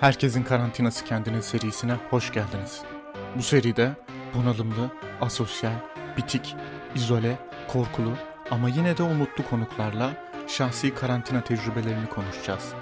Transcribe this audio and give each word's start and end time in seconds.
Herkesin 0.00 0.42
Karantinası 0.42 1.04
Kendine 1.04 1.42
serisine 1.42 1.94
hoş 2.10 2.32
geldiniz. 2.32 2.82
Bu 3.36 3.42
seride 3.42 3.92
bunalımlı, 4.34 4.90
asosyal, 5.20 5.72
bitik, 6.16 6.56
izole, 6.94 7.38
korkulu 7.68 8.12
ama 8.50 8.68
yine 8.68 8.96
de 8.96 9.02
umutlu 9.02 9.44
konuklarla 9.50 10.10
şahsi 10.46 10.94
karantina 10.94 11.44
tecrübelerini 11.44 12.08
konuşacağız. 12.08 12.72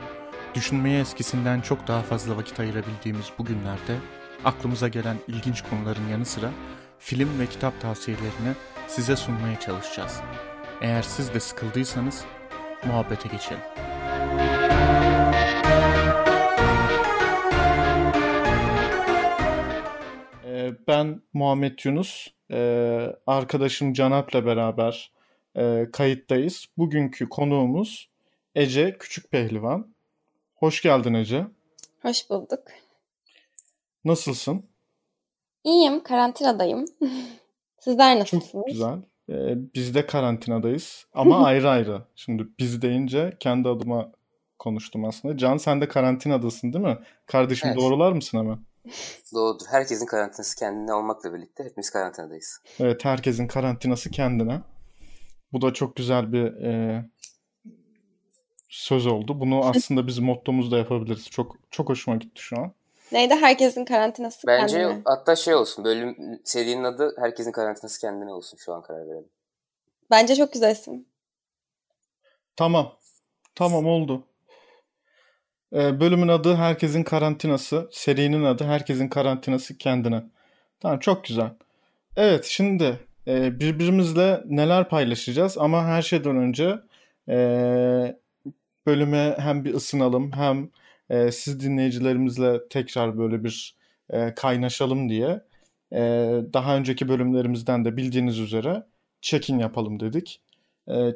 Düşünmeye 0.54 1.00
eskisinden 1.00 1.60
çok 1.60 1.88
daha 1.88 2.02
fazla 2.02 2.36
vakit 2.36 2.60
ayırabildiğimiz 2.60 3.32
bu 3.38 3.44
günlerde 3.44 3.96
aklımıza 4.44 4.88
gelen 4.88 5.16
ilginç 5.28 5.62
konuların 5.62 6.08
yanı 6.10 6.24
sıra 6.24 6.50
film 6.98 7.38
ve 7.38 7.46
kitap 7.46 7.80
tavsiyelerini 7.80 8.54
size 8.88 9.16
sunmaya 9.16 9.60
çalışacağız. 9.60 10.20
Eğer 10.80 11.02
siz 11.02 11.34
de 11.34 11.40
sıkıldıysanız 11.40 12.24
muhabbete 12.84 13.28
geçelim. 13.28 13.62
Ben 20.88 21.22
Muhammed 21.32 21.78
Yunus, 21.84 22.28
Ee, 22.50 23.12
arkadaşım 23.26 23.92
Canap'le 23.92 24.34
beraber 24.34 25.12
e, 25.56 25.86
kayıttayız. 25.92 26.66
Bugünkü 26.78 27.28
konuğumuz 27.28 28.08
Ece 28.54 28.98
Küçük 28.98 29.30
Pehlivan. 29.30 29.94
Hoş 30.54 30.82
geldin 30.82 31.14
Ece. 31.14 31.46
Hoş 32.02 32.30
bulduk. 32.30 32.60
Nasılsın? 34.04 34.66
İyiyim, 35.64 36.02
karantinadayım. 36.02 36.84
Sizler 37.80 38.12
Çok 38.24 38.32
nasılsınız? 38.32 38.64
güzel. 38.66 38.98
Ee, 39.30 39.54
Biz 39.74 39.94
de 39.94 40.06
karantinadayız 40.06 41.06
ama 41.12 41.44
ayrı 41.46 41.70
ayrı. 41.70 42.02
Şimdi 42.16 42.46
biz 42.58 42.82
deyince 42.82 43.36
kendi 43.40 43.68
adıma 43.68 44.12
konuştum 44.58 45.04
aslında. 45.04 45.36
Can 45.36 45.56
sen 45.56 45.80
de 45.80 45.88
karantinadasın 45.88 46.72
değil 46.72 46.84
mi? 46.84 46.98
Kardeşim 47.26 47.68
Evet. 47.68 47.78
doğrular 47.80 48.12
mısın 48.12 48.38
hemen? 48.38 48.58
Doğrudur. 49.34 49.66
Herkesin 49.70 50.06
karantinası 50.06 50.56
kendine 50.56 50.94
olmakla 50.94 51.34
birlikte 51.34 51.64
hepimiz 51.64 51.90
karantinadayız. 51.90 52.60
Evet, 52.80 53.04
herkesin 53.04 53.46
karantinası 53.46 54.10
kendine. 54.10 54.60
Bu 55.52 55.62
da 55.62 55.72
çok 55.72 55.96
güzel 55.96 56.32
bir 56.32 56.44
e, 56.44 57.04
söz 58.68 59.06
oldu. 59.06 59.40
Bunu 59.40 59.64
aslında 59.64 60.06
biz 60.06 60.18
mottomuzda 60.18 60.78
yapabiliriz. 60.78 61.30
Çok 61.30 61.56
çok 61.70 61.88
hoşuma 61.88 62.16
gitti 62.16 62.42
şu 62.42 62.58
an. 62.58 62.72
Neydi? 63.12 63.34
Herkesin 63.34 63.84
karantinası 63.84 64.46
Bence 64.46 64.78
kendine. 64.78 65.02
hatta 65.04 65.36
şey 65.36 65.54
olsun. 65.54 65.84
Bölüm 65.84 66.40
serinin 66.44 66.84
adı 66.84 67.14
Herkesin 67.18 67.52
karantinası 67.52 68.00
kendine 68.00 68.32
olsun. 68.32 68.56
Şu 68.56 68.72
an 68.74 68.82
karar 68.82 69.08
verelim. 69.08 69.28
Bence 70.10 70.36
çok 70.36 70.52
güzel 70.52 70.72
isim. 70.72 71.06
Tamam. 72.56 72.92
Tamam 73.54 73.86
oldu. 73.86 74.26
E, 75.76 76.00
bölümün 76.00 76.28
adı 76.28 76.54
Herkesin 76.54 77.02
Karantinası. 77.02 77.88
Serinin 77.92 78.44
adı 78.44 78.64
Herkesin 78.64 79.08
Karantinası 79.08 79.78
Kendine. 79.78 80.22
Tamam 80.80 80.98
çok 80.98 81.24
güzel. 81.24 81.50
Evet 82.16 82.44
şimdi 82.44 83.00
e, 83.26 83.60
birbirimizle 83.60 84.42
neler 84.46 84.88
paylaşacağız 84.88 85.58
ama 85.58 85.84
her 85.84 86.02
şeyden 86.02 86.36
önce 86.36 86.78
e, 87.28 87.36
bölüme 88.86 89.36
hem 89.38 89.64
bir 89.64 89.74
ısınalım 89.74 90.32
hem 90.32 90.68
e, 91.10 91.32
siz 91.32 91.60
dinleyicilerimizle 91.60 92.68
tekrar 92.68 93.18
böyle 93.18 93.44
bir 93.44 93.76
kaynaşalım 94.36 95.08
diye 95.08 95.40
daha 96.52 96.76
önceki 96.76 97.08
bölümlerimizden 97.08 97.84
de 97.84 97.96
bildiğiniz 97.96 98.38
üzere 98.38 98.86
check-in 99.20 99.58
yapalım 99.58 100.00
dedik. 100.00 100.40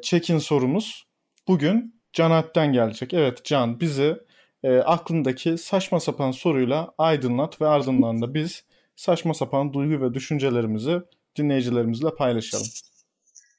Check-in 0.01 0.37
sorumuz 0.37 1.05
bugün 1.47 1.95
Can 2.13 2.43
gelecek. 2.53 3.13
Evet 3.13 3.45
Can 3.45 3.79
bizi 3.79 4.17
e, 4.63 4.77
aklındaki 4.77 5.57
saçma 5.57 5.99
sapan 5.99 6.31
soruyla 6.31 6.93
aydınlat 6.97 7.61
ve 7.61 7.67
ardından 7.67 8.21
da 8.21 8.33
biz 8.33 8.63
saçma 8.95 9.33
sapan 9.33 9.73
duygu 9.73 10.05
ve 10.05 10.13
düşüncelerimizi 10.13 11.01
dinleyicilerimizle 11.37 12.15
paylaşalım. 12.15 12.67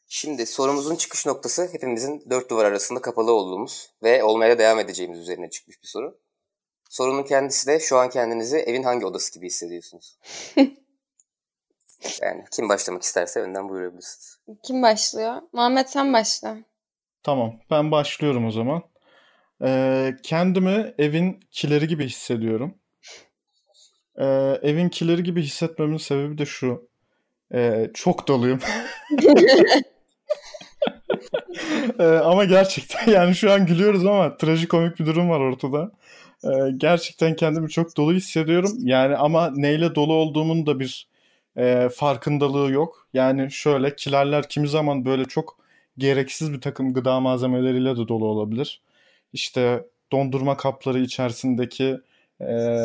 Şimdi 0.07 0.47
sorumuzun 0.47 0.97
çıkış 0.97 1.27
noktası 1.27 1.69
hepimizin 1.73 2.25
dört 2.31 2.51
duvar 2.51 2.65
arasında 2.65 3.01
kapalı 3.01 3.33
olduğumuz 3.33 3.91
ve 4.03 4.25
olmaya 4.25 4.55
da 4.55 4.59
devam 4.59 4.79
edeceğimiz 4.79 5.19
üzerine 5.19 5.51
çıkmış 5.51 5.83
bir 5.83 5.89
soru. 5.89 6.19
Sorunun 6.91 7.23
kendisi 7.23 7.67
de 7.67 7.81
şu 7.81 7.97
an 7.97 8.11
kendinizi 8.11 8.57
evin 8.57 8.83
hangi 8.83 9.07
odası 9.07 9.35
gibi 9.35 9.47
hissediyorsunuz? 9.47 10.19
Yani 12.23 12.45
kim 12.53 12.69
başlamak 12.69 13.03
isterse 13.03 13.41
önden 13.41 13.69
buyurabilirsiniz. 13.69 14.39
Kim 14.63 14.83
başlıyor? 14.83 15.43
Muhammed 15.53 15.87
sen 15.87 16.13
başla. 16.13 16.59
Tamam, 17.23 17.61
ben 17.71 17.91
başlıyorum 17.91 18.47
o 18.47 18.51
zaman. 18.51 18.83
Ee, 19.63 20.17
kendimi 20.23 20.95
evin 20.99 21.41
kileri 21.51 21.89
gibi 21.89 22.07
hissediyorum. 22.07 22.75
Ee, 24.19 24.25
evin 24.63 24.89
kileri 24.89 25.23
gibi 25.23 25.43
hissetmemin 25.43 25.97
sebebi 25.97 26.39
de 26.39 26.47
şu. 26.47 26.89
Ee, 27.55 27.91
çok 27.95 28.29
doluyum. 28.29 28.59
Ee, 31.99 32.05
ama 32.05 32.45
gerçekten 32.45 33.07
yani 33.13 33.35
şu 33.35 33.53
an 33.53 33.67
gülüyoruz 33.67 34.07
ama 34.07 34.37
trajikomik 34.37 35.01
bir 35.01 35.07
durum 35.07 35.31
var 35.31 35.41
ortada. 35.41 35.93
Ee, 36.45 36.49
gerçekten 36.77 37.37
kendimi 37.37 37.71
çok 37.71 37.97
dolu 37.97 38.13
hissediyorum. 38.13 38.73
Yani 38.79 39.17
ama 39.17 39.51
neyle 39.57 39.95
dolu 39.95 40.13
olduğumun 40.13 40.67
da 40.67 40.81
bir 40.81 41.09
e, 41.57 41.89
farkındalığı 41.95 42.73
yok. 42.73 43.09
Yani 43.15 43.51
şöyle 43.51 43.97
kilerler 43.97 44.49
kimi 44.49 44.69
zaman 44.69 45.05
böyle 45.05 45.25
çok 45.25 45.59
gereksiz 45.99 46.53
bir 46.53 46.61
takım 46.61 46.95
gıda 46.95 47.21
malzemeleriyle 47.21 47.97
de 47.97 48.09
dolu 48.09 48.27
olabilir. 48.27 48.81
İşte 49.33 49.87
dondurma 50.13 50.57
kapları 50.57 51.01
içerisindeki 51.01 51.99
e, 52.41 52.79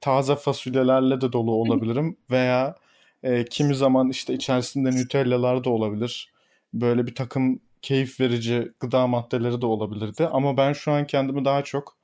taze 0.00 0.36
fasulyelerle 0.36 1.20
de 1.20 1.32
dolu 1.32 1.52
olabilirim 1.52 2.16
veya 2.30 2.76
e, 3.22 3.44
kimi 3.44 3.74
zaman 3.74 4.10
işte 4.10 4.34
içerisinde 4.34 4.90
Nutellalar 4.90 5.64
da 5.64 5.70
olabilir. 5.70 6.32
Böyle 6.74 7.06
bir 7.06 7.14
takım 7.14 7.60
keyif 7.82 8.20
verici 8.20 8.72
gıda 8.80 9.06
maddeleri 9.06 9.60
de 9.60 9.66
olabilirdi. 9.66 10.26
Ama 10.26 10.56
ben 10.56 10.72
şu 10.72 10.92
an 10.92 11.06
kendimi 11.06 11.44
daha 11.44 11.64
çok 11.64 11.96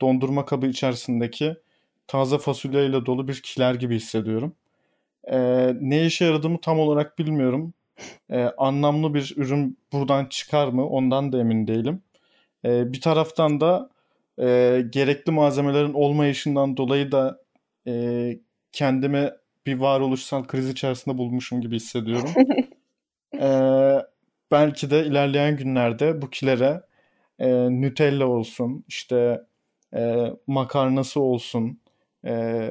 dondurma 0.00 0.44
kabı 0.44 0.66
içerisindeki 0.66 1.56
taze 2.06 2.38
fasulyeyle 2.38 3.06
dolu 3.06 3.28
bir 3.28 3.42
kiler 3.42 3.74
gibi 3.74 3.96
hissediyorum. 3.96 4.54
E, 5.24 5.38
ne 5.80 6.06
işe 6.06 6.24
yaradığımı 6.24 6.60
tam 6.60 6.78
olarak 6.80 7.18
bilmiyorum. 7.18 7.74
E, 8.30 8.42
anlamlı 8.58 9.14
bir 9.14 9.34
ürün 9.36 9.78
buradan 9.92 10.26
çıkar 10.26 10.68
mı 10.68 10.88
ondan 10.88 11.32
da 11.32 11.40
emin 11.40 11.66
değilim. 11.66 12.02
E, 12.64 12.92
bir 12.92 13.00
taraftan 13.00 13.60
da 13.60 13.90
e, 14.40 14.82
gerekli 14.90 15.32
malzemelerin 15.32 15.92
olmayışından 15.94 16.76
dolayı 16.76 17.12
da 17.12 17.40
e, 17.86 18.38
kendimi 18.72 19.30
bir 19.66 19.74
varoluşsal 19.78 20.44
kriz 20.44 20.70
içerisinde 20.70 21.18
bulmuşum 21.18 21.60
gibi 21.60 21.76
hissediyorum. 21.76 22.30
E, 23.40 23.48
belki 24.50 24.90
de 24.90 25.06
ilerleyen 25.06 25.56
günlerde 25.56 26.22
bu 26.22 26.30
kilere 26.30 26.82
e, 27.38 27.48
Nutella 27.82 28.26
olsun, 28.26 28.84
işte 28.88 29.42
e, 29.94 30.32
makarnası 30.46 31.20
olsun, 31.20 31.80
e, 32.24 32.70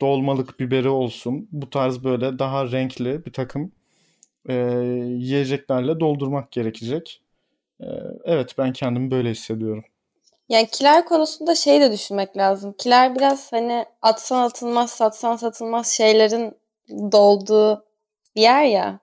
dolmalık 0.00 0.60
biberi 0.60 0.88
olsun, 0.88 1.48
bu 1.52 1.70
tarz 1.70 2.04
böyle 2.04 2.38
daha 2.38 2.72
renkli 2.72 3.26
bir 3.26 3.32
takım 3.32 3.72
e, 4.48 4.54
yiyeceklerle 5.18 6.00
doldurmak 6.00 6.52
gerekecek. 6.52 7.23
Evet 8.24 8.54
ben 8.58 8.72
kendimi 8.72 9.10
böyle 9.10 9.30
hissediyorum. 9.30 9.84
Yani 10.48 10.66
kiler 10.66 11.04
konusunda 11.04 11.54
şey 11.54 11.80
de 11.80 11.92
düşünmek 11.92 12.36
lazım. 12.36 12.74
Kiler 12.78 13.14
biraz 13.14 13.52
hani 13.52 13.84
atsan 14.02 14.42
atılmaz, 14.42 14.90
satsan 14.90 15.36
satılmaz 15.36 15.88
şeylerin 15.88 16.54
dolduğu 16.88 17.84
bir 18.36 18.40
yer 18.40 18.64
ya. 18.64 19.00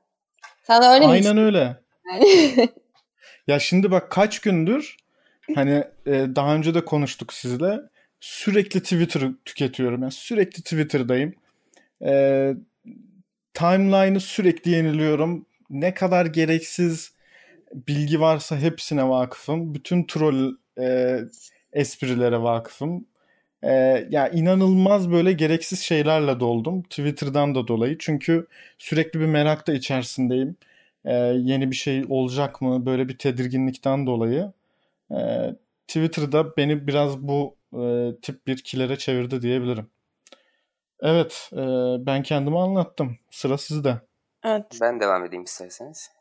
Sen 0.64 0.81
de 0.81 0.86
öyle 0.86 1.06
mi 1.06 1.12
Aynen 1.12 1.38
öyle. 1.38 1.78
hissediyorsun? 2.16 2.74
Ya 3.48 3.60
şimdi 3.60 3.92
bak 3.92 4.12
kaç 4.12 4.40
gündür 4.40 4.98
hani 5.56 5.84
e, 6.06 6.12
daha 6.12 6.56
önce 6.56 6.74
de 6.74 6.86
konuştuk 6.86 7.34
sizle 7.34 7.80
sürekli 8.19 8.84
Twitter'ı 8.84 9.34
tüketiyorum. 9.45 10.01
Yani 10.01 10.12
sürekli 10.12 10.63
Twitter'dayım. 10.63 11.34
E, 12.06 12.54
timeline'ı 13.54 14.19
sürekli 14.19 14.72
yeniliyorum. 14.72 15.45
Ne 15.69 15.94
kadar 15.94 16.25
gereksiz 16.25 17.12
bilgi 17.73 18.19
varsa 18.19 18.57
hepsine 18.57 19.09
vakıfım. 19.09 19.73
Bütün 19.75 20.03
troll 20.03 20.56
e, 20.79 21.19
esprilere 21.73 22.41
vakıfım. 22.41 23.06
E, 23.63 23.71
ya 24.09 24.29
inanılmaz 24.29 25.12
böyle 25.12 25.33
gereksiz 25.33 25.79
şeylerle 25.79 26.39
doldum. 26.39 26.83
Twitter'dan 26.83 27.56
da 27.56 27.68
dolayı. 27.68 27.97
Çünkü 28.00 28.47
sürekli 28.77 29.19
bir 29.19 29.25
merak 29.25 29.68
da 29.68 29.73
içerisindeyim. 29.73 30.56
E, 31.06 31.13
yeni 31.15 31.71
bir 31.71 31.75
şey 31.75 32.06
olacak 32.09 32.62
mı? 32.62 32.85
Böyle 32.85 33.09
bir 33.09 33.18
tedirginlikten 33.18 34.07
dolayı. 34.07 34.53
E, 35.12 35.18
Twitter'da 35.88 36.57
beni 36.57 36.88
biraz 36.88 37.18
bu 37.19 37.56
e, 37.73 38.12
tip 38.21 38.47
bir 38.47 38.57
kilere 38.57 38.97
çevirdi 38.97 39.41
diyebilirim. 39.41 39.88
Evet, 41.01 41.50
e, 41.53 41.57
ben 42.06 42.23
kendimi 42.23 42.59
anlattım. 42.59 43.18
Sıra 43.31 43.57
sizde. 43.57 44.01
Evet. 44.44 44.65
Ben 44.81 45.00
devam 45.00 45.25
edeyim 45.25 45.44
isterseniz. 45.44 46.20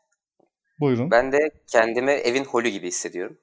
Buyurun. 0.81 1.11
Ben 1.11 1.31
de 1.31 1.51
kendimi 1.67 2.11
evin 2.11 2.43
holü 2.43 2.69
gibi 2.69 2.87
hissediyorum. 2.87 3.37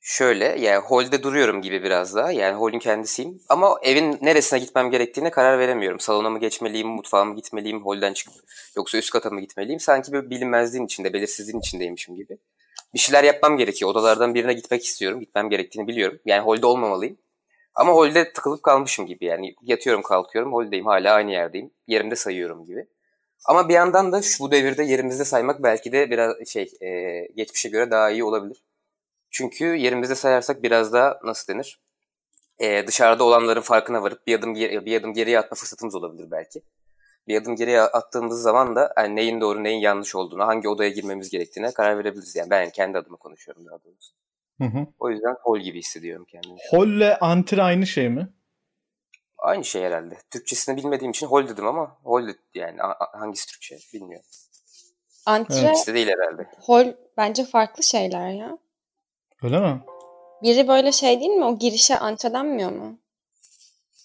Şöyle 0.00 0.44
yani 0.44 0.76
holde 0.76 1.22
duruyorum 1.22 1.62
gibi 1.62 1.82
biraz 1.82 2.14
daha. 2.14 2.32
Yani 2.32 2.56
holün 2.56 2.78
kendisiyim. 2.78 3.40
Ama 3.48 3.78
evin 3.82 4.18
neresine 4.22 4.58
gitmem 4.58 4.90
gerektiğine 4.90 5.30
karar 5.30 5.58
veremiyorum. 5.58 6.00
Salona 6.00 6.30
mı 6.30 6.38
geçmeliyim, 6.40 6.88
mutfağa 6.88 7.24
mı 7.24 7.36
gitmeliyim, 7.36 7.84
holden 7.84 8.12
çıkıp 8.12 8.34
yoksa 8.76 8.98
üst 8.98 9.10
kata 9.10 9.30
mı 9.30 9.40
gitmeliyim? 9.40 9.80
Sanki 9.80 10.12
bir 10.12 10.30
bilinmezliğin 10.30 10.84
içinde, 10.84 11.12
belirsizliğin 11.12 11.58
içindeymişim 11.58 12.16
gibi. 12.16 12.38
Bir 12.94 12.98
şeyler 12.98 13.24
yapmam 13.24 13.56
gerekiyor. 13.56 13.90
Odalardan 13.90 14.34
birine 14.34 14.52
gitmek 14.52 14.84
istiyorum. 14.84 15.20
Gitmem 15.20 15.50
gerektiğini 15.50 15.88
biliyorum. 15.88 16.18
Yani 16.24 16.40
holde 16.40 16.66
olmamalıyım. 16.66 17.16
Ama 17.74 17.92
holde 17.92 18.32
tıkılıp 18.32 18.62
kalmışım 18.62 19.06
gibi 19.06 19.24
yani. 19.24 19.54
Yatıyorum 19.62 20.02
kalkıyorum 20.02 20.52
holdeyim 20.52 20.86
hala 20.86 21.14
aynı 21.14 21.30
yerdeyim. 21.30 21.70
Yerimde 21.86 22.16
sayıyorum 22.16 22.64
gibi. 22.64 22.86
Ama 23.46 23.68
bir 23.68 23.74
yandan 23.74 24.12
da 24.12 24.22
şu 24.22 24.44
bu 24.44 24.50
devirde 24.50 24.82
yerimizde 24.82 25.24
saymak 25.24 25.62
belki 25.62 25.92
de 25.92 26.10
biraz 26.10 26.48
şey 26.48 26.70
e, 26.80 27.20
geçmişe 27.36 27.68
göre 27.68 27.90
daha 27.90 28.10
iyi 28.10 28.24
olabilir. 28.24 28.62
Çünkü 29.30 29.64
yerimizde 29.64 30.14
sayarsak 30.14 30.62
biraz 30.62 30.92
daha 30.92 31.18
nasıl 31.24 31.54
denir? 31.54 31.80
E, 32.58 32.86
dışarıda 32.86 33.24
olanların 33.24 33.60
farkına 33.60 34.02
varıp 34.02 34.26
bir 34.26 34.38
adım 34.38 34.54
geri, 34.54 34.86
bir 34.86 35.00
adım 35.00 35.12
geriye 35.12 35.38
atma 35.38 35.54
fırsatımız 35.54 35.94
olabilir 35.94 36.30
belki. 36.30 36.62
Bir 37.28 37.40
adım 37.42 37.56
geriye 37.56 37.80
attığımız 37.80 38.42
zaman 38.42 38.76
da 38.76 38.94
yani 38.98 39.16
neyin 39.16 39.40
doğru 39.40 39.64
neyin 39.64 39.80
yanlış 39.80 40.14
olduğunu, 40.14 40.46
hangi 40.46 40.68
odaya 40.68 40.90
girmemiz 40.90 41.30
gerektiğine 41.30 41.72
karar 41.72 41.98
verebiliriz. 41.98 42.36
Yani 42.36 42.50
ben 42.50 42.70
kendi 42.70 42.98
adıma 42.98 43.16
konuşuyorum 43.16 43.66
daha 43.66 43.78
doğrusu. 43.84 44.14
Hı 44.60 44.64
hı. 44.64 44.86
O 44.98 45.10
yüzden 45.10 45.36
hol 45.42 45.60
gibi 45.60 45.78
hissediyorum 45.78 46.26
kendimi. 46.28 46.58
Holle 46.70 47.16
antir 47.18 47.58
aynı 47.58 47.86
şey 47.86 48.08
mi? 48.08 48.28
Aynı 49.44 49.64
şey 49.64 49.82
herhalde. 49.82 50.18
Türkçesini 50.30 50.76
bilmediğim 50.76 51.10
için 51.10 51.26
hol 51.26 51.48
dedim 51.48 51.66
ama 51.66 51.96
hol 52.02 52.28
yani 52.54 52.78
hangisi 53.12 53.46
Türkçe 53.46 53.78
bilmiyorum. 53.94 54.26
Antre 55.26 55.58
evet. 55.58 55.94
değil 55.94 56.08
herhalde. 56.08 56.46
Hol 56.60 56.86
bence 57.16 57.44
farklı 57.44 57.82
şeyler 57.82 58.28
ya. 58.28 58.58
Öyle 59.42 59.60
mi? 59.60 59.80
Biri 60.42 60.68
böyle 60.68 60.92
şey 60.92 61.20
değil 61.20 61.30
mi? 61.30 61.44
O 61.44 61.58
girişe 61.58 61.98
antre 61.98 62.32
denmiyor 62.32 62.72
mu? 62.72 62.98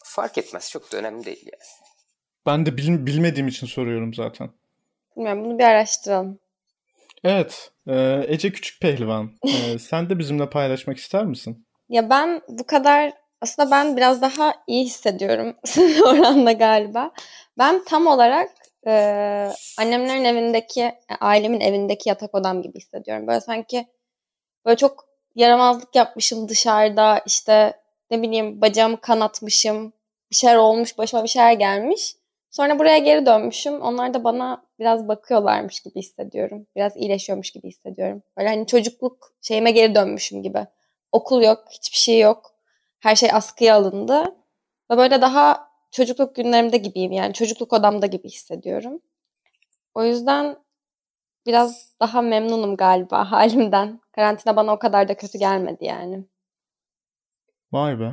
Fark 0.03 0.37
etmez. 0.37 0.71
Çok 0.71 0.91
da 0.91 0.97
önemli 0.97 1.25
değil 1.25 1.45
yani. 1.45 1.93
Ben 2.45 2.65
de 2.65 2.77
bil, 2.77 3.05
bilmediğim 3.05 3.47
için 3.47 3.67
soruyorum 3.67 4.13
zaten. 4.13 4.49
Bilmiyorum. 5.15 5.45
Bunu 5.45 5.59
bir 5.59 5.63
araştıralım. 5.63 6.39
Evet. 7.23 7.71
E, 7.87 8.25
Ece 8.27 8.51
Küçük 8.51 8.81
Pehlivan. 8.81 9.31
E, 9.43 9.79
sen 9.79 10.09
de 10.09 10.19
bizimle 10.19 10.49
paylaşmak 10.49 10.97
ister 10.97 11.25
misin? 11.25 11.67
Ya 11.89 12.09
ben 12.09 12.41
bu 12.47 12.65
kadar 12.65 13.13
aslında 13.41 13.71
ben 13.71 13.97
biraz 13.97 14.21
daha 14.21 14.53
iyi 14.67 14.85
hissediyorum 14.85 15.55
sizin 15.65 16.01
oranda 16.01 16.51
galiba. 16.51 17.11
Ben 17.57 17.83
tam 17.85 18.07
olarak 18.07 18.49
e, 18.87 18.91
annemlerin 19.79 20.23
evindeki, 20.23 20.91
ailemin 21.19 21.59
evindeki 21.59 22.09
yatak 22.09 22.35
odam 22.35 22.61
gibi 22.61 22.77
hissediyorum. 22.79 23.27
Böyle 23.27 23.41
sanki 23.41 23.87
böyle 24.65 24.77
çok 24.77 25.05
yaramazlık 25.35 25.95
yapmışım 25.95 26.49
dışarıda 26.49 27.21
işte 27.25 27.73
ne 28.11 28.21
bileyim 28.21 28.61
bacağımı 28.61 29.01
kanatmışım 29.01 29.93
bir 30.31 30.35
şeyler 30.35 30.55
olmuş 30.55 30.97
başıma 30.97 31.23
bir 31.23 31.29
şeyler 31.29 31.53
gelmiş. 31.53 32.15
Sonra 32.51 32.79
buraya 32.79 32.97
geri 32.97 33.25
dönmüşüm. 33.25 33.81
Onlar 33.81 34.13
da 34.13 34.23
bana 34.23 34.63
biraz 34.79 35.07
bakıyorlarmış 35.07 35.79
gibi 35.79 35.95
hissediyorum. 35.95 36.67
Biraz 36.75 36.97
iyileşiyormuş 36.97 37.51
gibi 37.51 37.67
hissediyorum. 37.67 38.23
Böyle 38.37 38.49
hani 38.49 38.67
çocukluk 38.67 39.33
şeyime 39.41 39.71
geri 39.71 39.95
dönmüşüm 39.95 40.43
gibi. 40.43 40.67
Okul 41.11 41.41
yok, 41.41 41.65
hiçbir 41.71 41.97
şey 41.97 42.19
yok. 42.19 42.48
Her 42.99 43.15
şey 43.15 43.29
askıya 43.33 43.75
alındı. 43.75 44.35
Ve 44.91 44.97
böyle 44.97 45.21
daha 45.21 45.69
çocukluk 45.91 46.35
günlerimde 46.35 46.77
gibiyim 46.77 47.11
yani. 47.11 47.33
Çocukluk 47.33 47.73
odamda 47.73 48.05
gibi 48.05 48.29
hissediyorum. 48.29 49.01
O 49.93 50.03
yüzden 50.03 50.57
biraz 51.45 51.93
daha 51.99 52.21
memnunum 52.21 52.75
galiba 52.75 53.31
halimden. 53.31 53.99
Karantina 54.11 54.55
bana 54.55 54.73
o 54.73 54.79
kadar 54.79 55.07
da 55.07 55.17
kötü 55.17 55.37
gelmedi 55.37 55.85
yani. 55.85 56.25
Vay 57.71 57.99
be. 57.99 58.11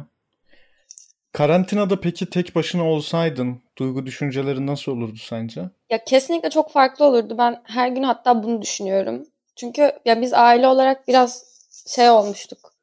Karantinada 1.33 2.01
peki 2.01 2.31
tek 2.31 2.55
başına 2.55 2.85
olsaydın 2.85 3.63
duygu 3.79 4.07
düşüncelerin 4.07 4.67
nasıl 4.67 4.93
olurdu 4.93 5.17
sence? 5.17 5.63
Ya 5.91 6.05
kesinlikle 6.05 6.51
çok 6.51 6.71
farklı 6.71 7.05
olurdu. 7.05 7.39
Ben 7.39 7.63
her 7.65 7.89
gün 7.89 8.03
hatta 8.03 8.43
bunu 8.43 8.63
düşünüyorum. 8.63 9.27
Çünkü 9.57 9.93
ya 10.05 10.21
biz 10.21 10.33
aile 10.35 10.69
olarak 10.69 11.09
biraz 11.09 11.45
şey 11.87 12.11
olmuştuk. 12.11 12.76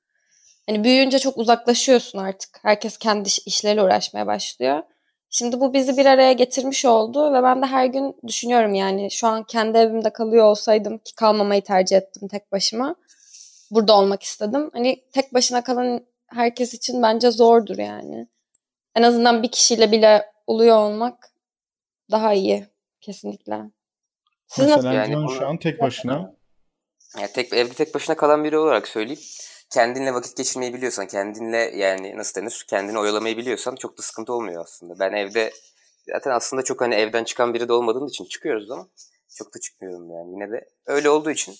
Hani 0.68 0.84
büyüyünce 0.84 1.20
çok 1.20 1.38
uzaklaşıyorsun 1.38 2.20
artık. 2.20 2.60
Herkes 2.62 2.98
kendi 2.98 3.30
işleriyle 3.46 3.84
uğraşmaya 3.84 4.28
başlıyor. 4.28 4.84
Şimdi 5.30 5.60
bu 5.60 5.74
bizi 5.74 5.98
bir 5.98 6.06
araya 6.06 6.34
getirmiş 6.34 6.86
oldu 6.86 7.34
ve 7.34 7.44
ben 7.44 7.62
de 7.62 7.66
her 7.66 7.86
gün 7.86 8.16
düşünüyorum 8.28 8.74
yani 8.74 9.12
şu 9.12 9.28
an 9.28 9.44
kendi 9.44 9.78
evimde 9.78 10.14
kalıyor 10.14 10.46
olsaydım 10.46 10.98
ki 10.98 11.16
kalmamayı 11.16 11.62
tercih 11.64 11.98
ettim 11.98 12.28
tek 12.28 12.52
başıma. 12.52 12.96
Burada 13.72 13.98
olmak 13.98 14.24
istedim. 14.24 14.70
Hani 14.74 15.04
tek 15.12 15.34
başına 15.34 15.64
kalan 15.64 16.06
herkes 16.28 16.74
için 16.74 17.02
bence 17.04 17.32
zordur 17.32 17.78
yani. 17.78 18.28
En 18.96 19.04
azından 19.04 19.44
bir 19.44 19.52
kişiyle 19.52 19.92
bile 19.92 20.26
oluyor 20.48 20.78
olmak 20.78 21.30
daha 22.12 22.34
iyi 22.34 22.68
kesinlikle. 23.02 23.62
Siz 24.48 24.66
Mesela 24.66 24.78
nasıl? 24.78 25.12
Yani 25.12 25.32
şu 25.38 25.48
an 25.48 25.58
tek 25.58 25.82
başına. 25.82 26.36
Ya 27.22 27.28
tek 27.28 27.54
evde 27.54 27.74
tek 27.74 27.96
başına 27.96 28.16
kalan 28.16 28.44
biri 28.44 28.58
olarak 28.58 28.88
söyleyeyim 28.88 29.22
kendinle 29.74 30.14
vakit 30.14 30.38
geçirmeyi 30.38 30.74
biliyorsan, 30.74 31.08
kendinle 31.08 31.58
yani 31.58 32.18
nasıl 32.18 32.42
denir, 32.42 32.66
kendini 32.70 33.00
oyalamayı 33.00 33.38
biliyorsan 33.38 33.76
çok 33.76 33.98
da 33.98 34.02
sıkıntı 34.02 34.34
olmuyor 34.34 34.64
aslında. 34.64 35.00
Ben 35.00 35.14
evde 35.14 35.52
zaten 36.14 36.32
aslında 36.32 36.64
çok 36.64 36.82
hani 36.82 36.96
evden 36.96 37.24
çıkan 37.24 37.54
biri 37.54 37.68
de 37.68 37.74
olmadığım 37.74 38.08
için 38.08 38.26
çıkıyoruz 38.26 38.72
ama 38.72 38.88
çok 39.38 39.56
da 39.56 39.60
çıkmıyorum 39.60 40.12
yani. 40.12 40.32
Yine 40.32 40.52
de 40.52 40.70
öyle 40.86 41.10
olduğu 41.10 41.32
için 41.32 41.56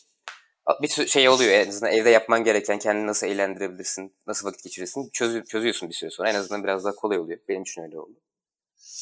bir 0.82 1.08
şey 1.08 1.30
oluyor 1.30 1.52
en 1.52 1.70
azından 1.70 1.94
evde 1.94 2.10
yapman 2.10 2.44
gereken 2.44 2.80
kendini 2.80 3.08
nasıl 3.08 3.28
eğlendirebilirsin, 3.28 4.16
nasıl 4.28 4.48
vakit 4.48 4.64
geçirirsin 4.64 5.10
çözü, 5.14 5.46
çözüyorsun 5.46 5.90
bir 5.90 5.94
süre 5.94 6.10
sonra. 6.10 6.30
En 6.30 6.36
azından 6.36 6.64
biraz 6.64 6.86
daha 6.86 6.96
kolay 6.96 7.20
oluyor. 7.20 7.40
Benim 7.50 7.62
için 7.62 7.82
öyle 7.82 8.00
oldu. 8.00 8.20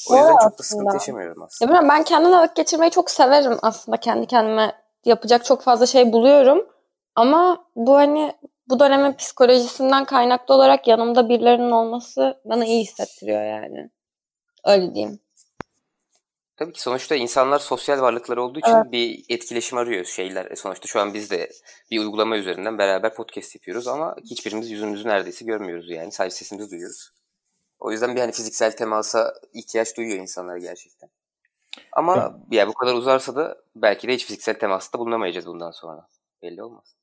O 0.09 0.15
yüzden 0.15 0.37
çok 0.43 0.59
da 0.59 0.63
sıkıntı 0.63 0.93
yaşamıyorum 0.93 1.43
aslında. 1.43 1.75
Ya 1.75 1.89
ben 1.89 2.03
kendimle 2.03 2.35
vakit 2.35 2.55
geçirmeyi 2.55 2.91
çok 2.91 3.11
severim 3.11 3.57
aslında. 3.61 3.97
Kendi 3.97 4.27
kendime 4.27 4.75
yapacak 5.05 5.45
çok 5.45 5.61
fazla 5.61 5.85
şey 5.85 6.13
buluyorum. 6.13 6.67
Ama 7.15 7.65
bu 7.75 7.95
hani 7.95 8.33
bu 8.71 8.79
dönemin 8.79 9.13
psikolojisinden 9.13 10.05
kaynaklı 10.05 10.53
olarak 10.53 10.87
yanımda 10.87 11.29
birilerinin 11.29 11.71
olması 11.71 12.41
bana 12.45 12.65
iyi 12.65 12.83
hissettiriyor 12.83 13.43
yani. 13.43 13.89
Öyle 14.65 14.95
diyeyim. 14.95 15.19
Tabii 16.57 16.73
ki 16.73 16.81
sonuçta 16.81 17.15
insanlar 17.15 17.59
sosyal 17.59 18.01
varlıklar 18.01 18.37
olduğu 18.37 18.59
için 18.59 18.71
evet. 18.71 18.91
bir 18.91 19.25
etkileşim 19.29 19.77
arıyor 19.77 20.05
şeyler. 20.05 20.51
E, 20.51 20.55
sonuçta 20.55 20.87
şu 20.87 20.99
an 20.99 21.13
biz 21.13 21.31
de 21.31 21.49
bir 21.91 21.99
uygulama 21.99 22.37
üzerinden 22.37 22.77
beraber 22.77 23.15
podcast 23.15 23.55
yapıyoruz 23.55 23.87
ama 23.87 24.15
hiçbirimiz 24.23 24.71
yüzümüzü 24.71 25.07
neredeyse 25.07 25.45
görmüyoruz 25.45 25.89
yani. 25.89 26.11
Sadece 26.11 26.35
sesimizi 26.35 26.71
duyuyoruz. 26.71 27.11
O 27.79 27.91
yüzden 27.91 28.15
bir 28.15 28.21
hani 28.21 28.31
fiziksel 28.31 28.75
temasa 28.75 29.33
ihtiyaç 29.53 29.97
duyuyor 29.97 30.19
insanlar 30.19 30.57
gerçekten. 30.57 31.09
Ama 31.91 32.15
evet. 32.15 32.31
ya 32.51 32.67
bu 32.67 32.73
kadar 32.73 32.93
uzarsa 32.93 33.35
da 33.35 33.57
belki 33.75 34.07
de 34.07 34.13
hiç 34.13 34.25
fiziksel 34.25 34.59
temasta 34.59 34.99
bulunamayacağız 34.99 35.45
bundan 35.45 35.71
sonra. 35.71 36.07
Belli 36.41 36.63
olmaz. 36.63 37.00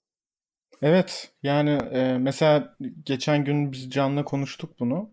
Evet 0.82 1.30
yani 1.42 1.70
e, 1.70 2.18
mesela 2.18 2.76
geçen 3.04 3.44
gün 3.44 3.72
biz 3.72 3.90
Can'la 3.90 4.24
konuştuk 4.24 4.80
bunu. 4.80 5.10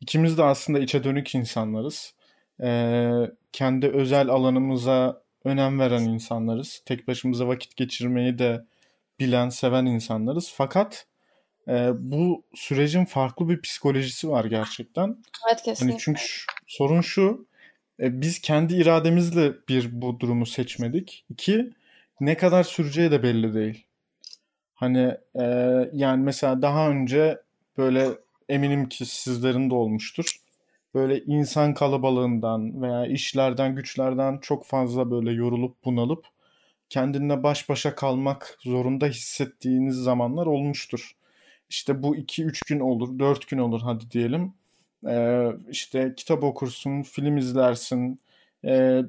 İkimiz 0.00 0.38
de 0.38 0.42
aslında 0.42 0.78
içe 0.78 1.04
dönük 1.04 1.34
insanlarız. 1.34 2.14
E, 2.62 3.10
kendi 3.52 3.88
özel 3.88 4.28
alanımıza 4.28 5.22
önem 5.44 5.80
veren 5.80 6.02
insanlarız. 6.02 6.82
Tek 6.86 7.08
başımıza 7.08 7.48
vakit 7.48 7.76
geçirmeyi 7.76 8.38
de 8.38 8.64
bilen, 9.20 9.48
seven 9.48 9.86
insanlarız. 9.86 10.52
Fakat 10.56 11.06
e, 11.68 11.90
bu 11.98 12.44
sürecin 12.54 13.04
farklı 13.04 13.48
bir 13.48 13.62
psikolojisi 13.62 14.30
var 14.30 14.44
gerçekten. 14.44 15.16
Evet 15.48 15.62
kesinlikle. 15.62 15.92
Hani 15.92 16.00
çünkü 16.00 16.22
sorun 16.66 17.00
şu, 17.00 17.46
e, 18.00 18.20
biz 18.20 18.40
kendi 18.40 18.74
irademizle 18.74 19.52
bir 19.68 20.02
bu 20.02 20.20
durumu 20.20 20.46
seçmedik. 20.46 21.24
İki, 21.30 21.70
ne 22.20 22.36
kadar 22.36 22.64
süreceği 22.64 23.10
de 23.10 23.22
belli 23.22 23.54
değil. 23.54 23.87
Hani 24.78 25.14
e, 25.40 25.44
yani 25.92 26.24
mesela 26.24 26.62
daha 26.62 26.90
önce 26.90 27.42
böyle 27.78 28.08
eminim 28.48 28.88
ki 28.88 29.06
sizlerin 29.06 29.70
de 29.70 29.74
olmuştur. 29.74 30.36
Böyle 30.94 31.24
insan 31.24 31.74
kalabalığından 31.74 32.82
veya 32.82 33.06
işlerden, 33.06 33.74
güçlerden 33.76 34.38
çok 34.38 34.64
fazla 34.66 35.10
böyle 35.10 35.32
yorulup 35.32 35.84
bunalıp 35.84 36.26
kendinle 36.90 37.42
baş 37.42 37.68
başa 37.68 37.94
kalmak 37.94 38.58
zorunda 38.60 39.06
hissettiğiniz 39.06 39.96
zamanlar 39.96 40.46
olmuştur. 40.46 41.12
İşte 41.70 42.02
bu 42.02 42.16
2-3 42.16 42.62
gün 42.68 42.80
olur, 42.80 43.18
4 43.18 43.48
gün 43.48 43.58
olur 43.58 43.80
hadi 43.84 44.10
diyelim. 44.10 44.54
Ee, 45.08 45.48
işte 45.70 46.14
kitap 46.16 46.44
okursun, 46.44 47.02
film 47.02 47.36
izlersin, 47.36 48.20
e, 48.64 49.02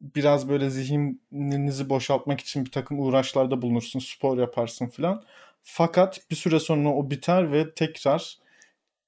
biraz 0.00 0.48
böyle 0.48 0.70
zihninizi 0.70 1.88
boşaltmak 1.88 2.40
için 2.40 2.64
bir 2.64 2.70
takım 2.70 3.00
uğraşlarda 3.00 3.62
bulunursun, 3.62 3.98
spor 3.98 4.38
yaparsın 4.38 4.86
filan. 4.86 5.24
Fakat 5.62 6.20
bir 6.30 6.36
süre 6.36 6.60
sonra 6.60 6.88
o 6.88 7.10
biter 7.10 7.52
ve 7.52 7.74
tekrar 7.74 8.38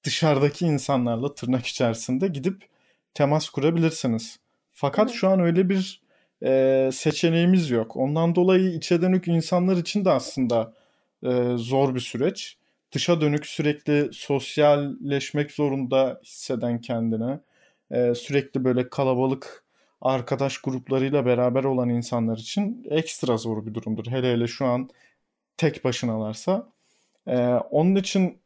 dışarıdaki 0.05 0.67
insanlarla 0.67 1.35
tırnak 1.35 1.67
içerisinde 1.67 2.29
gidip 2.29 2.69
temas 3.15 3.49
kurabilirsiniz. 3.49 4.39
Fakat 4.73 5.11
şu 5.13 5.29
an 5.29 5.41
öyle 5.41 5.69
bir 5.69 6.03
e, 6.45 6.91
seçeneğimiz 6.93 7.71
yok. 7.71 7.97
Ondan 7.97 8.35
dolayı 8.35 8.71
içe 8.75 9.03
dönük 9.03 9.29
insanlar 9.29 9.77
için 9.77 10.05
de 10.05 10.11
aslında 10.11 10.75
e, 11.23 11.53
zor 11.57 11.95
bir 11.95 12.01
süreç. 12.01 12.59
dışa 12.93 13.21
dönük 13.21 13.47
sürekli 13.47 14.09
sosyalleşmek 14.13 15.53
zorunda 15.53 16.21
hisseden 16.25 16.81
kendine 16.81 17.41
e, 17.91 18.15
sürekli 18.15 18.65
böyle 18.65 18.89
kalabalık 18.89 19.64
arkadaş 20.05 20.59
gruplarıyla 20.59 21.27
beraber 21.27 21.65
olan 21.65 21.89
insanlar 21.89 22.39
için 22.39 22.87
ekstra 22.91 23.37
zor 23.37 23.67
bir 23.67 23.75
durumdur. 23.75 24.07
Hele 24.07 24.33
hele 24.33 24.47
şu 24.47 24.67
an 24.67 24.91
tek 25.57 25.85
başınalarsa. 25.85 26.73
E, 27.27 27.39
onun 27.71 27.95
için 27.95 28.39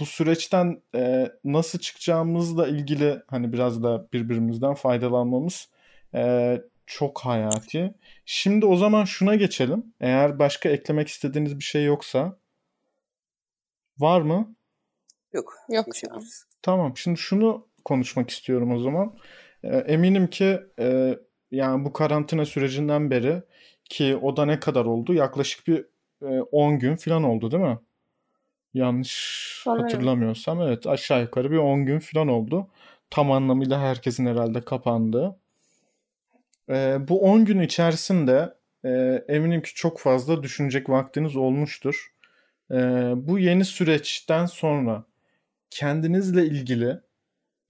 bu 0.00 0.06
süreçten 0.06 0.82
e, 0.94 1.32
nasıl 1.44 1.78
çıkacağımızla 1.78 2.68
ilgili 2.68 3.22
hani 3.26 3.52
biraz 3.52 3.82
da 3.82 4.08
birbirimizden 4.12 4.74
faydalanmamız 4.74 5.68
e, 6.14 6.60
çok 6.86 7.20
hayati. 7.20 7.94
Şimdi 8.24 8.66
o 8.66 8.76
zaman 8.76 9.04
şuna 9.04 9.34
geçelim. 9.34 9.94
Eğer 10.00 10.38
başka 10.38 10.68
eklemek 10.68 11.08
istediğiniz 11.08 11.58
bir 11.58 11.64
şey 11.64 11.84
yoksa 11.84 12.36
var 13.98 14.20
mı? 14.20 14.54
Yok. 15.32 15.54
Yok. 15.68 15.86
Tamam. 16.62 16.96
Şimdi 16.96 17.18
şunu 17.18 17.66
konuşmak 17.84 18.30
istiyorum 18.30 18.72
o 18.72 18.78
zaman. 18.78 19.14
E, 19.62 19.76
eminim 19.76 20.26
ki 20.26 20.60
e, 20.78 21.18
yani 21.50 21.84
bu 21.84 21.92
karantina 21.92 22.46
sürecinden 22.46 23.10
beri 23.10 23.42
ki 23.84 24.16
o 24.16 24.36
da 24.36 24.44
ne 24.44 24.60
kadar 24.60 24.84
oldu? 24.84 25.14
Yaklaşık 25.14 25.66
bir 25.66 25.84
e, 26.22 26.40
10 26.40 26.78
gün 26.78 26.96
falan 26.96 27.22
oldu 27.22 27.50
değil 27.50 27.62
mi? 27.62 27.78
Yanlış 28.74 29.60
Sanırım. 29.64 29.84
hatırlamıyorsam 29.84 30.62
evet 30.62 30.86
aşağı 30.86 31.22
yukarı 31.22 31.50
bir 31.50 31.56
10 31.56 31.86
gün 31.86 31.98
falan 31.98 32.28
oldu. 32.28 32.68
Tam 33.10 33.32
anlamıyla 33.32 33.80
herkesin 33.80 34.26
herhalde 34.26 34.60
kapandığı. 34.60 35.36
E, 36.70 37.08
bu 37.08 37.20
10 37.20 37.44
gün 37.44 37.60
içerisinde 37.60 38.54
e, 38.84 38.88
eminim 39.28 39.62
ki 39.62 39.74
çok 39.74 40.00
fazla 40.00 40.42
düşünecek 40.42 40.90
vaktiniz 40.90 41.36
olmuştur. 41.36 42.12
E, 42.70 42.76
bu 43.16 43.38
yeni 43.38 43.64
süreçten 43.64 44.46
sonra 44.46 45.04
kendinizle 45.70 46.46
ilgili 46.46 47.00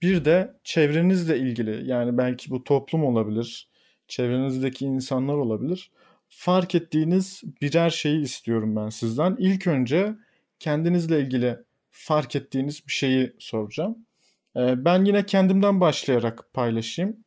bir 0.01 0.25
de 0.25 0.53
çevrenizle 0.63 1.39
ilgili 1.39 1.89
yani 1.89 2.17
belki 2.17 2.49
bu 2.51 2.63
toplum 2.63 3.03
olabilir, 3.03 3.69
çevrenizdeki 4.07 4.85
insanlar 4.85 5.33
olabilir. 5.33 5.91
Fark 6.29 6.75
ettiğiniz 6.75 7.43
birer 7.61 7.89
şeyi 7.89 8.21
istiyorum 8.21 8.75
ben 8.75 8.89
sizden. 8.89 9.35
İlk 9.39 9.67
önce 9.67 10.15
kendinizle 10.59 11.21
ilgili 11.21 11.57
fark 11.91 12.35
ettiğiniz 12.35 12.87
bir 12.87 12.91
şeyi 12.91 13.33
soracağım. 13.39 14.05
Ee, 14.57 14.85
ben 14.85 15.05
yine 15.05 15.25
kendimden 15.25 15.81
başlayarak 15.81 16.53
paylaşayım. 16.53 17.17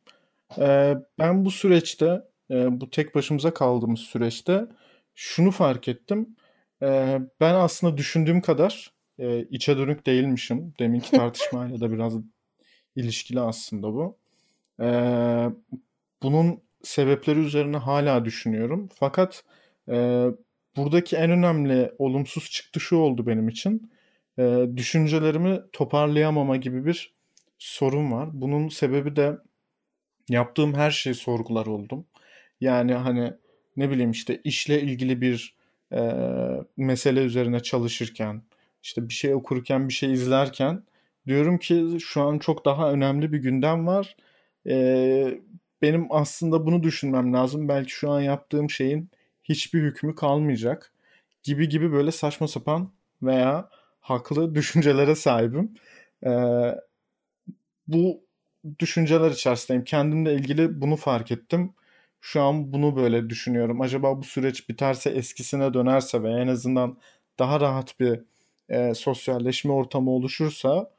Ee, 0.59 0.95
ben 1.19 1.45
bu 1.45 1.51
süreçte, 1.51 2.21
e, 2.51 2.81
bu 2.81 2.89
tek 2.89 3.15
başımıza 3.15 3.53
kaldığımız 3.53 3.99
süreçte 3.99 4.67
şunu 5.15 5.51
fark 5.51 5.87
ettim. 5.87 6.35
Ee, 6.81 7.19
ben 7.39 7.53
aslında 7.53 7.97
düşündüğüm 7.97 8.41
kadar 8.41 8.93
e, 9.19 9.39
içe 9.41 9.77
dönük 9.77 10.05
değilmişim. 10.05 10.73
Deminki 10.79 11.11
tartışmayla 11.17 11.79
da 11.79 11.91
biraz 11.91 12.13
ilişkili 12.95 13.39
aslında 13.39 13.93
bu. 13.93 14.17
Ee, 14.81 15.49
bunun 16.23 16.61
sebepleri 16.83 17.39
üzerine 17.39 17.77
hala 17.77 18.25
düşünüyorum. 18.25 18.89
Fakat 18.95 19.43
e, 19.89 20.27
buradaki 20.77 21.15
en 21.15 21.31
önemli 21.31 21.91
olumsuz 21.97 22.49
çıktı 22.51 22.79
şu 22.79 22.95
oldu 22.95 23.27
benim 23.27 23.49
için. 23.49 23.91
E, 24.39 24.65
düşüncelerimi 24.75 25.61
toparlayamama 25.73 26.57
gibi 26.57 26.85
bir 26.85 27.13
sorun 27.59 28.11
var. 28.11 28.29
Bunun 28.33 28.69
sebebi 28.69 29.15
de 29.15 29.37
yaptığım 30.29 30.73
her 30.73 30.91
şeyi 30.91 31.15
sorgular 31.15 31.65
oldum. 31.65 32.05
Yani 32.61 32.93
hani 32.93 33.33
ne 33.77 33.89
bileyim 33.89 34.11
işte 34.11 34.41
işle 34.43 34.81
ilgili 34.81 35.21
bir 35.21 35.55
e, 35.93 36.01
mesele 36.77 37.19
üzerine 37.21 37.59
çalışırken, 37.59 38.41
işte 38.83 39.09
bir 39.09 39.13
şey 39.13 39.35
okurken, 39.35 39.87
bir 39.87 39.93
şey 39.93 40.13
izlerken 40.13 40.83
diyorum 41.27 41.57
ki 41.57 41.97
şu 41.99 42.21
an 42.21 42.39
çok 42.39 42.65
daha 42.65 42.91
önemli 42.91 43.33
bir 43.33 43.37
gündem 43.37 43.87
var. 43.87 44.15
E, 44.67 45.41
benim 45.81 46.07
aslında 46.09 46.65
bunu 46.65 46.83
düşünmem 46.83 47.33
lazım. 47.33 47.67
Belki 47.69 47.91
şu 47.91 48.11
an 48.11 48.21
yaptığım 48.21 48.69
şeyin 48.69 49.09
hiçbir 49.43 49.81
hükmü 49.83 50.15
kalmayacak 50.15 50.93
gibi 51.43 51.69
gibi 51.69 51.91
böyle 51.91 52.11
saçma 52.11 52.47
sapan 52.47 52.91
veya 53.21 53.69
haklı 53.99 54.55
düşüncelere 54.55 55.15
sahibim. 55.15 55.73
Ee, 56.25 56.75
bu 57.87 58.23
düşünceler 58.79 59.31
içerisindeyim. 59.31 59.83
Kendimle 59.83 60.33
ilgili 60.33 60.81
bunu 60.81 60.95
fark 60.95 61.31
ettim. 61.31 61.73
Şu 62.21 62.41
an 62.41 62.73
bunu 62.73 62.95
böyle 62.95 63.29
düşünüyorum. 63.29 63.81
Acaba 63.81 64.17
bu 64.19 64.23
süreç 64.23 64.69
biterse 64.69 65.09
eskisine 65.09 65.73
dönerse 65.73 66.23
ve 66.23 66.31
en 66.31 66.47
azından 66.47 66.97
daha 67.39 67.59
rahat 67.59 67.99
bir 67.99 68.21
e, 68.69 68.93
sosyalleşme 68.93 69.71
ortamı 69.71 70.11
oluşursa 70.11 70.91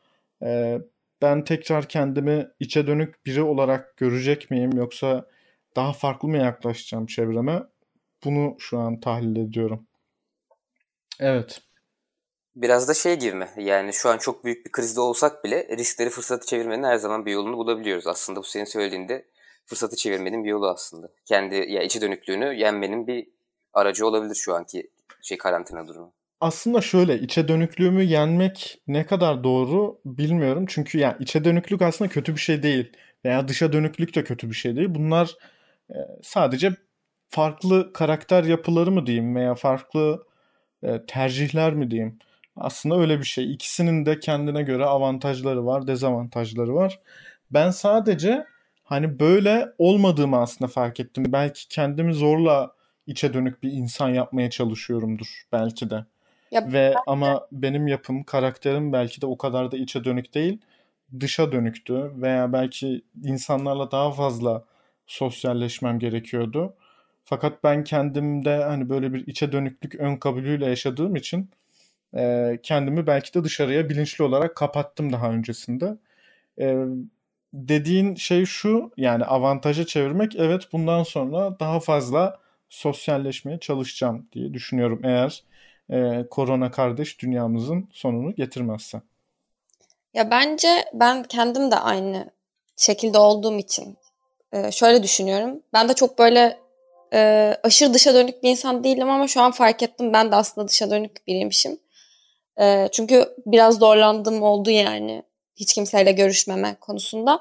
e, 0.42 0.78
ben 1.22 1.44
tekrar 1.44 1.88
kendimi 1.88 2.48
içe 2.60 2.86
dönük 2.86 3.26
biri 3.26 3.42
olarak 3.42 3.96
görecek 3.96 4.50
miyim 4.50 4.72
yoksa 4.76 5.26
daha 5.76 5.92
farklı 5.92 6.28
mı 6.28 6.38
yaklaşacağım 6.38 7.06
çevreme? 7.06 7.62
Bunu 8.24 8.56
şu 8.58 8.78
an 8.78 9.00
tahlil 9.00 9.36
ediyorum. 9.36 9.86
Evet. 11.20 11.60
Biraz 12.56 12.88
da 12.88 12.94
şey 12.94 13.18
gibi 13.18 13.34
mi? 13.34 13.48
Yani 13.56 13.92
şu 13.92 14.08
an 14.08 14.18
çok 14.18 14.44
büyük 14.44 14.66
bir 14.66 14.72
krizde 14.72 15.00
olsak 15.00 15.44
bile 15.44 15.68
riskleri 15.78 16.10
fırsatı 16.10 16.46
çevirmenin 16.46 16.82
her 16.82 16.96
zaman 16.96 17.26
bir 17.26 17.32
yolunu 17.32 17.56
bulabiliyoruz. 17.56 18.06
Aslında 18.06 18.40
bu 18.40 18.44
senin 18.44 18.64
söylediğinde 18.64 19.26
fırsatı 19.66 19.96
çevirmenin 19.96 20.44
bir 20.44 20.50
yolu 20.50 20.68
aslında. 20.68 21.08
Kendi 21.24 21.54
ya 21.54 21.82
içi 21.82 22.00
dönüklüğünü 22.00 22.54
yenmenin 22.54 23.06
bir 23.06 23.28
aracı 23.72 24.06
olabilir 24.06 24.34
şu 24.34 24.54
anki 24.54 24.90
şey 25.22 25.38
karantina 25.38 25.88
durumu. 25.88 26.12
Aslında 26.42 26.80
şöyle 26.80 27.18
içe 27.20 27.48
dönüklüğümü 27.48 28.02
yenmek 28.02 28.80
ne 28.86 29.06
kadar 29.06 29.44
doğru 29.44 30.00
bilmiyorum. 30.04 30.64
Çünkü 30.68 30.98
yani 30.98 31.16
içe 31.20 31.44
dönüklük 31.44 31.82
aslında 31.82 32.10
kötü 32.10 32.34
bir 32.34 32.40
şey 32.40 32.62
değil. 32.62 32.92
Veya 33.24 33.48
dışa 33.48 33.72
dönüklük 33.72 34.14
de 34.14 34.24
kötü 34.24 34.50
bir 34.50 34.54
şey 34.54 34.76
değil. 34.76 34.88
Bunlar 34.90 35.30
e, 35.90 35.96
sadece 36.22 36.70
farklı 37.28 37.92
karakter 37.92 38.44
yapıları 38.44 38.90
mı 38.92 39.06
diyeyim 39.06 39.36
veya 39.36 39.54
farklı 39.54 40.26
e, 40.82 41.06
tercihler 41.06 41.74
mi 41.74 41.90
diyeyim. 41.90 42.18
Aslında 42.56 42.98
öyle 42.98 43.18
bir 43.18 43.24
şey. 43.24 43.52
İkisinin 43.54 44.06
de 44.06 44.20
kendine 44.20 44.62
göre 44.62 44.84
avantajları 44.86 45.66
var, 45.66 45.86
dezavantajları 45.86 46.74
var. 46.74 47.00
Ben 47.50 47.70
sadece 47.70 48.46
hani 48.84 49.20
böyle 49.20 49.68
olmadığımı 49.78 50.38
aslında 50.40 50.70
fark 50.70 51.00
ettim. 51.00 51.24
Belki 51.28 51.68
kendimi 51.68 52.14
zorla 52.14 52.72
içe 53.06 53.34
dönük 53.34 53.62
bir 53.62 53.72
insan 53.72 54.08
yapmaya 54.08 54.50
çalışıyorumdur 54.50 55.42
belki 55.52 55.90
de. 55.90 56.06
Ya, 56.52 56.66
Ve 56.66 56.72
ben... 56.72 56.94
ama 57.06 57.46
benim 57.52 57.86
yapım, 57.88 58.24
karakterim 58.24 58.92
belki 58.92 59.20
de 59.22 59.26
o 59.26 59.38
kadar 59.38 59.72
da 59.72 59.76
içe 59.76 60.04
dönük 60.04 60.34
değil, 60.34 60.58
dışa 61.20 61.52
dönüktü 61.52 62.12
veya 62.16 62.52
belki 62.52 63.02
insanlarla 63.24 63.90
daha 63.90 64.12
fazla 64.12 64.64
sosyalleşmem 65.06 65.98
gerekiyordu. 65.98 66.74
Fakat 67.24 67.64
ben 67.64 67.84
kendimde 67.84 68.56
hani 68.64 68.88
böyle 68.88 69.12
bir 69.14 69.26
içe 69.26 69.52
dönüklük 69.52 69.94
ön 69.94 70.16
kabulüyle 70.16 70.66
yaşadığım 70.66 71.16
için 71.16 71.50
e, 72.16 72.58
kendimi 72.62 73.06
belki 73.06 73.34
de 73.34 73.44
dışarıya 73.44 73.88
bilinçli 73.90 74.24
olarak 74.24 74.56
kapattım 74.56 75.12
daha 75.12 75.30
öncesinde. 75.32 75.96
E, 76.60 76.76
dediğin 77.54 78.14
şey 78.14 78.44
şu 78.44 78.92
yani 78.96 79.24
avantaja 79.24 79.86
çevirmek 79.86 80.36
evet 80.36 80.68
bundan 80.72 81.02
sonra 81.02 81.60
daha 81.60 81.80
fazla 81.80 82.40
sosyalleşmeye 82.68 83.58
çalışacağım 83.60 84.26
diye 84.32 84.54
düşünüyorum 84.54 85.00
eğer 85.04 85.44
e, 85.92 86.26
korona 86.30 86.70
kardeş 86.70 87.18
dünyamızın 87.20 87.88
sonunu 87.92 88.34
getirmezse. 88.34 89.00
Ya 90.14 90.30
bence 90.30 90.84
ben 90.92 91.22
kendim 91.22 91.70
de 91.70 91.76
aynı 91.76 92.30
şekilde 92.76 93.18
olduğum 93.18 93.58
için 93.58 93.96
e, 94.52 94.72
şöyle 94.72 95.02
düşünüyorum. 95.02 95.60
Ben 95.72 95.88
de 95.88 95.94
çok 95.94 96.18
böyle 96.18 96.58
e, 97.12 97.54
aşırı 97.62 97.94
dışa 97.94 98.14
dönük 98.14 98.42
bir 98.42 98.50
insan 98.50 98.84
değilim 98.84 99.10
ama 99.10 99.28
şu 99.28 99.40
an 99.40 99.50
fark 99.52 99.82
ettim 99.82 100.12
ben 100.12 100.32
de 100.32 100.36
aslında 100.36 100.68
dışa 100.68 100.90
dönük 100.90 101.26
biriymişim. 101.26 101.78
E, 102.60 102.88
çünkü 102.92 103.36
biraz 103.46 103.78
zorlandığım 103.78 104.42
oldu 104.42 104.70
yani 104.70 105.22
hiç 105.56 105.74
kimseyle 105.74 106.12
görüşmeme 106.12 106.76
konusunda. 106.80 107.40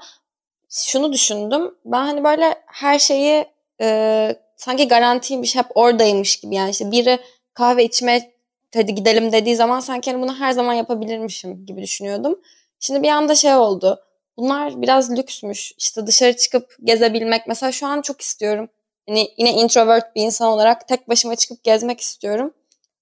Şunu 0.69 1.13
düşündüm. 1.13 1.75
Ben 1.85 2.05
hani 2.05 2.23
böyle 2.23 2.55
her 2.65 2.99
şeyi 2.99 3.45
e, 3.81 4.35
sanki 4.57 4.87
garantiymiş 4.87 5.55
hep 5.55 5.65
oradaymış 5.75 6.39
gibi 6.39 6.55
yani 6.55 6.69
işte 6.69 6.91
biri 6.91 7.19
kahve 7.53 7.83
içmeye 7.83 8.31
hadi 8.73 8.95
gidelim 8.95 9.31
dediği 9.31 9.55
zaman 9.55 9.79
sanki 9.79 10.11
hani 10.11 10.21
bunu 10.21 10.35
her 10.39 10.51
zaman 10.51 10.73
yapabilirmişim 10.73 11.65
gibi 11.65 11.81
düşünüyordum. 11.81 12.39
Şimdi 12.79 13.03
bir 13.03 13.09
anda 13.09 13.35
şey 13.35 13.55
oldu. 13.55 14.03
Bunlar 14.37 14.81
biraz 14.81 15.11
lüksmüş. 15.11 15.73
İşte 15.77 16.07
dışarı 16.07 16.37
çıkıp 16.37 16.75
gezebilmek. 16.83 17.47
Mesela 17.47 17.71
şu 17.71 17.87
an 17.87 18.01
çok 18.01 18.21
istiyorum. 18.21 18.69
Hani 19.07 19.31
yine 19.37 19.53
introvert 19.53 20.15
bir 20.15 20.21
insan 20.21 20.47
olarak 20.47 20.87
tek 20.87 21.09
başıma 21.09 21.35
çıkıp 21.35 21.63
gezmek 21.63 22.01
istiyorum. 22.01 22.53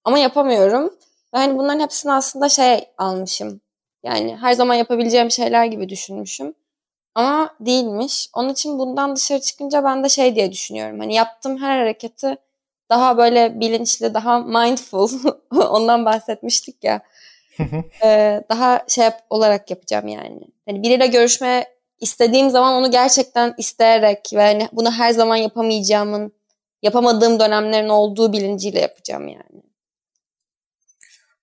Ama 0.04 0.18
yapamıyorum. 0.18 0.84
Ve 1.34 1.38
hani 1.38 1.58
bunların 1.58 1.80
hepsini 1.80 2.12
aslında 2.12 2.48
şey 2.48 2.84
almışım. 2.98 3.60
Yani 4.02 4.36
her 4.36 4.52
zaman 4.52 4.74
yapabileceğim 4.74 5.30
şeyler 5.30 5.64
gibi 5.64 5.88
düşünmüşüm. 5.88 6.54
Ama 7.14 7.54
değilmiş. 7.60 8.28
Onun 8.34 8.48
için 8.48 8.78
bundan 8.78 9.16
dışarı 9.16 9.40
çıkınca 9.40 9.84
ben 9.84 10.04
de 10.04 10.08
şey 10.08 10.34
diye 10.34 10.52
düşünüyorum. 10.52 11.00
Hani 11.00 11.14
yaptığım 11.14 11.58
her 11.58 11.78
hareketi 11.78 12.36
daha 12.90 13.18
böyle 13.18 13.60
bilinçli, 13.60 14.14
daha 14.14 14.38
mindful 14.38 15.08
ondan 15.50 16.04
bahsetmiştik 16.04 16.84
ya. 16.84 17.02
e, 18.04 18.42
daha 18.50 18.84
şey 18.88 19.04
yap, 19.04 19.20
olarak 19.30 19.70
yapacağım 19.70 20.08
yani. 20.08 20.40
Hani 20.66 20.82
biriyle 20.82 21.06
görüşme 21.06 21.66
istediğim 22.00 22.50
zaman 22.50 22.74
onu 22.74 22.90
gerçekten 22.90 23.54
isteyerek 23.58 24.30
ve 24.34 24.42
hani 24.42 24.68
bunu 24.72 24.90
her 24.92 25.10
zaman 25.10 25.36
yapamayacağımın, 25.36 26.32
yapamadığım 26.82 27.40
dönemlerin 27.40 27.88
olduğu 27.88 28.32
bilinciyle 28.32 28.80
yapacağım 28.80 29.28
yani. 29.28 29.62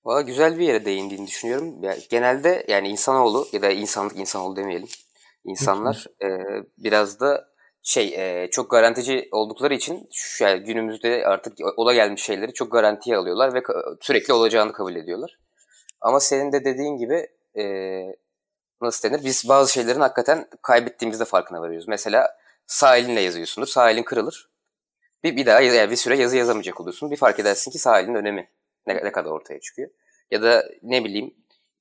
Valla 0.06 0.22
güzel 0.22 0.60
bir 0.60 0.68
yere 0.68 0.86
değindiğini 0.86 1.28
düşünüyorum. 1.28 1.84
Yani 1.84 2.00
genelde 2.10 2.66
yani 2.68 2.88
insanoğlu 2.88 3.48
ya 3.52 3.62
da 3.62 3.72
insanlık 3.72 4.18
insanoğlu 4.18 4.56
demeyelim. 4.56 4.88
İnsanlar 5.46 6.06
e, 6.24 6.28
biraz 6.78 7.20
da 7.20 7.48
şey 7.88 8.14
e, 8.18 8.50
çok 8.52 8.72
garantici 8.72 9.30
oldukları 9.32 9.74
için 9.74 10.10
şu 10.12 10.44
yani 10.44 10.64
günümüzde 10.64 11.26
artık 11.28 11.54
ola 11.78 11.94
gelmiş 11.94 12.24
şeyleri 12.24 12.54
çok 12.54 12.72
garantiye 12.72 13.18
alıyorlar 13.18 13.54
ve 13.54 13.64
sürekli 14.02 14.34
olacağını 14.34 14.74
kabul 14.74 14.96
ediyorlar. 14.96 15.40
Ama 16.02 16.20
senin 16.20 16.52
de 16.52 16.66
dediğin 16.66 16.98
gibi 16.98 17.28
e, 17.58 17.64
nasıl 18.82 19.10
denir? 19.10 19.26
Biz 19.26 19.50
bazı 19.50 19.74
şeylerin 19.74 20.00
hakikaten 20.00 20.48
kaybettiğimizde 20.62 21.26
farkına 21.26 21.62
varıyoruz. 21.62 21.88
Mesela 21.88 22.38
sağ 22.66 22.98
elinle 22.98 23.22
yazıyorsundur. 23.22 23.68
Sağ 23.68 24.04
kırılır. 24.06 24.50
Bir, 25.24 25.36
bir 25.36 25.46
daha 25.46 25.62
yani 25.62 25.92
bir 25.92 25.96
süre 25.96 26.18
yazı 26.18 26.38
yazamayacak 26.38 26.82
oluyorsun. 26.82 27.12
Bir 27.12 27.18
fark 27.18 27.40
edersin 27.40 27.72
ki 27.72 27.80
sağ 27.80 28.00
elin 28.00 28.16
önemi 28.16 28.50
ne, 28.88 28.96
ne 28.96 29.12
kadar 29.12 29.32
ortaya 29.32 29.60
çıkıyor. 29.60 29.90
Ya 30.32 30.42
da 30.42 30.66
ne 30.84 31.04
bileyim 31.04 31.34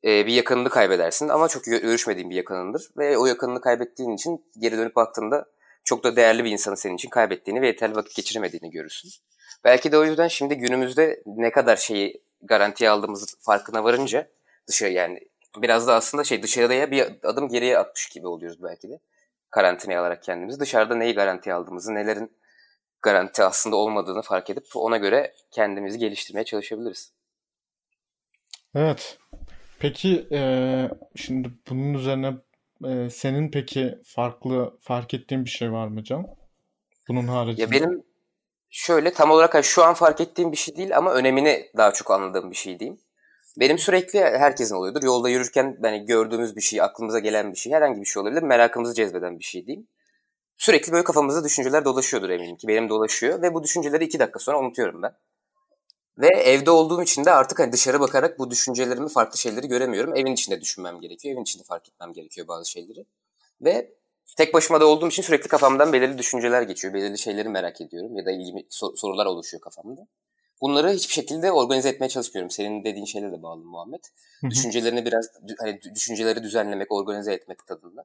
e, 0.05 0.27
bir 0.27 0.33
yakınını 0.33 0.71
kaybedersin 0.71 1.29
ama 1.29 1.49
çok 1.49 1.65
görüşmediğin 1.65 2.31
bir 2.31 2.37
yakınındır. 2.37 2.91
Ve 2.97 3.19
o 3.19 3.27
yakınını 3.27 3.61
kaybettiğin 3.61 4.11
için 4.11 4.45
geri 4.59 4.79
dönüp 4.79 4.97
baktığında 4.97 5.56
çok 5.87 6.05
da 6.05 6.17
değerli 6.17 6.45
bir 6.45 6.51
insanı 6.51 6.77
senin 6.77 6.95
için 6.95 7.09
kaybettiğini 7.09 7.63
ve 7.63 7.67
yeterli 7.67 7.97
vakit 7.97 8.17
geçiremediğini 8.17 8.71
görürsün. 8.71 9.11
Belki 9.65 9.93
de 9.93 9.99
o 9.99 10.05
yüzden 10.05 10.29
şimdi 10.29 10.55
günümüzde 10.55 11.23
ne 11.27 11.53
kadar 11.53 11.77
şeyi 11.77 12.23
garantiye 12.43 12.91
aldığımız 12.91 13.37
farkına 13.41 13.85
varınca 13.85 14.29
dışarı 14.69 14.93
yani 14.93 15.21
biraz 15.57 15.87
da 15.87 15.95
aslında 15.95 16.25
şey 16.25 16.43
dışarıya 16.43 16.91
bir 16.91 17.07
adım 17.23 17.49
geriye 17.49 17.79
atmış 17.79 18.09
gibi 18.09 18.27
oluyoruz 18.27 18.63
belki 18.63 18.89
de. 18.89 18.99
Karantinaya 19.51 20.01
alarak 20.01 20.23
kendimizi. 20.23 20.61
Dışarıda 20.61 20.95
neyi 20.95 21.15
garantiye 21.15 21.55
aldığımızı, 21.55 21.95
nelerin 21.95 22.37
garanti 23.03 23.43
aslında 23.43 23.77
olmadığını 23.77 24.23
fark 24.23 24.51
edip 24.51 24.65
ona 24.75 24.97
göre 24.97 25.35
kendimizi 25.51 25.99
geliştirmeye 25.99 26.45
çalışabiliriz. 26.45 27.13
Evet. 28.75 29.19
Peki 29.79 30.27
e, 30.33 30.41
şimdi 31.17 31.51
bunun 31.71 31.95
üzerine 31.95 32.35
e, 32.85 33.11
senin 33.11 33.51
peki 33.51 33.99
farklı 34.05 34.79
fark 34.81 35.15
ettiğin 35.15 35.45
bir 35.45 35.51
şey 35.51 35.73
var 35.73 35.89
mı 35.89 36.05
Can? 36.05 36.27
Bunun 37.09 37.29
haricinde. 37.29 37.63
Ya 37.63 37.71
benim 37.71 38.03
şöyle 38.71 39.13
tam 39.13 39.31
olarak 39.31 39.55
hani 39.55 39.65
şu 39.65 39.85
an 39.85 39.95
fark 39.95 40.21
ettiğim 40.21 40.53
bir 40.53 40.57
şey 40.57 40.77
değil 40.77 40.97
ama 40.97 41.13
önemini 41.13 41.71
daha 41.77 41.93
çok 41.93 42.11
anladığım 42.11 42.51
bir 42.51 42.57
şey 42.57 42.79
diyeyim. 42.79 42.99
Benim 43.61 43.79
sürekli 43.79 44.21
herkesin 44.21 44.75
oluyordur. 44.75 45.03
Yolda 45.03 45.29
yürürken 45.29 45.79
hani 45.83 46.07
gördüğümüz 46.07 46.57
bir 46.57 46.61
şey, 46.61 46.83
aklımıza 46.83 47.19
gelen 47.19 47.53
bir 47.53 47.57
şey, 47.57 47.73
herhangi 47.73 48.01
bir 48.01 48.07
şey 48.07 48.23
olabilir. 48.23 48.43
Merakımızı 48.43 48.95
cezbeden 48.95 49.39
bir 49.39 49.45
şey 49.45 49.67
diyeyim. 49.67 49.89
Sürekli 50.57 50.93
böyle 50.93 51.05
kafamızda 51.05 51.45
düşünceler 51.45 51.85
dolaşıyordur 51.85 52.31
eminim 52.31 52.57
ki. 52.57 52.69
Benim 52.69 52.89
dolaşıyor 52.89 53.43
ve 53.43 53.55
bu 53.55 53.63
düşünceleri 53.63 54.05
iki 54.05 54.19
dakika 54.19 54.39
sonra 54.39 54.59
unutuyorum 54.59 55.03
ben. 55.03 55.13
Ve 56.19 56.27
evde 56.27 56.71
olduğum 56.71 57.03
için 57.03 57.25
de 57.25 57.31
artık 57.31 57.59
hani 57.59 57.73
dışarı 57.73 58.01
bakarak 58.01 58.39
bu 58.39 58.51
düşüncelerimi, 58.51 59.09
farklı 59.09 59.39
şeyleri 59.39 59.69
göremiyorum. 59.69 60.17
Evin 60.17 60.33
içinde 60.33 60.61
düşünmem 60.61 61.01
gerekiyor. 61.01 61.35
Evin 61.35 61.43
içinde 61.43 61.65
fark 61.65 61.89
etmem 61.89 62.13
gerekiyor 62.13 62.49
bazı 62.49 62.71
şeyleri. 62.71 63.07
Ve 63.61 63.93
tek 64.37 64.55
başıma 64.55 64.81
da 64.81 64.87
olduğum 64.87 65.09
için 65.09 65.23
sürekli 65.23 65.49
kafamdan 65.49 65.93
belirli 65.93 66.19
düşünceler 66.19 66.63
geçiyor. 66.63 66.95
Belirli 66.95 67.19
şeyleri 67.19 67.49
merak 67.49 67.81
ediyorum 67.81 68.17
ya 68.17 68.27
da 68.27 68.31
ilgimi 68.31 68.63
sorular 68.71 69.27
oluşuyor 69.27 69.61
kafamda. 69.61 70.07
Bunları 70.61 70.91
hiçbir 70.91 71.13
şekilde 71.13 71.53
organize 71.53 71.89
etmeye 71.89 72.09
çalışmıyorum. 72.09 72.51
Senin 72.51 72.85
dediğin 72.85 73.05
şeyle 73.05 73.33
de 73.33 73.43
bağlı 73.43 73.65
Muhammed. 73.65 74.05
Hı 74.41 74.47
hı. 74.47 74.51
Düşüncelerini 74.51 75.05
biraz 75.05 75.29
hani 75.59 75.81
düşünceleri 75.95 76.43
düzenlemek, 76.43 76.93
organize 76.93 77.33
etmek 77.33 77.67
tadında. 77.67 78.05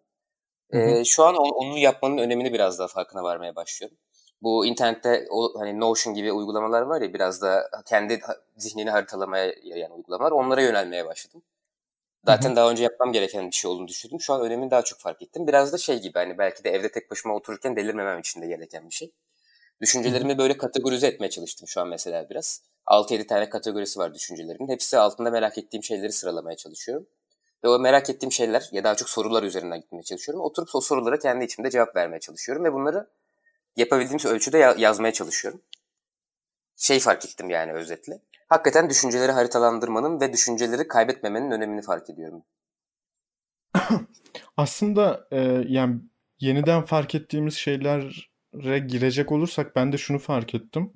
Ee, 0.74 1.04
şu 1.06 1.24
an 1.24 1.36
onu 1.36 1.78
yapmanın 1.78 2.18
önemini 2.18 2.54
biraz 2.54 2.80
daha 2.80 2.88
farkına 2.88 3.24
varmaya 3.24 3.56
başlıyorum. 3.56 3.98
Bu 4.42 4.66
internette 4.66 5.28
o 5.30 5.60
hani 5.60 5.80
Notion 5.80 6.16
gibi 6.16 6.32
uygulamalar 6.32 6.82
var 6.82 7.02
ya 7.02 7.14
biraz 7.14 7.42
da 7.42 7.70
kendi 7.86 8.22
zihnini 8.58 8.90
haritalamaya 8.90 9.54
yarayan 9.64 9.92
uygulamalar. 9.92 10.32
Onlara 10.32 10.62
yönelmeye 10.62 11.06
başladım. 11.06 11.42
Zaten 12.26 12.50
Hı-hı. 12.50 12.56
daha 12.56 12.72
önce 12.72 12.84
yapmam 12.84 13.12
gereken 13.12 13.48
bir 13.48 13.56
şey 13.56 13.72
olduğunu 13.72 13.88
düşündüm. 13.88 14.22
Şu 14.22 14.34
an 14.34 14.42
önemini 14.42 14.72
daha 14.72 14.82
çok 14.82 15.00
fark 15.00 15.22
ettim. 15.22 15.48
Biraz 15.48 15.74
da 15.74 15.78
şey 15.78 16.02
gibi 16.02 16.14
hani 16.14 16.38
belki 16.38 16.64
de 16.64 16.70
evde 16.70 16.92
tek 16.92 17.12
başıma 17.12 17.36
otururken 17.36 17.76
delirmemem 17.76 18.20
için 18.20 18.42
de 18.42 18.48
gereken 18.48 18.90
bir 18.90 18.94
şey. 18.94 19.12
Düşüncelerimi 19.82 20.38
böyle 20.38 20.58
kategorize 20.58 21.08
etmeye 21.08 21.30
çalıştım 21.30 21.68
şu 21.68 21.82
an 21.82 21.88
mesela 21.88 22.30
biraz. 22.30 22.62
6-7 22.88 23.28
tane 23.28 23.50
kategorisi 23.50 24.00
var 24.00 24.14
düşüncelerimin. 24.14 24.68
Hepsi 24.68 24.98
altında 24.98 25.32
merak 25.32 25.58
ettiğim 25.58 25.84
şeyleri 25.84 26.12
sıralamaya 26.12 26.58
çalışıyorum. 26.58 27.08
Ve 27.64 27.68
o 27.70 27.80
merak 27.80 28.10
ettiğim 28.10 28.32
şeyler 28.32 28.70
ya 28.72 28.84
daha 28.84 28.96
çok 28.96 29.10
sorular 29.10 29.44
üzerinden 29.44 29.82
gitmeye 29.82 30.04
çalışıyorum. 30.04 30.44
Oturup 30.44 30.76
o 30.76 30.82
sorulara 30.82 31.20
kendi 31.20 31.46
içimde 31.46 31.70
cevap 31.70 31.96
vermeye 31.96 32.20
çalışıyorum. 32.20 32.64
Ve 32.64 32.74
bunları 32.74 33.08
yapabildiğim 33.76 34.36
ölçüde 34.36 34.58
yazmaya 34.58 35.14
çalışıyorum. 35.14 35.62
Şey 36.76 37.00
fark 37.00 37.26
ettim 37.26 37.50
yani 37.50 37.74
özetle. 37.74 38.22
Hakikaten 38.48 38.90
düşünceleri 38.90 39.32
haritalandırmanın 39.32 40.22
ve 40.22 40.34
düşünceleri 40.34 40.88
kaybetmemenin 40.88 41.52
önemini 41.52 41.82
fark 41.82 42.10
ediyorum. 42.10 42.44
Aslında 44.58 45.28
e, 45.32 45.40
yani 45.68 46.02
yeniden 46.40 46.86
fark 46.86 47.16
ettiğimiz 47.16 47.54
şeylere 47.54 48.80
girecek 48.80 49.32
olursak 49.32 49.76
ben 49.76 49.92
de 49.92 49.98
şunu 49.98 50.20
fark 50.20 50.56
ettim. 50.56 50.94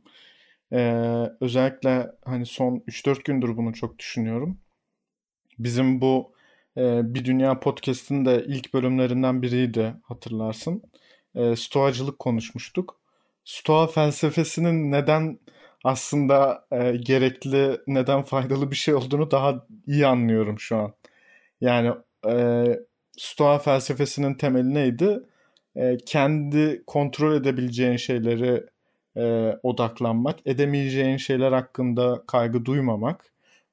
Ee, 0.72 1.26
özellikle 1.42 2.12
hani 2.26 2.46
son 2.46 2.84
3-4 2.88 3.24
gündür 3.24 3.58
bunu 3.58 3.74
çok 3.74 4.00
düşünüyorum. 4.00 4.60
Bizim 5.60 6.02
bu 6.02 6.34
e, 6.78 7.14
Bir 7.14 7.26
Dünya 7.26 7.60
Podcast'ın 7.60 8.26
da 8.26 8.42
ilk 8.42 8.74
bölümlerinden 8.74 9.42
biriydi 9.42 9.96
hatırlarsın 10.04 10.84
e, 11.36 11.56
stoacılık 11.56 12.20
konuşmuştuk. 12.20 12.96
Stoa 13.46 13.88
felsefesinin 13.88 14.92
neden 14.92 15.40
aslında 15.84 16.66
e, 16.72 16.92
gerekli, 16.96 17.78
neden 17.88 18.22
faydalı 18.22 18.72
bir 18.72 18.76
şey 18.76 18.94
olduğunu 18.94 19.32
daha 19.32 19.66
iyi 19.88 20.08
anlıyorum 20.08 20.60
şu 20.60 20.78
an. 20.78 20.94
Yani 21.62 21.92
e, 22.28 22.66
Stoa 23.18 23.60
felsefesinin 23.60 24.34
temeli 24.34 24.74
neydi? 24.74 25.20
E, 25.76 25.98
kendi 26.06 26.84
kontrol 26.88 27.36
edebileceğin 27.36 27.98
şeyleri 27.98 28.64
e, 29.18 29.56
odaklanmak, 29.64 30.40
edemeyeceğin 30.46 31.18
şeyler 31.18 31.52
hakkında 31.52 32.24
kaygı 32.28 32.66
duymamak 32.66 33.26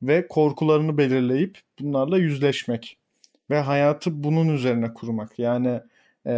ve 0.03 0.29
korkularını 0.29 0.98
belirleyip 0.98 1.59
bunlarla 1.81 2.18
yüzleşmek 2.18 2.98
ve 3.51 3.61
hayatı 3.61 4.25
bunun 4.25 4.48
üzerine 4.48 4.94
kurmak. 4.94 5.38
Yani 5.38 5.81
e, 6.27 6.33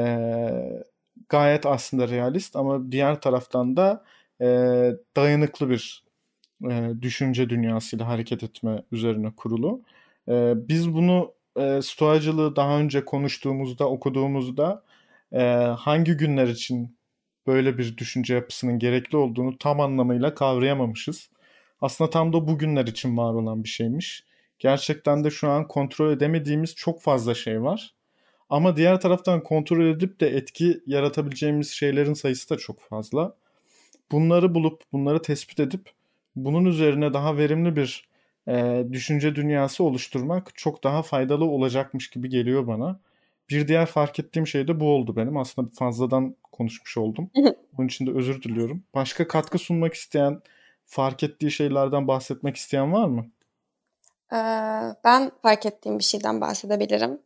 gayet 1.28 1.66
aslında 1.66 2.08
realist 2.08 2.56
ama 2.56 2.92
diğer 2.92 3.20
taraftan 3.20 3.76
da 3.76 4.04
e, 4.40 4.46
dayanıklı 5.16 5.70
bir 5.70 6.04
e, 6.70 6.90
düşünce 7.02 7.50
dünyasıyla 7.50 8.08
hareket 8.08 8.42
etme 8.42 8.82
üzerine 8.92 9.32
kurulu. 9.36 9.82
E, 10.28 10.54
biz 10.68 10.94
bunu 10.94 11.32
e, 11.56 11.82
stoacılığı 11.82 12.56
daha 12.56 12.78
önce 12.78 13.04
konuştuğumuzda, 13.04 13.88
okuduğumuzda 13.88 14.82
e, 15.32 15.42
hangi 15.78 16.12
günler 16.12 16.48
için 16.48 16.96
böyle 17.46 17.78
bir 17.78 17.96
düşünce 17.96 18.34
yapısının 18.34 18.78
gerekli 18.78 19.16
olduğunu 19.16 19.58
tam 19.58 19.80
anlamıyla 19.80 20.34
kavrayamamışız. 20.34 21.30
Aslında 21.80 22.10
tam 22.10 22.32
da 22.32 22.48
bugünler 22.48 22.86
için 22.86 23.16
var 23.16 23.34
olan 23.34 23.64
bir 23.64 23.68
şeymiş. 23.68 24.24
Gerçekten 24.58 25.24
de 25.24 25.30
şu 25.30 25.48
an 25.48 25.68
kontrol 25.68 26.12
edemediğimiz 26.12 26.74
çok 26.74 27.02
fazla 27.02 27.34
şey 27.34 27.62
var. 27.62 27.93
Ama 28.54 28.76
diğer 28.76 29.00
taraftan 29.00 29.42
kontrol 29.42 29.86
edip 29.86 30.20
de 30.20 30.28
etki 30.28 30.80
yaratabileceğimiz 30.86 31.70
şeylerin 31.70 32.14
sayısı 32.14 32.50
da 32.50 32.56
çok 32.56 32.80
fazla. 32.80 33.34
Bunları 34.12 34.54
bulup, 34.54 34.82
bunları 34.92 35.22
tespit 35.22 35.60
edip 35.60 35.90
bunun 36.36 36.64
üzerine 36.64 37.14
daha 37.14 37.36
verimli 37.36 37.76
bir 37.76 38.08
e, 38.48 38.84
düşünce 38.92 39.34
dünyası 39.34 39.84
oluşturmak 39.84 40.50
çok 40.54 40.84
daha 40.84 41.02
faydalı 41.02 41.44
olacakmış 41.44 42.10
gibi 42.10 42.28
geliyor 42.28 42.66
bana. 42.66 43.00
Bir 43.50 43.68
diğer 43.68 43.86
fark 43.86 44.18
ettiğim 44.18 44.46
şey 44.46 44.68
de 44.68 44.80
bu 44.80 44.88
oldu 44.88 45.16
benim. 45.16 45.36
Aslında 45.36 45.70
fazladan 45.74 46.36
konuşmuş 46.52 46.96
oldum. 46.96 47.30
Bunun 47.72 47.86
için 47.86 48.06
de 48.06 48.10
özür 48.10 48.42
diliyorum. 48.42 48.82
Başka 48.94 49.28
katkı 49.28 49.58
sunmak 49.58 49.94
isteyen, 49.94 50.40
fark 50.86 51.22
ettiği 51.22 51.50
şeylerden 51.50 52.08
bahsetmek 52.08 52.56
isteyen 52.56 52.92
var 52.92 53.08
mı? 53.08 53.26
Ee, 54.32 54.36
ben 55.04 55.30
fark 55.42 55.66
ettiğim 55.66 55.98
bir 55.98 56.04
şeyden 56.04 56.40
bahsedebilirim 56.40 57.20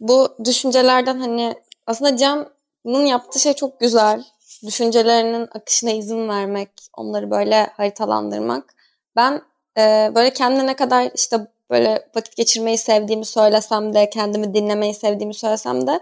bu 0.00 0.36
düşüncelerden 0.44 1.20
hani 1.20 1.54
aslında 1.86 2.16
Can'ın 2.16 3.06
yaptığı 3.06 3.38
şey 3.38 3.52
çok 3.52 3.80
güzel. 3.80 4.24
Düşüncelerinin 4.66 5.48
akışına 5.54 5.90
izin 5.90 6.28
vermek, 6.28 6.70
onları 6.96 7.30
böyle 7.30 7.70
haritalandırmak. 7.76 8.74
Ben 9.16 9.42
e, 9.78 10.12
böyle 10.14 10.32
kendime 10.32 10.66
ne 10.66 10.76
kadar 10.76 11.10
işte 11.14 11.46
böyle 11.70 12.08
vakit 12.14 12.36
geçirmeyi 12.36 12.78
sevdiğimi 12.78 13.24
söylesem 13.24 13.94
de, 13.94 14.10
kendimi 14.10 14.54
dinlemeyi 14.54 14.94
sevdiğimi 14.94 15.34
söylesem 15.34 15.86
de 15.86 16.00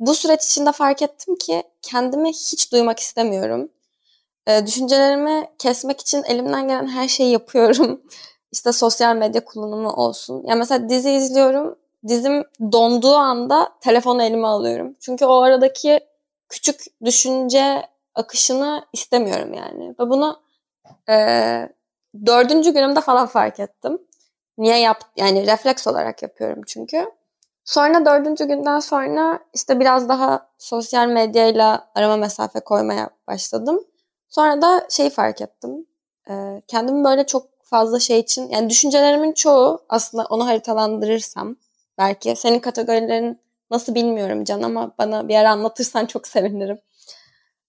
bu 0.00 0.14
süreç 0.14 0.44
içinde 0.44 0.72
fark 0.72 1.02
ettim 1.02 1.36
ki 1.36 1.62
kendimi 1.82 2.28
hiç 2.28 2.72
duymak 2.72 2.98
istemiyorum. 2.98 3.68
E, 4.46 4.66
düşüncelerimi 4.66 5.50
kesmek 5.58 6.00
için 6.00 6.22
elimden 6.22 6.68
gelen 6.68 6.88
her 6.88 7.08
şeyi 7.08 7.32
yapıyorum. 7.32 8.00
işte 8.52 8.72
sosyal 8.72 9.16
medya 9.16 9.44
kullanımı 9.44 9.92
olsun. 9.92 10.44
Ya 10.46 10.54
mesela 10.54 10.88
dizi 10.88 11.10
izliyorum. 11.10 11.78
Dizim 12.08 12.44
donduğu 12.72 13.14
anda 13.14 13.68
telefonu 13.80 14.22
elime 14.22 14.46
alıyorum. 14.46 14.94
Çünkü 15.00 15.24
o 15.24 15.40
aradaki 15.42 16.00
küçük 16.48 16.80
düşünce 17.04 17.88
akışını 18.14 18.84
istemiyorum 18.92 19.54
yani. 19.54 19.94
Ve 20.00 20.10
bunu 20.10 20.40
e, 21.08 21.16
dördüncü 22.26 22.72
günümde 22.72 23.00
falan 23.00 23.26
fark 23.26 23.60
ettim. 23.60 23.98
Niye 24.58 24.78
yap 24.78 25.00
yani 25.16 25.46
refleks 25.46 25.86
olarak 25.86 26.22
yapıyorum 26.22 26.62
çünkü. 26.66 27.10
Sonra 27.64 28.06
dördüncü 28.06 28.44
günden 28.44 28.78
sonra 28.78 29.38
işte 29.54 29.80
biraz 29.80 30.08
daha 30.08 30.48
sosyal 30.58 31.08
medyayla 31.08 31.90
arama 31.94 32.16
mesafe 32.16 32.60
koymaya 32.60 33.10
başladım. 33.28 33.84
Sonra 34.28 34.62
da 34.62 34.86
şeyi 34.90 35.10
fark 35.10 35.40
ettim. 35.40 35.86
E, 36.30 36.62
kendimi 36.68 37.04
böyle 37.04 37.26
çok 37.26 37.46
fazla 37.62 38.00
şey 38.00 38.18
için 38.18 38.48
yani 38.48 38.70
düşüncelerimin 38.70 39.32
çoğu 39.32 39.84
aslında 39.88 40.24
onu 40.24 40.46
haritalandırırsam 40.46 41.56
belki 41.98 42.36
senin 42.36 42.58
kategorilerin 42.58 43.40
nasıl 43.70 43.94
bilmiyorum 43.94 44.44
Can 44.44 44.62
ama 44.62 44.94
bana 44.98 45.28
bir 45.28 45.36
ara 45.36 45.50
anlatırsan 45.50 46.06
çok 46.06 46.26
sevinirim. 46.26 46.78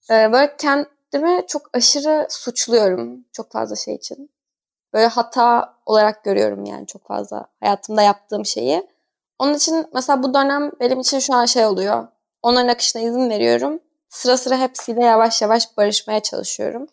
Ee, 0.10 0.32
böyle 0.32 0.56
kendimi 0.58 1.48
çok 1.48 1.70
aşırı 1.74 2.28
suçluyorum 2.30 3.26
çok 3.32 3.52
fazla 3.52 3.76
şey 3.76 3.96
için. 3.96 4.32
Böyle 4.94 5.08
hata 5.08 5.74
olarak 5.86 6.24
görüyorum 6.24 6.66
yani 6.66 6.88
çok 6.88 7.08
fazla 7.08 7.46
hayatımda 7.60 8.02
yaptığım 8.02 8.46
şeyi. 8.46 8.88
Onun 9.40 9.54
için 9.54 9.88
mesela 9.94 10.24
bu 10.24 10.34
dönem 10.34 10.72
benim 10.80 11.00
için 11.00 11.20
şu 11.20 11.34
an 11.34 11.46
şey 11.46 11.66
oluyor. 11.66 12.08
Onların 12.42 12.68
akışına 12.68 13.02
izin 13.02 13.30
veriyorum. 13.30 13.80
Sıra 14.10 14.38
sıra 14.38 14.60
hepsiyle 14.60 15.04
yavaş 15.04 15.42
yavaş 15.42 15.78
barışmaya 15.78 16.20
çalışıyorum. 16.20 16.88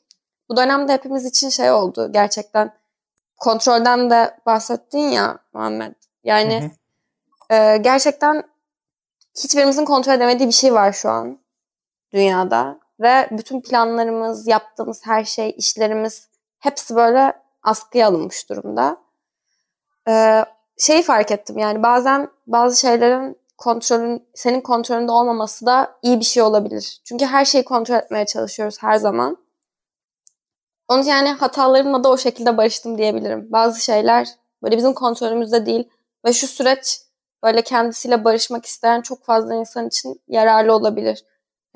Bu 0.48 0.56
dönemde 0.56 0.92
hepimiz 0.92 1.24
için 1.24 1.48
şey 1.48 1.70
oldu 1.70 2.12
gerçekten. 2.12 2.72
Kontrolden 3.36 4.10
de 4.10 4.36
bahsettin 4.46 4.98
ya 4.98 5.38
Muhammed. 5.52 5.94
Yani 6.24 6.60
hı 6.60 6.64
hı. 6.66 6.70
E, 7.50 7.76
gerçekten 7.76 8.42
hiçbirimizin 9.42 9.84
kontrol 9.84 10.12
edemediği 10.12 10.48
bir 10.48 10.54
şey 10.54 10.74
var 10.74 10.92
şu 10.92 11.10
an 11.10 11.38
dünyada. 12.12 12.78
Ve 13.00 13.28
bütün 13.30 13.60
planlarımız, 13.60 14.46
yaptığımız 14.48 15.06
her 15.06 15.24
şey, 15.24 15.54
işlerimiz 15.58 16.28
hepsi 16.58 16.96
böyle 16.96 17.32
askıya 17.62 18.08
alınmış 18.08 18.48
durumda. 18.50 18.96
Ee, 20.08 20.44
şeyi 20.78 21.02
fark 21.02 21.30
ettim 21.30 21.58
yani 21.58 21.82
bazen 21.82 22.28
bazı 22.46 22.80
şeylerin 22.80 23.38
kontrolün 23.58 24.28
senin 24.34 24.60
kontrolünde 24.60 25.12
olmaması 25.12 25.66
da 25.66 25.96
iyi 26.02 26.20
bir 26.20 26.24
şey 26.24 26.42
olabilir. 26.42 27.00
Çünkü 27.04 27.24
her 27.24 27.44
şeyi 27.44 27.64
kontrol 27.64 27.94
etmeye 27.94 28.26
çalışıyoruz 28.26 28.76
her 28.82 28.96
zaman. 28.96 29.36
Onun 30.88 31.02
yani 31.02 31.28
hatalarımla 31.28 32.04
da 32.04 32.08
o 32.10 32.18
şekilde 32.18 32.56
barıştım 32.56 32.98
diyebilirim. 32.98 33.48
Bazı 33.52 33.80
şeyler 33.80 34.28
böyle 34.62 34.76
bizim 34.76 34.92
kontrolümüzde 34.92 35.66
değil 35.66 35.88
ve 36.24 36.32
şu 36.32 36.46
süreç 36.46 37.03
böyle 37.44 37.62
kendisiyle 37.62 38.24
barışmak 38.24 38.66
isteyen 38.66 39.00
çok 39.00 39.24
fazla 39.24 39.54
insan 39.54 39.86
için 39.86 40.20
yararlı 40.28 40.74
olabilir. 40.74 41.24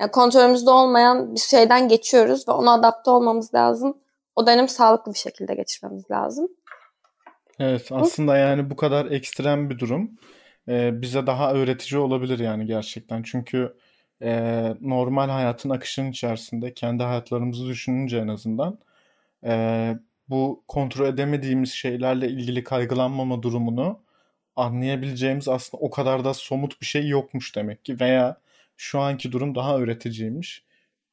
Yani 0.01 0.11
kontrolümüzde 0.11 0.69
olmayan 0.69 1.35
bir 1.35 1.39
şeyden 1.39 1.87
geçiyoruz 1.87 2.47
ve 2.47 2.51
ona 2.51 2.73
adapte 2.73 3.11
olmamız 3.11 3.53
lazım. 3.53 3.97
O 4.35 4.47
dönem 4.47 4.67
sağlıklı 4.67 5.13
bir 5.13 5.17
şekilde 5.17 5.55
geçirmemiz 5.55 6.11
lazım. 6.11 6.47
Evet 7.59 7.91
aslında 7.91 8.37
yani 8.37 8.69
bu 8.69 8.75
kadar 8.75 9.05
ekstrem 9.05 9.69
bir 9.69 9.79
durum 9.79 10.11
e, 10.67 11.01
bize 11.01 11.27
daha 11.27 11.53
öğretici 11.53 12.01
olabilir 12.01 12.39
yani 12.39 12.65
gerçekten. 12.65 13.23
Çünkü 13.23 13.77
e, 14.21 14.61
normal 14.81 15.29
hayatın 15.29 15.69
akışının 15.69 16.11
içerisinde 16.11 16.73
kendi 16.73 17.03
hayatlarımızı 17.03 17.67
düşününce 17.67 18.17
en 18.17 18.27
azından 18.27 18.79
e, 19.45 19.93
bu 20.29 20.63
kontrol 20.67 21.07
edemediğimiz 21.07 21.71
şeylerle 21.71 22.27
ilgili 22.27 22.63
kaygılanmama 22.63 23.43
durumunu 23.43 23.99
anlayabileceğimiz 24.59 25.47
aslında 25.47 25.83
o 25.83 25.89
kadar 25.89 26.25
da 26.25 26.33
somut 26.33 26.81
bir 26.81 26.85
şey 26.85 27.07
yokmuş 27.07 27.55
demek 27.55 27.85
ki 27.85 27.99
veya 27.99 28.37
şu 28.77 28.99
anki 28.99 29.31
durum 29.31 29.55
daha 29.55 29.77
öğreticiymiş. 29.77 30.63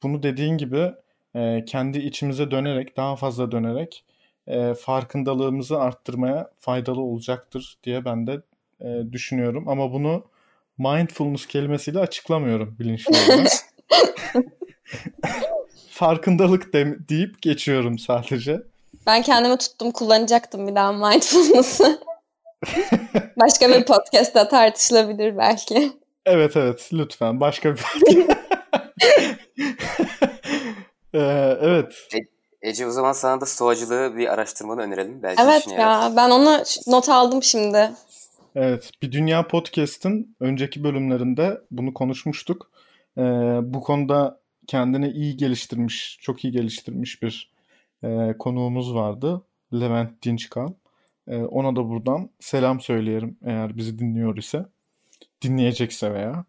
Bunu 0.03 0.23
dediğin 0.23 0.57
gibi 0.57 0.91
e, 1.35 1.65
kendi 1.65 1.99
içimize 1.99 2.51
dönerek 2.51 2.97
daha 2.97 3.15
fazla 3.15 3.51
dönerek 3.51 4.03
e, 4.47 4.73
farkındalığımızı 4.73 5.79
arttırmaya 5.79 6.51
faydalı 6.59 7.01
olacaktır 7.01 7.77
diye 7.83 8.05
ben 8.05 8.27
de 8.27 8.41
e, 8.81 9.11
düşünüyorum. 9.11 9.67
Ama 9.67 9.93
bunu 9.93 10.23
mindfulness 10.77 11.45
kelimesiyle 11.45 11.99
açıklamıyorum 11.99 12.75
bilinçli 12.79 13.13
olarak. 13.17 13.51
Farkındalık 15.89 16.73
de, 16.73 16.97
deyip 17.09 17.41
geçiyorum 17.41 17.99
sadece. 17.99 18.61
Ben 19.05 19.21
kendimi 19.21 19.57
tuttum 19.57 19.91
kullanacaktım 19.91 20.67
bir 20.67 20.75
daha 20.75 20.93
mindfulness'ı. 20.93 21.99
Başka 23.41 23.69
bir 23.69 23.85
podcast'ta 23.85 24.47
tartışılabilir 24.47 25.37
belki. 25.37 25.91
Evet 26.25 26.57
evet 26.57 26.89
lütfen 26.93 27.39
başka 27.39 27.75
bir 27.75 27.81
podcast. 27.81 28.31
ee, 31.13 31.57
evet. 31.61 31.93
E, 32.13 32.17
Ece 32.61 32.87
o 32.87 32.91
zaman 32.91 33.11
sana 33.11 33.41
da 33.41 33.45
stoğacılığı 33.45 34.17
bir 34.17 34.33
araştırmanı 34.33 34.81
önerelim. 34.81 35.23
Belki 35.23 35.41
evet 35.43 35.67
ya 35.77 36.13
ben 36.15 36.29
onu 36.29 36.63
not 36.87 37.09
aldım 37.09 37.43
şimdi. 37.43 37.91
Evet 38.55 38.91
bir 39.01 39.11
Dünya 39.11 39.47
Podcast'ın 39.47 40.35
önceki 40.39 40.83
bölümlerinde 40.83 41.61
bunu 41.71 41.93
konuşmuştuk. 41.93 42.71
Ee, 43.17 43.21
bu 43.61 43.81
konuda 43.81 44.39
kendini 44.67 45.09
iyi 45.11 45.37
geliştirmiş, 45.37 46.19
çok 46.21 46.43
iyi 46.43 46.53
geliştirmiş 46.53 47.23
bir 47.23 47.53
e, 48.03 48.37
konuğumuz 48.39 48.95
vardı. 48.95 49.41
Levent 49.73 50.23
Dinçkan. 50.23 50.75
E, 51.27 51.37
ona 51.37 51.75
da 51.75 51.89
buradan 51.89 52.29
selam 52.39 52.81
söyleyelim 52.81 53.37
eğer 53.45 53.77
bizi 53.77 53.99
dinliyor 53.99 54.37
ise. 54.37 54.65
Dinleyecekse 55.41 56.13
veya. 56.13 56.45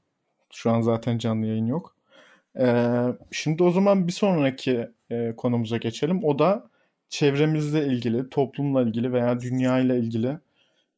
Şu 0.53 0.71
an 0.71 0.81
zaten 0.81 1.19
canlı 1.19 1.47
yayın 1.47 1.67
yok. 1.67 1.97
E, 2.61 2.95
şimdi 3.31 3.63
o 3.63 3.71
zaman 3.71 4.07
bir 4.07 4.13
sonraki 4.13 4.89
e, 5.11 5.35
konumuza 5.37 5.77
geçelim. 5.77 6.25
O 6.25 6.39
da 6.39 6.71
çevremizle 7.09 7.87
ilgili, 7.87 8.31
toplumla 8.31 8.83
ilgili 8.83 9.13
veya 9.13 9.41
dünya 9.41 9.79
ile 9.79 9.99
ilgili 9.99 10.39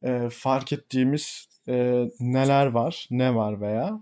e, 0.03 0.29
fark 0.31 0.73
ettiğimiz 0.73 1.47
e, 1.67 2.05
neler 2.19 2.65
var, 2.65 3.07
ne 3.11 3.35
var 3.35 3.61
veya 3.61 3.99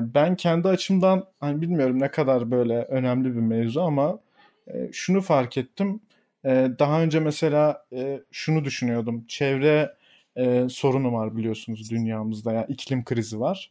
ben 0.00 0.36
kendi 0.36 0.68
açımdan 0.68 1.24
hani 1.40 1.60
bilmiyorum 1.60 2.00
ne 2.00 2.10
kadar 2.10 2.50
böyle 2.50 2.82
önemli 2.82 3.34
bir 3.34 3.40
mevzu 3.40 3.80
ama 3.80 4.18
şunu 4.92 5.20
fark 5.20 5.58
ettim. 5.58 6.00
Daha 6.44 7.02
önce 7.02 7.20
mesela 7.20 7.86
şunu 8.30 8.64
düşünüyordum. 8.64 9.24
Çevre 9.28 9.94
sorunu 10.68 11.12
var 11.12 11.36
biliyorsunuz 11.36 11.90
dünyamızda. 11.90 12.52
Yani 12.52 12.66
iklim 12.68 13.04
krizi 13.04 13.40
var. 13.40 13.70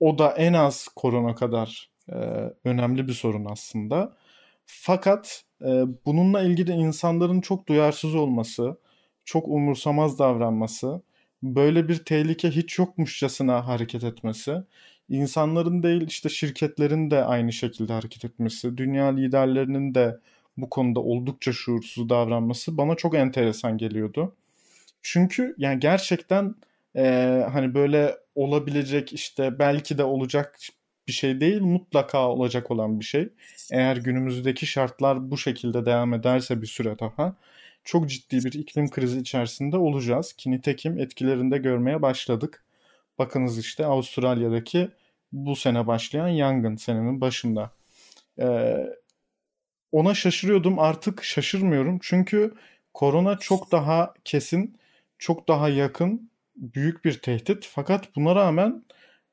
O 0.00 0.18
da 0.18 0.32
en 0.32 0.52
az 0.52 0.88
korona 0.96 1.34
kadar 1.34 1.90
önemli 2.64 3.08
bir 3.08 3.12
sorun 3.12 3.44
aslında. 3.44 4.16
Fakat 4.66 5.44
bununla 6.06 6.42
ilgili 6.42 6.72
insanların 6.72 7.40
çok 7.40 7.68
duyarsız 7.68 8.14
olması, 8.14 8.76
çok 9.24 9.48
umursamaz 9.48 10.18
davranması, 10.18 11.02
böyle 11.42 11.88
bir 11.88 12.04
tehlike 12.04 12.50
hiç 12.50 12.78
yokmuşçasına 12.78 13.66
hareket 13.68 14.04
etmesi, 14.04 14.56
insanların 15.08 15.82
değil 15.82 16.06
işte 16.06 16.28
şirketlerin 16.28 17.10
de 17.10 17.24
aynı 17.24 17.52
şekilde 17.52 17.92
hareket 17.92 18.24
etmesi, 18.24 18.76
dünya 18.76 19.06
liderlerinin 19.06 19.94
de 19.94 20.20
bu 20.56 20.70
konuda 20.70 21.00
oldukça 21.00 21.52
şuursuz 21.52 22.08
davranması 22.08 22.76
bana 22.76 22.94
çok 22.94 23.14
enteresan 23.14 23.78
geliyordu. 23.78 24.34
Çünkü 25.02 25.54
yani 25.58 25.80
gerçekten 25.80 26.54
e, 26.96 27.02
hani 27.52 27.74
böyle 27.74 28.16
olabilecek 28.34 29.12
işte 29.12 29.58
belki 29.58 29.98
de 29.98 30.04
olacak 30.04 30.58
bir 31.08 31.12
şey 31.12 31.40
değil 31.40 31.60
mutlaka 31.60 32.28
olacak 32.28 32.70
olan 32.70 33.00
bir 33.00 33.04
şey. 33.04 33.28
Eğer 33.72 33.96
günümüzdeki 33.96 34.66
şartlar 34.66 35.30
bu 35.30 35.38
şekilde 35.38 35.86
devam 35.86 36.14
ederse 36.14 36.62
bir 36.62 36.66
süre 36.66 36.98
daha 36.98 37.36
çok 37.84 38.10
ciddi 38.10 38.44
bir 38.44 38.52
iklim 38.52 38.90
krizi 38.90 39.20
içerisinde 39.20 39.76
olacağız. 39.76 40.32
Ki 40.32 40.50
nitekim 40.50 40.98
etkilerinde 40.98 41.58
görmeye 41.58 42.02
başladık. 42.02 42.64
Bakınız 43.18 43.58
işte 43.58 43.86
Avustralya'daki 43.86 44.88
bu 45.32 45.56
sene 45.56 45.86
başlayan 45.86 46.28
yangın 46.28 46.76
senenin 46.76 47.20
başında. 47.20 47.70
Ee, 48.38 48.76
ona 49.96 50.14
şaşırıyordum 50.14 50.78
artık 50.78 51.24
şaşırmıyorum. 51.24 51.98
Çünkü 52.02 52.54
korona 52.94 53.38
çok 53.38 53.72
daha 53.72 54.14
kesin, 54.24 54.76
çok 55.18 55.48
daha 55.48 55.68
yakın, 55.68 56.30
büyük 56.56 57.04
bir 57.04 57.18
tehdit. 57.18 57.68
Fakat 57.74 58.16
buna 58.16 58.34
rağmen 58.34 58.84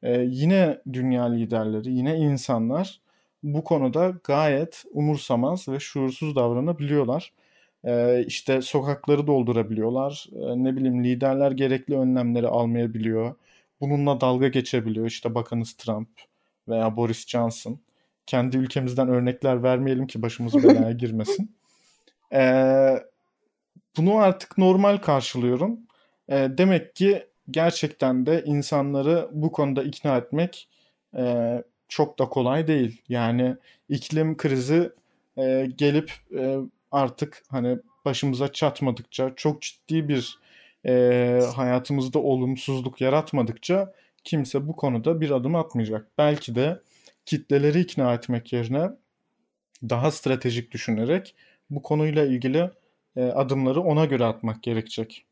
e, 0.04 0.22
yine 0.22 0.82
dünya 0.94 1.24
liderleri, 1.26 1.94
yine 1.94 2.18
insanlar 2.18 3.02
bu 3.44 3.64
konuda 3.64 4.14
gayet 4.24 4.84
umursamaz 4.92 5.68
ve 5.68 5.80
şuursuz 5.80 6.36
davranabiliyorlar. 6.36 7.34
E, 7.86 8.24
işte 8.28 8.62
sokakları 8.62 9.28
doldurabiliyorlar. 9.28 10.28
E, 10.36 10.64
ne 10.64 10.76
bileyim 10.76 11.04
liderler 11.04 11.52
gerekli 11.52 11.98
önlemleri 11.98 12.48
almayabiliyor. 12.48 13.36
Bununla 13.82 14.22
dalga 14.22 14.48
geçebiliyor. 14.48 15.06
İşte 15.08 15.36
Bakanız 15.36 15.74
Trump 15.74 16.10
veya 16.68 16.98
Boris 16.98 17.28
Johnson 17.28 17.80
kendi 18.26 18.58
ülkemizden 18.58 19.08
örnekler 19.08 19.64
vermeyelim 19.64 20.08
ki 20.08 20.22
başımız 20.22 20.54
belaya 20.64 20.92
girmesin. 20.92 21.52
Ee, 22.36 23.04
bunu 23.98 24.18
artık 24.18 24.58
normal 24.58 24.98
karşılıyorum. 24.98 25.80
E, 26.30 26.36
demek 26.58 26.96
ki 26.96 27.28
gerçekten 27.52 28.26
de 28.26 28.44
insanları 28.46 29.30
bu 29.32 29.52
konuda 29.52 29.84
ikna 29.84 30.18
etmek 30.18 30.70
e, 31.18 31.64
çok 31.88 32.20
da 32.20 32.30
kolay 32.30 32.68
değil. 32.68 33.02
Yani 33.10 33.56
iklim 33.90 34.38
krizi 34.38 34.92
e, 35.38 35.68
gelip 35.78 36.12
e, 36.38 36.58
artık 36.92 37.44
hani 37.50 37.78
başımıza 38.06 38.54
çatmadıkça 38.54 39.34
çok 39.36 39.62
ciddi 39.62 40.08
bir 40.10 40.40
e, 40.86 41.40
hayatımızda 41.56 42.20
olumsuzluk 42.20 43.02
yaratmadıkça 43.02 43.94
kimse 44.24 44.68
bu 44.68 44.76
konuda 44.76 45.22
bir 45.22 45.32
adım 45.32 45.56
atmayacak. 45.56 46.08
Belki 46.18 46.56
de 46.56 46.80
kitleleri 47.26 47.80
ikna 47.80 48.14
etmek 48.14 48.54
yerine 48.54 48.90
daha 49.90 50.12
stratejik 50.12 50.72
düşünerek 50.72 51.36
bu 51.70 51.82
konuyla 51.82 52.26
ilgili 52.26 52.72
e, 53.16 53.24
adımları 53.24 53.82
ona 53.82 54.06
göre 54.06 54.26
atmak 54.26 54.64
gerekecek. 54.64 55.26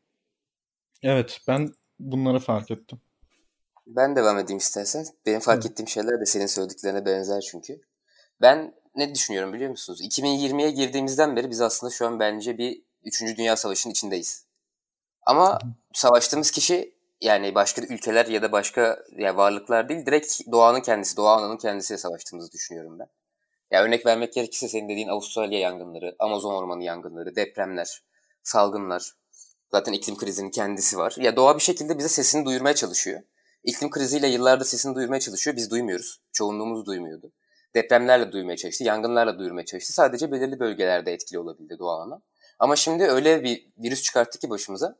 Evet 1.02 1.40
ben 1.48 1.74
bunları 2.00 2.38
fark 2.38 2.70
ettim. 2.70 3.00
Ben 3.86 4.16
devam 4.16 4.38
edeyim 4.38 4.58
istersen. 4.58 5.06
Benim 5.26 5.40
fark 5.40 5.66
ettiğim 5.66 5.88
şeyler 5.88 6.20
de 6.20 6.26
senin 6.26 6.46
söylediklerine 6.46 7.06
benzer 7.06 7.40
çünkü. 7.40 7.80
Ben 8.40 8.74
ne 8.96 9.14
düşünüyorum 9.14 9.52
biliyor 9.52 9.70
musunuz? 9.70 10.00
2020'ye 10.00 10.70
girdiğimizden 10.70 11.36
beri 11.36 11.50
biz 11.50 11.60
aslında 11.60 11.90
şu 11.90 12.06
an 12.06 12.20
bence 12.20 12.58
bir 12.58 12.82
3. 13.04 13.36
Dünya 13.38 13.56
Savaşı'nın 13.56 13.92
içindeyiz. 13.92 14.46
Ama 15.22 15.58
savaştığımız 15.94 16.50
kişi 16.50 16.94
yani 17.22 17.54
başka 17.54 17.82
ülkeler 17.82 18.26
ya 18.26 18.42
da 18.42 18.52
başka 18.52 18.98
yani 19.16 19.36
varlıklar 19.36 19.88
değil 19.88 20.06
direkt 20.06 20.40
doğanın 20.52 20.80
kendisi, 20.80 21.16
doğa 21.16 21.36
ananın 21.36 21.56
kendisiyle 21.56 21.98
savaştığımızı 21.98 22.52
düşünüyorum 22.52 22.98
ben. 22.98 23.06
Ya 23.70 23.82
örnek 23.82 24.06
vermek 24.06 24.32
gerekirse 24.32 24.68
senin 24.68 24.88
dediğin 24.88 25.08
Avustralya 25.08 25.58
yangınları, 25.58 26.16
Amazon 26.18 26.54
ormanı 26.54 26.84
yangınları, 26.84 27.36
depremler, 27.36 28.02
salgınlar. 28.42 29.12
Zaten 29.70 29.92
iklim 29.92 30.16
krizinin 30.16 30.50
kendisi 30.50 30.98
var. 30.98 31.14
Ya 31.18 31.36
doğa 31.36 31.56
bir 31.56 31.62
şekilde 31.62 31.98
bize 31.98 32.08
sesini 32.08 32.44
duyurmaya 32.44 32.74
çalışıyor. 32.74 33.20
İklim 33.64 33.90
kriziyle 33.90 34.26
yıllarda 34.26 34.64
sesini 34.64 34.94
duyurmaya 34.94 35.20
çalışıyor. 35.20 35.56
Biz 35.56 35.70
duymuyoruz. 35.70 36.20
Çoğunluğumuz 36.32 36.86
duymuyordu. 36.86 37.32
Depremlerle 37.74 38.32
duymaya 38.32 38.56
çalıştı, 38.56 38.84
yangınlarla 38.84 39.38
duyurmaya 39.38 39.64
çalıştı. 39.64 39.92
Sadece 39.92 40.32
belirli 40.32 40.60
bölgelerde 40.60 41.12
etkili 41.12 41.38
olabildi 41.38 41.78
doğa 41.78 42.02
ana. 42.02 42.22
Ama 42.58 42.76
şimdi 42.76 43.04
öyle 43.04 43.44
bir 43.44 43.68
virüs 43.78 44.02
çıkarttı 44.02 44.38
ki 44.38 44.50
başımıza. 44.50 44.96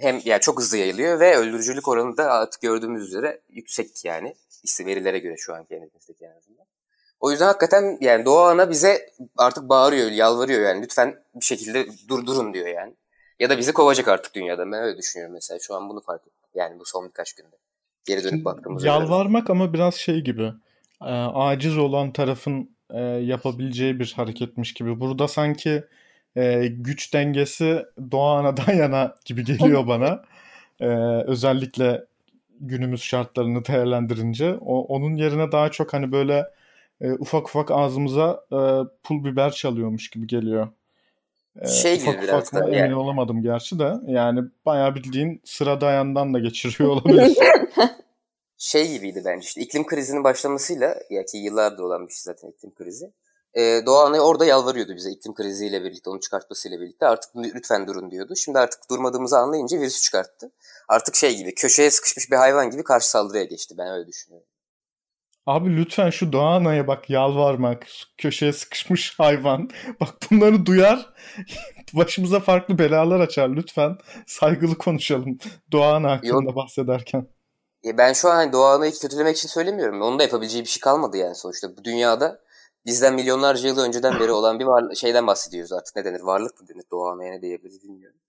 Hem 0.00 0.20
yani 0.24 0.40
çok 0.40 0.58
hızlı 0.58 0.76
yayılıyor 0.76 1.20
ve 1.20 1.36
öldürücülük 1.36 1.88
oranı 1.88 2.16
da 2.16 2.32
artık 2.32 2.62
gördüğümüz 2.62 3.02
üzere 3.02 3.40
yüksek 3.50 4.04
yani. 4.04 4.34
İşte 4.62 4.86
verilere 4.86 5.18
göre 5.18 5.36
şu 5.36 5.54
anki 5.54 5.74
elimizdeki 5.74 6.24
en 6.24 6.36
azından. 6.38 6.66
O 7.20 7.30
yüzden 7.30 7.46
hakikaten 7.46 7.98
yani 8.00 8.24
doğa 8.24 8.50
ana 8.50 8.70
bize 8.70 9.10
artık 9.36 9.68
bağırıyor, 9.68 10.10
yalvarıyor 10.10 10.60
yani. 10.60 10.82
Lütfen 10.82 11.16
bir 11.34 11.44
şekilde 11.44 11.86
durdurun 12.08 12.54
diyor 12.54 12.66
yani. 12.66 12.94
Ya 13.40 13.50
da 13.50 13.58
bizi 13.58 13.72
kovacak 13.72 14.08
artık 14.08 14.34
dünyada. 14.34 14.66
Ben 14.66 14.82
öyle 14.82 14.98
düşünüyorum 14.98 15.34
mesela. 15.34 15.58
Şu 15.60 15.74
an 15.74 15.88
bunu 15.88 16.00
fark 16.00 16.20
ettim. 16.20 16.50
Yani 16.54 16.78
bu 16.78 16.84
son 16.84 17.08
birkaç 17.08 17.32
günde. 17.32 17.56
Geri 18.04 18.24
dönüp 18.24 18.44
baktığımızda. 18.44 18.86
Yalvarmak 18.86 19.50
ama 19.50 19.72
biraz 19.72 19.94
şey 19.94 20.20
gibi. 20.20 20.52
E, 21.02 21.12
aciz 21.34 21.78
olan 21.78 22.12
tarafın 22.12 22.70
e, 22.90 23.00
yapabileceği 23.02 24.00
bir 24.00 24.12
hareketmiş 24.16 24.74
gibi. 24.74 25.00
Burada 25.00 25.28
sanki 25.28 25.84
e, 26.36 26.66
güç 26.66 27.14
dengesi 27.14 27.86
doğa 28.10 28.38
anadan 28.38 28.72
yana 28.74 29.14
gibi 29.24 29.44
geliyor 29.44 29.86
bana. 29.86 30.22
E, 30.80 30.86
özellikle 31.26 32.04
günümüz 32.60 33.02
şartlarını 33.02 33.64
değerlendirince. 33.64 34.54
O, 34.60 34.80
onun 34.80 35.16
yerine 35.16 35.52
daha 35.52 35.70
çok 35.70 35.92
hani 35.92 36.12
böyle 36.12 36.46
e, 37.00 37.12
ufak 37.12 37.48
ufak 37.48 37.70
ağzımıza 37.70 38.44
e, 38.52 38.58
pul 39.02 39.24
biber 39.24 39.50
çalıyormuş 39.50 40.10
gibi 40.10 40.26
geliyor. 40.26 40.68
E, 41.60 41.68
şey 41.68 41.96
ufak 41.96 42.14
gibi 42.14 42.22
biraz 42.22 42.52
da 42.52 42.64
emin 42.64 42.76
yani. 42.76 42.94
olamadım 42.94 43.42
gerçi 43.42 43.78
de. 43.78 43.94
Yani 44.06 44.40
bayağı 44.66 44.94
bildiğin 44.94 45.40
sıra 45.44 45.80
dayandan 45.80 46.34
da 46.34 46.38
geçiriyor 46.38 46.90
olabilir. 46.90 47.36
şey 48.58 48.92
gibiydi 48.92 49.22
bence 49.24 49.44
işte 49.46 49.60
iklim 49.60 49.86
krizinin 49.86 50.24
başlamasıyla 50.24 50.96
ya 51.10 51.24
ki 51.24 51.38
yıllardır 51.38 51.82
olan 51.82 52.08
bir 52.08 52.12
şey 52.12 52.22
zaten 52.22 52.48
iklim 52.48 52.74
krizi. 52.74 53.10
E, 53.54 53.82
Doğa 53.86 54.06
Ana 54.06 54.20
orada 54.20 54.44
yalvarıyordu 54.44 54.96
bize 54.96 55.10
iklim 55.10 55.34
kriziyle 55.34 55.84
birlikte, 55.84 56.10
onu 56.10 56.20
çıkartmasıyla 56.20 56.80
birlikte. 56.80 57.06
Artık 57.06 57.36
lütfen 57.36 57.86
durun 57.86 58.10
diyordu. 58.10 58.36
Şimdi 58.36 58.58
artık 58.58 58.90
durmadığımızı 58.90 59.38
anlayınca 59.38 59.80
virüsü 59.80 60.02
çıkarttı. 60.02 60.50
Artık 60.88 61.16
şey 61.16 61.36
gibi 61.36 61.54
köşeye 61.54 61.90
sıkışmış 61.90 62.30
bir 62.30 62.36
hayvan 62.36 62.70
gibi 62.70 62.84
karşı 62.84 63.10
saldırıya 63.10 63.44
geçti. 63.44 63.74
Ben 63.78 63.88
öyle 63.88 64.06
düşünüyorum. 64.06 64.46
Abi 65.46 65.76
lütfen 65.76 66.10
şu 66.10 66.32
Doğanay'a 66.32 66.86
bak 66.86 67.10
yalvarmak, 67.10 67.86
köşeye 68.18 68.52
sıkışmış 68.52 69.18
hayvan. 69.18 69.70
Bak 70.00 70.08
bunları 70.30 70.66
duyar, 70.66 71.14
başımıza 71.94 72.40
farklı 72.40 72.78
belalar 72.78 73.20
açar. 73.20 73.48
Lütfen 73.48 73.98
saygılı 74.26 74.78
konuşalım 74.78 75.38
Doğan 75.72 76.04
hakkında 76.04 76.50
Yok. 76.50 76.56
bahsederken. 76.56 77.26
Ya 77.82 77.98
ben 77.98 78.12
şu 78.12 78.28
an 78.28 78.34
hani 78.34 78.52
Doğan'ı 78.52 78.90
kötülemek 78.90 79.36
için 79.36 79.48
söylemiyorum. 79.48 80.02
Onun 80.02 80.18
da 80.18 80.22
yapabileceği 80.22 80.64
bir 80.64 80.68
şey 80.68 80.80
kalmadı 80.80 81.16
yani 81.16 81.34
sonuçta. 81.34 81.76
Bu 81.76 81.84
dünyada 81.84 82.40
bizden 82.86 83.14
milyonlarca 83.14 83.68
yıl 83.68 83.78
önceden 83.78 84.20
beri 84.20 84.32
olan 84.32 84.58
bir 84.58 84.64
var, 84.64 84.94
şeyden 84.94 85.26
bahsediyoruz 85.26 85.72
artık. 85.72 85.96
Ne 85.96 86.04
denir? 86.04 86.20
Varlık 86.20 86.60
mı 86.60 86.68
denir? 86.68 86.84
Doğan'a 86.90 87.22
ne 87.22 87.42
diyebiliriz 87.42 87.82
bilmiyorum. 87.82 88.20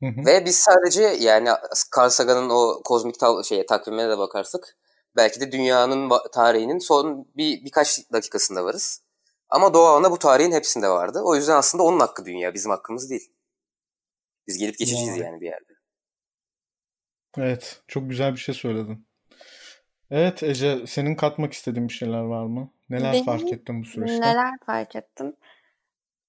Hı 0.00 0.06
hı. 0.06 0.26
Ve 0.26 0.44
biz 0.44 0.56
sadece 0.56 1.02
yani 1.02 1.48
Carl 1.96 2.08
Sagan'ın 2.08 2.50
o 2.50 2.82
kozmik 2.84 3.14
şeye, 3.44 3.66
takvimine 3.66 4.08
de 4.08 4.18
bakarsak 4.18 4.76
belki 5.16 5.40
de 5.40 5.52
dünyanın 5.52 6.12
tarihinin 6.32 6.78
son 6.78 7.28
bir 7.36 7.64
birkaç 7.64 8.12
dakikasında 8.12 8.64
varız. 8.64 9.02
Ama 9.48 9.74
Doğa 9.74 9.96
Ana 9.96 10.10
bu 10.10 10.18
tarihin 10.18 10.52
hepsinde 10.52 10.88
vardı. 10.88 11.20
O 11.24 11.36
yüzden 11.36 11.56
aslında 11.56 11.84
onun 11.84 12.00
hakkı 12.00 12.24
dünya, 12.24 12.54
bizim 12.54 12.70
hakkımız 12.70 13.10
değil. 13.10 13.30
Biz 14.46 14.58
gelip 14.58 14.78
geçeceğiz 14.78 15.16
yani 15.16 15.40
bir 15.40 15.46
yerde. 15.46 15.74
Evet, 17.38 17.82
çok 17.88 18.10
güzel 18.10 18.32
bir 18.32 18.38
şey 18.38 18.54
söyledin. 18.54 19.06
Evet 20.10 20.42
Ece, 20.42 20.86
senin 20.86 21.14
katmak 21.14 21.52
istediğin 21.52 21.88
bir 21.88 21.92
şeyler 21.92 22.20
var 22.20 22.44
mı? 22.44 22.73
Neler 22.90 23.12
Benim 23.12 23.24
fark 23.24 23.52
ettin 23.52 23.82
bu 23.82 23.86
süreçte? 23.86 24.20
Neler 24.20 24.58
fark 24.66 24.96
ettim? 24.96 25.36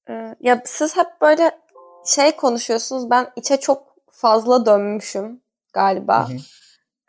Ee, 0.10 0.36
ya 0.40 0.62
siz 0.66 0.98
hep 0.98 1.22
böyle 1.22 1.52
şey 2.06 2.36
konuşuyorsunuz. 2.36 3.10
Ben 3.10 3.28
içe 3.36 3.58
çok 3.58 3.96
fazla 4.12 4.66
dönmüşüm 4.66 5.42
galiba. 5.74 6.30
Hı 6.30 6.34
hı. 6.34 6.38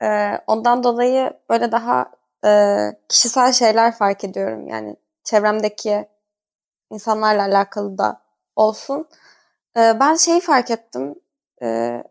Ee, 0.06 0.42
ondan 0.46 0.82
dolayı 0.85 1.32
böyle 1.50 1.72
daha 1.72 2.11
e, 2.44 2.50
kişisel 3.09 3.52
şeyler 3.52 3.94
fark 3.94 4.24
ediyorum. 4.24 4.68
Yani 4.68 4.96
çevremdeki 5.24 6.09
insanlarla 6.90 7.42
alakalı 7.42 7.98
da 7.98 8.22
olsun. 8.56 9.09
Ee, 9.76 9.96
ben 10.00 10.14
şeyi 10.14 10.40
fark 10.40 10.70
ettim. 10.70 11.14
Ee, 11.62 12.02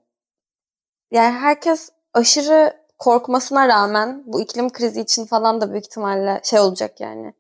yani 1.12 1.36
herkes 1.36 1.89
aşırı 2.13 2.85
korkmasına 2.98 3.68
rağmen 3.68 4.24
bu 4.26 4.42
iklim 4.42 4.70
krizi 4.70 5.02
için 5.02 5.26
falan 5.26 5.62
da 5.62 5.72
büyük 5.72 5.86
ihtimalle 5.86 6.42
şey 6.44 6.60
olacak 6.60 7.00
yani. 7.02 7.34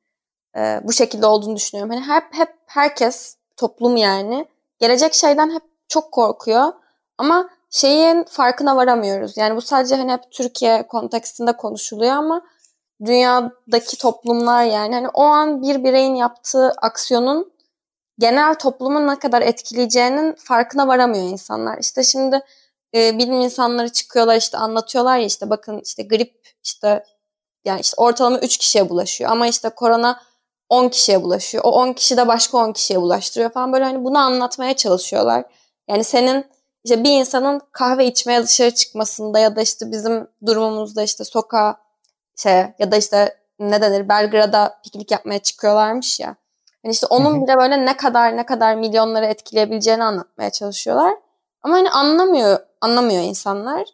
E, 0.57 0.81
bu 0.83 0.93
şekilde 0.93 1.25
olduğunu 1.25 1.55
düşünüyorum. 1.55 1.93
Hani 1.93 2.07
hep 2.07 2.23
hep 2.31 2.55
herkes 2.65 3.37
toplum 3.57 3.95
yani 3.95 4.45
gelecek 4.79 5.13
şeyden 5.13 5.51
hep 5.53 5.63
çok 5.87 6.11
korkuyor 6.11 6.73
ama 7.17 7.49
şeyin 7.69 8.23
farkına 8.23 8.75
varamıyoruz. 8.75 9.37
Yani 9.37 9.55
bu 9.55 9.61
sadece 9.61 9.95
hani 9.95 10.11
hep 10.11 10.31
Türkiye 10.31 10.87
kontekstinde 10.87 11.57
konuşuluyor 11.57 12.11
ama 12.11 12.41
dünyadaki 13.05 13.97
toplumlar 13.97 14.63
yani 14.63 14.95
hani 14.95 15.09
o 15.13 15.23
an 15.23 15.61
bir 15.61 15.83
bireyin 15.83 16.15
yaptığı 16.15 16.71
aksiyonun 16.71 17.51
genel 18.19 18.55
toplumun 18.55 19.07
ne 19.07 19.19
kadar 19.19 19.41
etkileyeceğinin 19.41 20.33
farkına 20.33 20.87
varamıyor 20.87 21.23
insanlar. 21.23 21.77
İşte 21.77 22.03
şimdi 22.03 22.41
e, 22.95 23.17
bilim 23.17 23.41
insanları 23.41 23.89
çıkıyorlar 23.89 24.35
işte 24.35 24.57
anlatıyorlar 24.57 25.17
ya 25.17 25.25
işte 25.25 25.49
bakın 25.49 25.81
işte 25.85 26.03
grip 26.03 26.47
işte 26.63 27.03
yani 27.65 27.81
işte 27.81 27.95
ortalama 27.97 28.39
3 28.39 28.57
kişiye 28.57 28.89
bulaşıyor 28.89 29.31
ama 29.31 29.47
işte 29.47 29.69
korona 29.69 30.21
10 30.69 30.89
kişiye 30.89 31.23
bulaşıyor. 31.23 31.63
O 31.63 31.71
10 31.71 31.93
kişi 31.93 32.17
de 32.17 32.27
başka 32.27 32.57
10 32.57 32.73
kişiye 32.73 33.01
bulaştırıyor 33.01 33.51
falan 33.51 33.73
böyle 33.73 33.83
hani 33.83 34.03
bunu 34.03 34.17
anlatmaya 34.17 34.75
çalışıyorlar. 34.75 35.45
Yani 35.87 36.03
senin 36.03 36.45
işte 36.83 37.03
bir 37.03 37.11
insanın 37.11 37.61
kahve 37.71 38.05
içmeye 38.05 38.43
dışarı 38.43 38.71
çıkmasında 38.71 39.39
ya 39.39 39.55
da 39.55 39.61
işte 39.61 39.91
bizim 39.91 40.27
durumumuzda 40.45 41.03
işte 41.03 41.23
sokağa 41.23 41.77
şey 42.35 42.63
ya 42.79 42.91
da 42.91 42.95
işte 42.95 43.37
ne 43.59 43.81
denir 43.81 44.09
Belgrad'a 44.09 44.81
piknik 44.83 45.11
yapmaya 45.11 45.39
çıkıyorlarmış 45.39 46.19
ya. 46.19 46.35
Yani 46.83 46.93
işte 46.93 47.07
onun 47.09 47.43
bile 47.43 47.57
böyle 47.57 47.85
ne 47.85 47.97
kadar 47.97 48.37
ne 48.37 48.45
kadar 48.45 48.75
milyonları 48.75 49.25
etkileyebileceğini 49.25 50.03
anlatmaya 50.03 50.49
çalışıyorlar. 50.49 51.13
Ama 51.61 51.75
hani 51.75 51.89
anlamıyor, 51.89 52.59
anlamıyor 52.85 53.23
insanlar. 53.23 53.85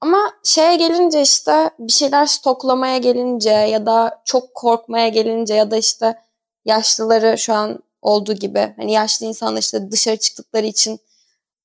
Ama 0.00 0.32
şeye 0.42 0.76
gelince 0.76 1.22
işte 1.22 1.70
bir 1.78 1.92
şeyler 1.92 2.26
stoklamaya 2.26 2.98
gelince 2.98 3.50
ya 3.50 3.86
da 3.86 4.22
çok 4.24 4.54
korkmaya 4.54 5.08
gelince 5.08 5.54
ya 5.54 5.70
da 5.70 5.76
işte 5.76 6.22
yaşlıları 6.64 7.38
şu 7.38 7.54
an 7.54 7.78
olduğu 8.02 8.32
gibi 8.32 8.74
hani 8.76 8.92
yaşlı 8.92 9.26
insanlar 9.26 9.60
işte 9.60 9.90
dışarı 9.90 10.16
çıktıkları 10.16 10.66
için 10.66 11.00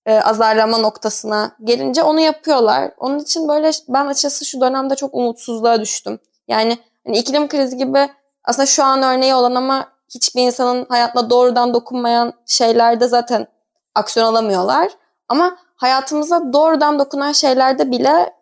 e, 0.06 0.14
azarlama 0.20 0.78
noktasına 0.78 1.56
gelince 1.64 2.04
onu 2.04 2.20
yapıyorlar. 2.20 2.92
Onun 2.98 3.20
için 3.20 3.48
böyle 3.48 3.72
ben 3.90 4.06
açıkçası 4.06 4.46
şu 4.46 4.62
dönemde 4.62 4.96
çok 4.96 5.14
umutsuzluğa 5.16 5.82
düştüm. 5.82 6.20
Yani 6.48 6.78
hani 7.06 7.18
iklim 7.18 7.48
krizi 7.48 7.78
gibi 7.78 8.10
aslında 8.44 8.66
şu 8.66 8.84
an 8.84 9.04
örneği 9.04 9.36
olan 9.36 9.56
ama 9.56 9.88
hiçbir 10.16 10.42
insanın 10.42 10.86
hayatına 10.90 11.30
doğrudan 11.30 11.74
dokunmayan 11.74 12.34
şeylerde 12.46 13.08
zaten 13.08 13.48
aksiyon 13.96 14.26
alamıyorlar. 14.26 14.92
Ama 15.28 15.58
hayatımıza 15.82 16.54
doğrudan 16.54 17.00
dokunan 17.00 17.32
şeylerde 17.32 17.92
bile 17.92 18.34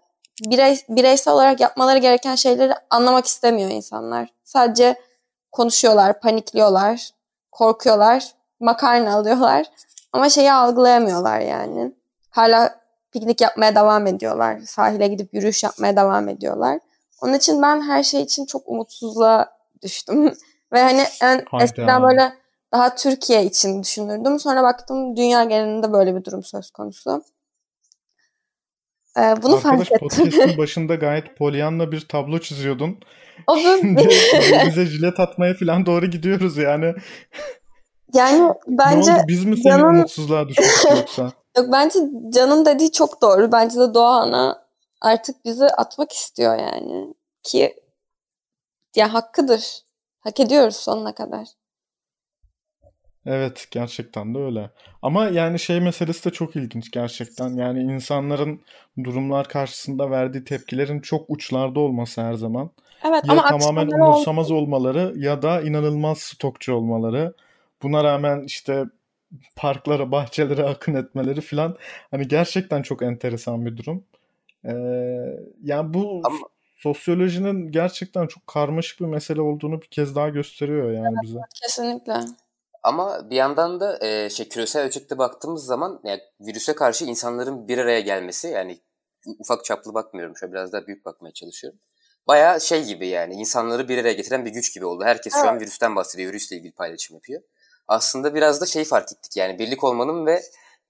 birey, 0.46 0.80
bireysel 0.90 1.34
olarak 1.34 1.60
yapmaları 1.60 1.98
gereken 1.98 2.36
şeyleri 2.36 2.74
anlamak 2.90 3.26
istemiyor 3.26 3.70
insanlar. 3.70 4.30
Sadece 4.44 4.96
konuşuyorlar, 5.52 6.20
panikliyorlar, 6.20 7.10
korkuyorlar, 7.52 8.32
makarna 8.60 9.16
alıyorlar 9.16 9.66
ama 10.14 10.30
şeyi 10.30 10.52
algılayamıyorlar 10.52 11.40
yani. 11.40 11.92
Hala 12.30 12.76
piknik 13.12 13.42
yapmaya 13.42 13.76
devam 13.76 14.08
ediyorlar. 14.08 14.60
Sahile 14.60 15.08
gidip 15.08 15.34
yürüyüş 15.34 15.64
yapmaya 15.64 15.96
devam 15.96 16.30
ediyorlar. 16.30 16.80
Onun 17.22 17.34
için 17.34 17.62
ben 17.62 17.82
her 17.82 18.04
şey 18.04 18.22
için 18.22 18.46
çok 18.46 18.62
umutsuzluğa 18.66 19.58
düştüm. 19.82 20.26
Ve 20.74 20.82
hani 20.82 21.04
en 21.22 21.46
Hayda. 21.52 21.64
eskiden 21.64 22.04
böyle 22.04 22.34
daha 22.74 22.96
Türkiye 22.96 23.46
için 23.46 23.84
düşünürdüm. 23.84 24.40
Sonra 24.40 24.64
baktım 24.64 25.16
dünya 25.18 25.44
genelinde 25.44 25.94
böyle 25.94 26.16
bir 26.16 26.24
durum 26.24 26.44
söz 26.44 26.72
konusu. 26.72 27.24
Ee, 29.18 29.36
bunu 29.42 29.56
Arkadaş 29.56 29.62
fark 29.62 29.92
ettim. 29.92 29.98
podcast'ın 30.00 30.58
başında 30.58 30.96
gayet 30.96 31.38
Pollyanna 31.38 31.92
bir 31.92 32.08
tablo 32.08 32.40
çiziyordun. 32.40 33.00
O 33.48 33.58
Şimdi 33.58 34.10
bize 34.66 34.86
jilet 34.86 35.20
atmaya 35.20 35.54
falan 35.54 35.86
doğru 35.86 36.06
gidiyoruz 36.06 36.58
yani. 36.58 36.94
yani 38.14 38.54
bence 38.68 39.12
ne 39.12 39.16
oldu 39.16 39.24
biz 39.28 39.46
mi 39.46 39.58
seni 39.58 39.64
Can'ın- 39.74 39.96
umutsuzluğa 39.96 40.48
düşürdük 40.50 40.98
yoksa? 40.98 41.24
Yok 41.58 41.68
bence 41.72 42.00
Can'ın 42.30 42.66
dediği 42.66 42.92
çok 42.92 43.22
doğru. 43.22 43.52
Bence 43.52 43.80
de 43.80 43.94
Doğa 43.94 44.22
Ana 44.22 44.66
artık 45.02 45.46
bizi 45.46 45.66
atmak 45.66 46.12
istiyor 46.12 46.58
yani. 46.60 47.14
Ki 47.44 47.76
ya 48.96 49.14
hakkıdır. 49.14 49.82
Hak 50.20 50.40
ediyoruz 50.40 50.76
sonuna 50.76 51.16
kadar. 51.16 51.48
Evet 53.32 53.68
gerçekten 53.72 54.36
de 54.36 54.40
öyle. 54.40 54.70
Ama 55.02 55.28
yani 55.28 55.60
şey 55.60 55.80
meselesi 55.82 56.26
de 56.26 56.34
çok 56.34 56.56
ilginç 56.56 56.92
gerçekten. 56.92 57.50
Yani 57.50 57.80
insanların 57.80 58.62
durumlar 59.04 59.48
karşısında 59.48 60.12
verdiği 60.12 60.44
tepkilerin 60.44 61.00
çok 61.00 61.30
uçlarda 61.30 61.80
olması 61.80 62.22
her 62.22 62.34
zaman. 62.34 62.70
Evet 63.04 63.26
Ya 63.26 63.34
ama 63.34 63.44
tamamen 63.50 63.88
ol- 63.88 63.92
umursamaz 63.92 64.52
olmaları 64.52 65.14
ya 65.18 65.42
da 65.42 65.62
inanılmaz 65.62 66.18
stokçu 66.18 66.74
olmaları. 66.74 67.34
Buna 67.84 68.04
rağmen 68.04 68.44
işte 68.44 68.84
parklara, 69.56 70.12
bahçelere 70.12 70.64
akın 70.64 70.94
etmeleri 70.96 71.42
falan 71.42 71.78
hani 72.12 72.28
gerçekten 72.28 72.82
çok 72.82 73.02
enteresan 73.04 73.66
bir 73.66 73.78
durum. 73.78 74.04
Ee, 74.66 74.72
yani 75.64 75.94
bu 75.94 76.22
Ama- 76.26 76.38
sosyolojinin 76.76 77.72
gerçekten 77.72 78.28
çok 78.28 78.48
karmaşık 78.48 79.00
bir 79.00 79.06
mesele 79.06 79.42
olduğunu 79.42 79.82
bir 79.82 79.88
kez 79.88 80.16
daha 80.16 80.30
gösteriyor 80.30 80.92
yani 80.92 81.16
bize. 81.24 81.40
kesinlikle. 81.62 82.14
Ama 82.84 83.30
bir 83.30 83.36
yandan 83.36 83.80
da 83.80 84.06
e, 84.06 84.30
şey 84.30 84.50
küresel 84.50 84.84
ölçekte 84.84 85.18
baktığımız 85.18 85.66
zaman 85.66 86.02
yani 86.04 86.22
virüse 86.42 86.76
karşı 86.76 87.06
insanların 87.06 87.68
bir 87.68 87.78
araya 87.78 88.00
gelmesi 88.00 88.48
yani 88.48 88.80
ufak 89.40 89.66
çaplı 89.66 89.94
bakmıyorum. 89.94 90.38
Şöyle 90.38 90.54
biraz 90.54 90.74
daha 90.74 90.88
büyük 90.88 91.06
bakmaya 91.06 91.34
çalışıyorum. 91.34 91.80
Bayağı 92.28 92.62
şey 92.62 92.84
gibi 92.84 93.08
yani 93.08 93.34
insanları 93.34 93.90
bir 93.90 93.98
araya 93.98 94.14
getiren 94.14 94.46
bir 94.46 94.52
güç 94.52 94.74
gibi 94.74 94.86
oldu. 94.86 95.04
Herkes 95.04 95.34
şu 95.34 95.50
an 95.50 95.60
virüsten 95.60 95.96
bahsediyor, 95.96 96.30
virüsle 96.30 96.56
ilgili 96.56 96.72
paylaşım 96.72 97.16
yapıyor. 97.16 97.42
Aslında 97.88 98.36
biraz 98.36 98.62
da 98.62 98.66
şey 98.66 98.84
fark 98.84 99.12
ettik 99.12 99.38
yani 99.38 99.60
birlik 99.60 99.84
olmanın 99.84 100.26
ve 100.26 100.42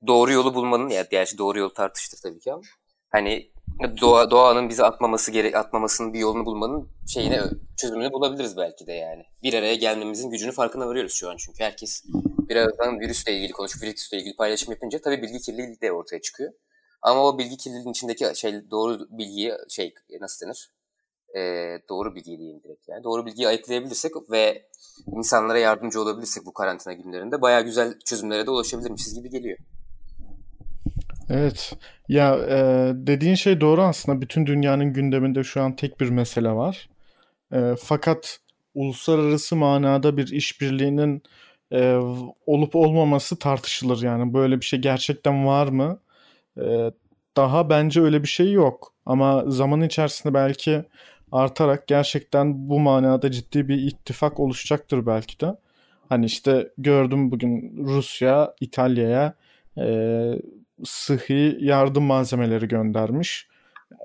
doğru 0.07 0.31
yolu 0.31 0.55
bulmanın 0.55 0.89
ya 0.89 1.05
gerçi 1.11 1.37
doğru 1.37 1.59
yol 1.59 1.69
tartıştır 1.69 2.17
tabii 2.23 2.39
ki 2.39 2.53
ama 2.53 2.61
hani 3.09 3.51
doğa, 4.01 4.31
doğanın 4.31 4.69
bizi 4.69 4.83
atmaması 4.83 5.31
gerek 5.31 5.55
atmamasının 5.55 6.13
bir 6.13 6.19
yolunu 6.19 6.45
bulmanın 6.45 6.89
şeyine 7.07 7.41
çözümünü 7.77 8.11
bulabiliriz 8.11 8.57
belki 8.57 8.87
de 8.87 8.93
yani. 8.93 9.23
Bir 9.43 9.53
araya 9.53 9.75
gelmemizin 9.75 10.29
gücünü 10.29 10.51
farkına 10.51 10.87
varıyoruz 10.87 11.13
şu 11.13 11.29
an 11.29 11.37
çünkü 11.37 11.63
herkes 11.63 12.03
bir 12.49 12.55
aradan 12.55 12.99
virüsle 12.99 13.33
ilgili 13.33 13.51
konuşup 13.51 13.83
virüsle 13.83 14.17
ilgili 14.17 14.35
paylaşım 14.35 14.71
yapınca 14.71 15.01
tabii 15.01 15.21
bilgi 15.21 15.39
kirliliği 15.39 15.81
de 15.81 15.91
ortaya 15.91 16.21
çıkıyor. 16.21 16.53
Ama 17.01 17.25
o 17.25 17.37
bilgi 17.37 17.57
kirliliğinin 17.57 17.91
içindeki 17.91 18.25
şey 18.35 18.71
doğru 18.71 19.07
bilgiyi 19.09 19.53
şey 19.69 19.93
nasıl 20.21 20.45
denir? 20.45 20.71
Ee, 21.37 21.81
doğru 21.89 22.15
bilgiyi 22.15 22.37
diyeyim 22.37 22.63
direkt 22.63 22.87
yani. 22.87 23.03
Doğru 23.03 23.25
bilgiyi 23.25 23.47
ayıklayabilirsek 23.47 24.11
ve 24.31 24.69
insanlara 25.17 25.59
yardımcı 25.59 26.01
olabilirsek 26.01 26.45
bu 26.45 26.53
karantina 26.53 26.93
günlerinde 26.93 27.41
bayağı 27.41 27.61
güzel 27.61 27.99
çözümlere 28.05 28.45
de 28.45 28.51
ulaşabilirmişiz 28.51 29.15
gibi 29.15 29.29
geliyor. 29.29 29.57
Evet. 31.29 31.73
Ya 32.09 32.35
e, 32.35 32.91
dediğin 32.95 33.35
şey 33.35 33.61
doğru 33.61 33.81
aslında. 33.81 34.21
Bütün 34.21 34.45
dünyanın 34.45 34.93
gündeminde 34.93 35.43
şu 35.43 35.61
an 35.61 35.75
tek 35.75 35.99
bir 35.99 36.09
mesele 36.09 36.51
var. 36.51 36.89
E, 37.53 37.75
fakat 37.83 38.39
uluslararası 38.75 39.55
manada 39.55 40.17
bir 40.17 40.27
işbirliğinin 40.27 41.23
e, 41.71 41.93
olup 42.45 42.75
olmaması 42.75 43.39
tartışılır 43.39 44.01
yani. 44.03 44.33
Böyle 44.33 44.61
bir 44.61 44.65
şey 44.65 44.79
gerçekten 44.79 45.45
var 45.45 45.67
mı? 45.67 45.99
E, 46.61 46.91
daha 47.37 47.69
bence 47.69 48.01
öyle 48.01 48.23
bir 48.23 48.27
şey 48.27 48.51
yok. 48.51 48.93
Ama 49.05 49.43
zaman 49.47 49.81
içerisinde 49.81 50.33
belki 50.33 50.83
artarak 51.31 51.87
gerçekten 51.87 52.69
bu 52.69 52.79
manada 52.79 53.31
ciddi 53.31 53.67
bir 53.67 53.77
ittifak 53.77 54.39
oluşacaktır 54.39 55.05
belki 55.05 55.39
de. 55.39 55.55
Hani 56.09 56.25
işte 56.25 56.69
gördüm 56.77 57.31
bugün 57.31 57.77
Rusya 57.85 58.53
İtalya'ya 58.61 59.33
e, 59.77 59.85
sıhhi 60.85 61.57
yardım 61.59 62.03
malzemeleri 62.03 62.67
göndermiş. 62.67 63.47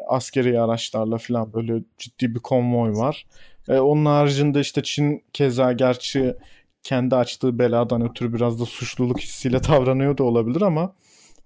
Askeri 0.09 0.61
araçlarla 0.61 1.19
falan 1.19 1.53
böyle 1.53 1.83
ciddi 1.99 2.35
bir 2.35 2.41
konvoy 2.41 2.93
var. 2.93 3.27
E, 3.69 3.79
onun 3.79 4.07
haricinde 4.07 4.61
işte 4.61 4.83
Çin 4.83 5.25
keza 5.33 5.73
gerçi 5.73 6.35
kendi 6.83 7.17
açtığı 7.17 7.59
beladan 7.59 8.11
ötürü 8.11 8.35
biraz 8.35 8.61
da 8.61 8.67
suçluluk 8.67 9.21
hissiyle 9.21 9.65
davranıyor 9.69 10.19
da 10.19 10.25
olabilir 10.25 10.63
ama 10.63 10.95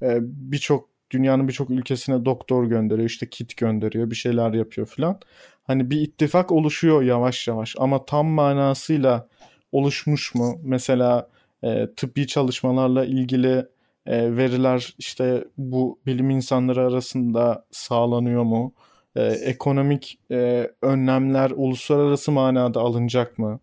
e, 0.02 0.18
birçok 0.22 0.88
dünyanın 1.10 1.48
birçok 1.48 1.70
ülkesine 1.70 2.24
doktor 2.24 2.64
gönderiyor, 2.64 3.08
işte 3.08 3.30
kit 3.30 3.56
gönderiyor, 3.56 4.10
bir 4.10 4.16
şeyler 4.16 4.52
yapıyor 4.52 4.86
falan. 4.86 5.20
Hani 5.64 5.90
bir 5.90 6.00
ittifak 6.00 6.52
oluşuyor 6.52 7.02
yavaş 7.02 7.48
yavaş 7.48 7.74
ama 7.78 8.04
tam 8.04 8.26
manasıyla 8.26 9.28
oluşmuş 9.72 10.34
mu? 10.34 10.60
Mesela 10.62 11.28
e, 11.62 11.88
tıbbi 11.96 12.26
çalışmalarla 12.26 13.04
ilgili 13.04 13.66
e, 14.09 14.37
veriler 14.37 14.94
işte 14.99 15.44
bu 15.59 15.99
bilim 16.07 16.31
insanları 16.31 16.81
arasında 16.81 17.64
sağlanıyor 17.71 18.42
mu? 18.42 18.73
E, 19.16 19.25
ekonomik 19.25 20.18
e, 20.31 20.71
önlemler 20.83 21.51
uluslararası 21.57 22.33
manada 22.33 22.81
alınacak 22.81 23.38
mı? 23.38 23.61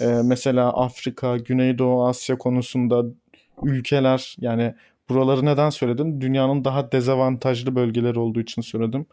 E, 0.00 0.06
mesela 0.06 0.72
Afrika, 0.72 1.36
Güneydoğu 1.36 2.06
Asya 2.06 2.38
konusunda 2.38 3.04
ülkeler 3.62 4.36
yani 4.40 4.74
buraları 5.08 5.46
neden 5.46 5.70
söyledim? 5.70 6.20
Dünyanın 6.20 6.64
daha 6.64 6.92
dezavantajlı 6.92 7.76
bölgeleri 7.76 8.18
olduğu 8.18 8.40
için 8.40 8.62
söyledim. 8.62 9.06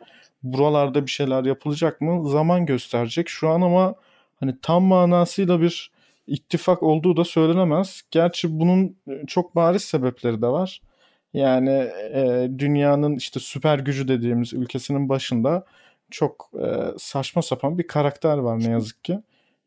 Buralarda 0.44 1.06
bir 1.06 1.12
şeyler 1.12 1.46
yapılacak 1.46 2.02
mı? 2.02 2.30
Zaman 2.30 2.66
gösterecek. 2.66 3.30
Şu 3.30 3.50
an 3.50 3.62
ama 3.62 3.96
hani 4.40 4.56
tam 4.62 4.84
manasıyla 4.84 5.62
bir 5.62 5.92
ittifak 6.28 6.84
olduğu 6.84 7.18
da 7.18 7.26
söylenemez. 7.26 8.02
Gerçi 8.12 8.60
bunun 8.60 8.98
çok 9.28 9.56
bariz 9.56 9.84
sebepleri 9.84 10.42
de 10.42 10.48
var. 10.48 10.82
Yani 11.34 11.90
e, 12.14 12.50
dünyanın 12.58 13.16
işte 13.16 13.40
süper 13.40 13.80
gücü 13.80 14.08
dediğimiz 14.08 14.54
ülkesinin 14.54 15.10
başında 15.10 15.66
çok 16.12 16.52
e, 16.54 16.68
saçma 16.98 17.42
sapan 17.42 17.78
bir 17.78 17.88
karakter 17.88 18.38
var 18.38 18.60
ne 18.60 18.70
yazık 18.70 19.04
ki. 19.04 19.20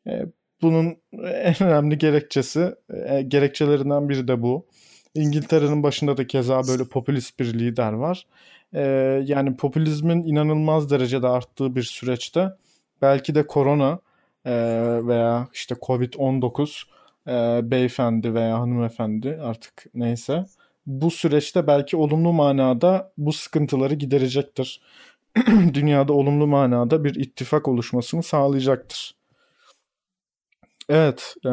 E, 0.07 0.27
bunun 0.63 0.97
en 1.23 1.63
önemli 1.63 1.99
gerekçesi, 1.99 2.75
e, 3.09 3.23
gerekçelerinden 3.23 4.09
biri 4.09 4.29
de 4.29 4.43
bu. 4.43 4.67
İngiltere'nin 5.15 5.83
başında 5.83 6.17
da 6.17 6.27
keza 6.27 6.63
böyle 6.69 6.85
popülist 6.85 7.41
bir 7.41 7.55
lider 7.55 7.93
var. 7.93 8.27
E, 8.75 8.83
yani 9.27 9.57
popülizmin 9.57 10.23
inanılmaz 10.23 10.91
derecede 10.91 11.29
arttığı 11.29 11.77
bir 11.77 11.83
süreçte 11.83 12.49
belki 13.03 13.35
de 13.35 13.47
korona 13.47 14.01
e, 14.45 14.53
veya 15.07 15.49
işte 15.53 15.75
Covid-19 15.75 16.85
e, 17.29 17.71
beyefendi 17.71 18.35
veya 18.35 18.59
hanımefendi 18.61 19.39
artık 19.43 19.85
neyse 19.95 20.45
bu 20.87 21.11
süreçte 21.11 21.67
belki 21.67 21.97
olumlu 21.97 22.33
manada 22.33 23.13
bu 23.19 23.33
sıkıntıları 23.33 23.95
giderecektir. 23.95 24.81
Dünyada 25.75 26.13
olumlu 26.13 26.47
manada 26.47 27.05
bir 27.05 27.15
ittifak 27.15 27.69
oluşmasını 27.69 28.23
sağlayacaktır. 28.23 29.15
Evet, 30.89 31.35
e, 31.47 31.53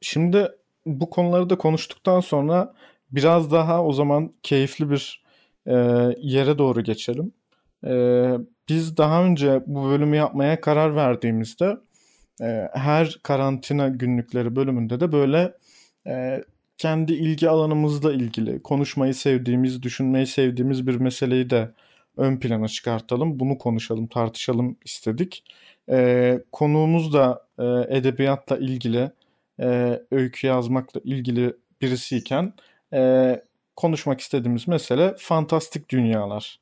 şimdi 0.00 0.48
bu 0.86 1.10
konuları 1.10 1.50
da 1.50 1.58
konuştuktan 1.58 2.20
sonra 2.20 2.74
biraz 3.10 3.52
daha 3.52 3.84
o 3.84 3.92
zaman 3.92 4.32
keyifli 4.42 4.90
bir 4.90 5.24
e, 5.66 5.74
yere 6.18 6.58
doğru 6.58 6.80
geçelim. 6.80 7.32
E, 7.86 8.32
biz 8.68 8.96
daha 8.96 9.24
önce 9.24 9.62
bu 9.66 9.84
bölümü 9.84 10.16
yapmaya 10.16 10.60
karar 10.60 10.96
verdiğimizde 10.96 11.76
e, 12.42 12.68
her 12.72 13.18
karantina 13.22 13.88
günlükleri 13.88 14.56
bölümünde 14.56 15.00
de 15.00 15.12
böyle 15.12 15.52
e, 16.06 16.44
kendi 16.78 17.12
ilgi 17.12 17.50
alanımızla 17.50 18.12
ilgili 18.12 18.62
konuşmayı 18.62 19.14
sevdiğimiz, 19.14 19.82
düşünmeyi 19.82 20.26
sevdiğimiz 20.26 20.86
bir 20.86 20.96
meseleyi 20.96 21.50
de 21.50 21.70
ön 22.16 22.36
plana 22.36 22.68
çıkartalım. 22.68 23.40
Bunu 23.40 23.58
konuşalım, 23.58 24.06
tartışalım 24.06 24.76
istedik. 24.84 25.44
E, 25.90 26.38
konuğumuz 26.52 27.12
da 27.12 27.46
e, 27.58 27.96
edebiyatla 27.96 28.58
ilgili, 28.58 29.10
e, 29.60 30.00
öykü 30.10 30.46
yazmakla 30.46 31.00
ilgili 31.04 31.56
birisiyken 31.82 32.52
e, 32.92 33.42
konuşmak 33.76 34.20
istediğimiz 34.20 34.68
mesele 34.68 35.14
fantastik 35.18 35.90
dünyalar. 35.90 36.60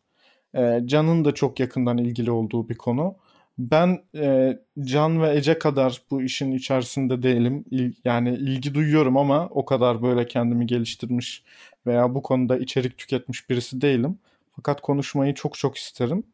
E, 0.55 0.81
Can'ın 0.85 1.25
da 1.25 1.35
çok 1.35 1.61
yakından 1.61 1.99
ilgili 1.99 2.31
olduğu 2.31 2.69
bir 2.69 2.75
konu. 2.75 3.17
Ben 3.61 4.03
e, 4.15 4.59
Can 4.81 5.23
ve 5.23 5.37
Ece 5.37 5.59
kadar 5.59 6.03
bu 6.11 6.23
işin 6.23 6.53
içerisinde 6.53 7.23
değilim. 7.23 7.65
İl, 7.71 7.93
yani 8.05 8.35
ilgi 8.35 8.75
duyuyorum 8.75 9.17
ama 9.17 9.49
o 9.51 9.65
kadar 9.65 10.03
böyle 10.03 10.27
kendimi 10.27 10.67
geliştirmiş 10.67 11.43
veya 11.87 12.15
bu 12.15 12.23
konuda 12.23 12.59
içerik 12.59 12.99
tüketmiş 12.99 13.51
birisi 13.51 13.81
değilim. 13.81 14.19
Fakat 14.57 14.81
konuşmayı 14.81 15.35
çok 15.35 15.59
çok 15.59 15.77
isterim. 15.77 16.25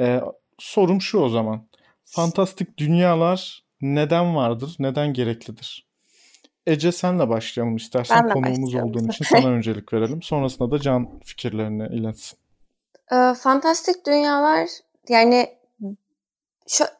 E, 0.00 0.20
sorum 0.58 1.00
şu 1.00 1.18
o 1.18 1.28
zaman. 1.28 1.62
Fantastik 2.04 2.78
dünyalar 2.78 3.62
neden 3.80 4.36
vardır, 4.36 4.76
neden 4.78 5.12
gereklidir? 5.12 5.86
Ece 6.66 6.92
senle 6.92 7.28
başlayalım 7.28 7.76
istersen. 7.76 8.24
Ben 8.24 8.32
Konuğumuz 8.32 8.74
olduğun 8.74 9.08
için 9.08 9.24
sana 9.24 9.48
öncelik 9.56 9.92
verelim. 9.92 10.22
Sonrasında 10.22 10.70
da 10.70 10.78
Can 10.78 11.20
fikirlerini 11.24 11.86
iletsin. 11.86 12.38
Ee, 13.12 13.34
fantastik 13.34 14.06
dünyalar 14.06 14.68
yani 15.08 15.59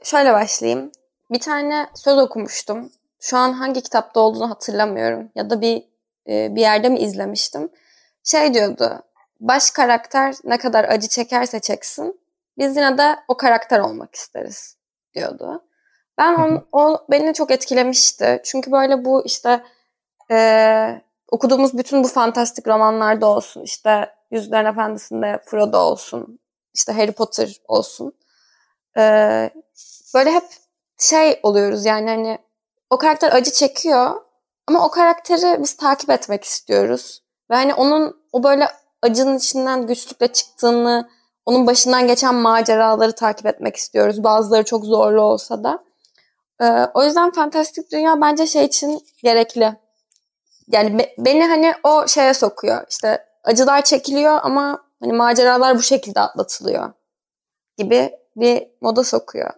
şöyle 0.03 0.33
başlayayım. 0.33 0.93
Bir 1.31 1.41
tane 1.41 1.87
söz 1.95 2.19
okumuştum. 2.19 2.93
Şu 3.21 3.37
an 3.37 3.53
hangi 3.53 3.83
kitapta 3.83 4.21
olduğunu 4.21 4.51
hatırlamıyorum. 4.51 5.31
Ya 5.35 5.51
da 5.51 5.61
bir 5.61 5.85
e, 6.29 6.55
bir 6.55 6.61
yerde 6.61 6.89
mi 6.89 6.99
izlemiştim. 6.99 7.71
Şey 8.25 8.55
diyordu. 8.55 9.03
Baş 9.41 9.71
karakter 9.71 10.35
ne 10.45 10.59
kadar 10.59 10.85
acı 10.85 11.09
çekerse 11.09 11.61
çeksin. 11.61 12.21
Biz 12.59 12.77
yine 12.77 12.99
de 12.99 13.17
o 13.29 13.37
karakter 13.37 13.81
olmak 13.81 14.15
isteriz 14.15 14.77
diyordu. 15.15 15.65
Ben 16.19 16.35
onu, 16.35 16.67
o 16.73 17.07
beni 17.11 17.35
çok 17.35 17.51
etkilemişti. 17.51 18.41
Çünkü 18.45 18.73
böyle 18.73 19.05
bu 19.05 19.25
işte 19.27 19.63
e, 20.31 21.03
okuduğumuz 21.29 21.79
bütün 21.79 22.05
bu 22.05 22.09
fantastik 22.09 22.69
romanlarda 22.69 23.27
olsun, 23.27 23.63
işte 23.63 24.11
Yüzüklerin 24.31 24.67
Efendisi'nde 24.67 25.41
Frodo 25.47 25.79
olsun, 25.79 26.39
işte 26.75 26.93
Harry 26.93 27.13
Potter 27.13 27.57
olsun. 27.69 28.13
E, 28.99 29.03
böyle 30.15 30.31
hep 30.33 30.45
şey 30.99 31.41
oluyoruz 31.43 31.85
yani 31.85 32.11
hani 32.11 32.39
o 32.91 32.99
karakter 32.99 33.33
acı 33.33 33.51
çekiyor 33.51 34.21
ama 34.67 34.87
o 34.87 34.91
karakteri 34.91 35.63
biz 35.63 35.77
takip 35.77 36.11
etmek 36.11 36.45
istiyoruz. 36.45 37.23
Ve 37.51 37.55
hani 37.55 37.75
onun 37.75 38.23
o 38.33 38.43
böyle 38.43 38.69
acının 39.03 39.39
içinden 39.39 39.87
güçlükle 39.87 40.33
çıktığını, 40.33 41.11
onun 41.47 41.67
başından 41.67 42.07
geçen 42.07 42.35
maceraları 42.35 43.15
takip 43.15 43.47
etmek 43.47 43.77
istiyoruz. 43.77 44.25
Bazıları 44.25 44.65
çok 44.65 44.85
zorlu 44.85 45.23
olsa 45.23 45.65
da. 45.65 45.85
Ee, 46.61 46.87
o 46.95 47.05
yüzden 47.05 47.31
fantastik 47.31 47.93
dünya 47.93 48.21
bence 48.21 48.47
şey 48.47 48.65
için 48.65 49.01
gerekli. 49.23 49.77
Yani 50.69 50.99
be, 50.99 51.15
beni 51.19 51.47
hani 51.47 51.75
o 51.83 52.09
şeye 52.09 52.35
sokuyor. 52.35 52.87
İşte 52.91 53.27
acılar 53.45 53.85
çekiliyor 53.85 54.39
ama 54.43 54.85
hani 55.01 55.13
maceralar 55.13 55.79
bu 55.79 55.83
şekilde 55.83 56.21
atlatılıyor 56.21 56.93
gibi 57.79 58.20
bir 58.37 58.69
moda 58.81 59.05
sokuyor 59.05 59.51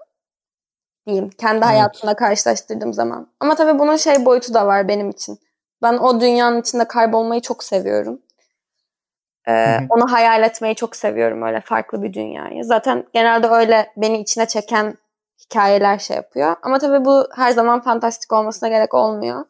diyeyim. 1.06 1.30
Kendi 1.30 1.56
evet. 1.56 1.66
hayatımla 1.66 2.16
karşılaştırdığım 2.16 2.92
zaman. 2.92 3.28
Ama 3.40 3.54
tabii 3.54 3.78
bunun 3.78 3.96
şey 3.96 4.24
boyutu 4.24 4.54
da 4.54 4.66
var 4.66 4.88
benim 4.88 5.10
için. 5.10 5.38
Ben 5.82 5.94
o 5.98 6.20
dünyanın 6.20 6.60
içinde 6.60 6.88
kaybolmayı 6.88 7.40
çok 7.40 7.64
seviyorum. 7.64 8.20
Ee, 9.48 9.78
Onu 9.88 10.12
hayal 10.12 10.42
etmeyi 10.42 10.74
çok 10.74 10.96
seviyorum 10.96 11.42
öyle 11.42 11.60
farklı 11.60 12.02
bir 12.02 12.12
dünyayı. 12.12 12.64
Zaten 12.64 13.04
genelde 13.12 13.48
öyle 13.48 13.92
beni 13.96 14.20
içine 14.20 14.46
çeken 14.46 14.94
hikayeler 15.44 15.98
şey 15.98 16.16
yapıyor. 16.16 16.56
Ama 16.62 16.78
tabii 16.78 17.04
bu 17.04 17.28
her 17.36 17.50
zaman 17.50 17.80
fantastik 17.80 18.32
olmasına 18.32 18.68
gerek 18.68 18.94
olmuyor. 18.94 19.44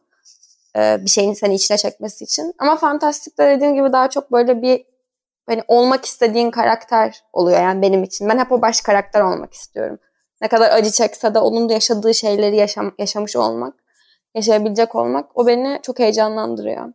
Ee, 0.77 0.99
bir 1.01 1.11
şeyin 1.11 1.33
seni 1.33 1.55
içine 1.55 1.77
çekmesi 1.77 2.25
için. 2.25 2.55
Ama 2.59 2.77
fantastikte 2.77 3.47
dediğim 3.47 3.75
gibi 3.75 3.93
daha 3.93 4.11
çok 4.11 4.33
böyle 4.33 4.63
bir 4.63 4.85
hani 5.47 5.63
olmak 5.69 6.05
istediğin 6.05 6.51
karakter 6.51 7.23
oluyor 7.33 7.61
yani 7.61 7.83
benim 7.83 8.03
için. 8.03 8.29
Ben 8.29 8.39
hep 8.39 8.53
o 8.53 8.63
baş 8.63 8.81
karakter 8.81 9.21
olmak 9.21 9.53
istiyorum. 9.53 9.99
Ne 10.41 10.49
kadar 10.49 10.71
acı 10.71 10.91
çekse 10.91 11.35
de 11.35 11.39
onun 11.39 11.69
da 11.69 11.73
yaşadığı 11.73 12.15
şeyleri 12.15 12.57
yaşam, 12.57 12.95
yaşamış 12.99 13.37
olmak, 13.37 13.75
yaşayabilecek 14.35 14.95
olmak 14.95 15.39
o 15.39 15.47
beni 15.47 15.81
çok 15.83 15.99
heyecanlandırıyor. 15.99 16.93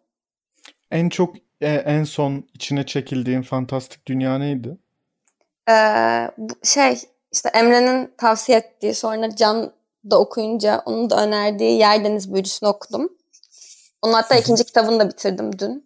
En 0.92 1.10
çok 1.10 1.36
e, 1.62 1.68
en 1.74 2.04
son 2.04 2.44
içine 2.54 2.86
çekildiğin 2.86 3.42
fantastik 3.42 4.08
dünya 4.08 4.38
neydi? 4.38 4.78
Ee, 5.70 6.32
şey 6.64 6.98
işte 7.32 7.50
Emre'nin 7.54 8.14
tavsiye 8.18 8.58
ettiği 8.58 8.94
sonra 8.94 9.36
Can 9.36 9.74
da 10.12 10.20
okuyunca 10.20 10.82
onun 10.86 11.10
da 11.10 11.24
önerdiği 11.24 11.80
Yer 11.80 12.04
Deniz 12.04 12.34
Büyücüsü'nü 12.34 12.70
okudum. 12.70 13.10
Onun 14.02 14.14
hatta 14.14 14.36
ikinci 14.36 14.64
kitabını 14.64 15.00
da 15.00 15.10
bitirdim 15.10 15.60
dün. 15.60 15.86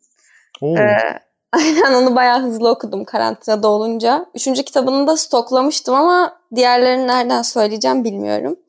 Oo. 0.62 0.78
Ee, 0.78 1.20
aynen 1.52 1.93
onu 1.93 2.16
bayağı 2.16 2.41
hızlı 2.41 2.70
okudum 2.70 3.06
karantinada 3.06 3.68
olunca. 3.68 4.26
Üçüncü 4.36 4.64
kitabını 4.64 5.08
da 5.08 5.18
stoklamıştım 5.18 5.95
ama 5.95 6.39
diğerlerini 6.56 7.08
nereden 7.08 7.41
söyleyeceğim 7.41 8.04
bilmiyorum. 8.04 8.60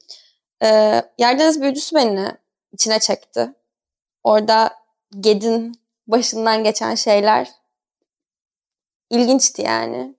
Ee, 0.63 1.03
Yer 1.19 1.39
Deniz 1.39 1.63
Büyücüsü 1.63 1.97
beni 1.97 2.33
içine 2.73 2.99
çekti. 2.99 3.55
Orada 4.25 4.71
Ged'in 5.21 5.73
başından 6.07 6.65
geçen 6.65 6.95
şeyler 6.95 7.49
ilginçti 9.11 9.63
yani. 9.63 10.15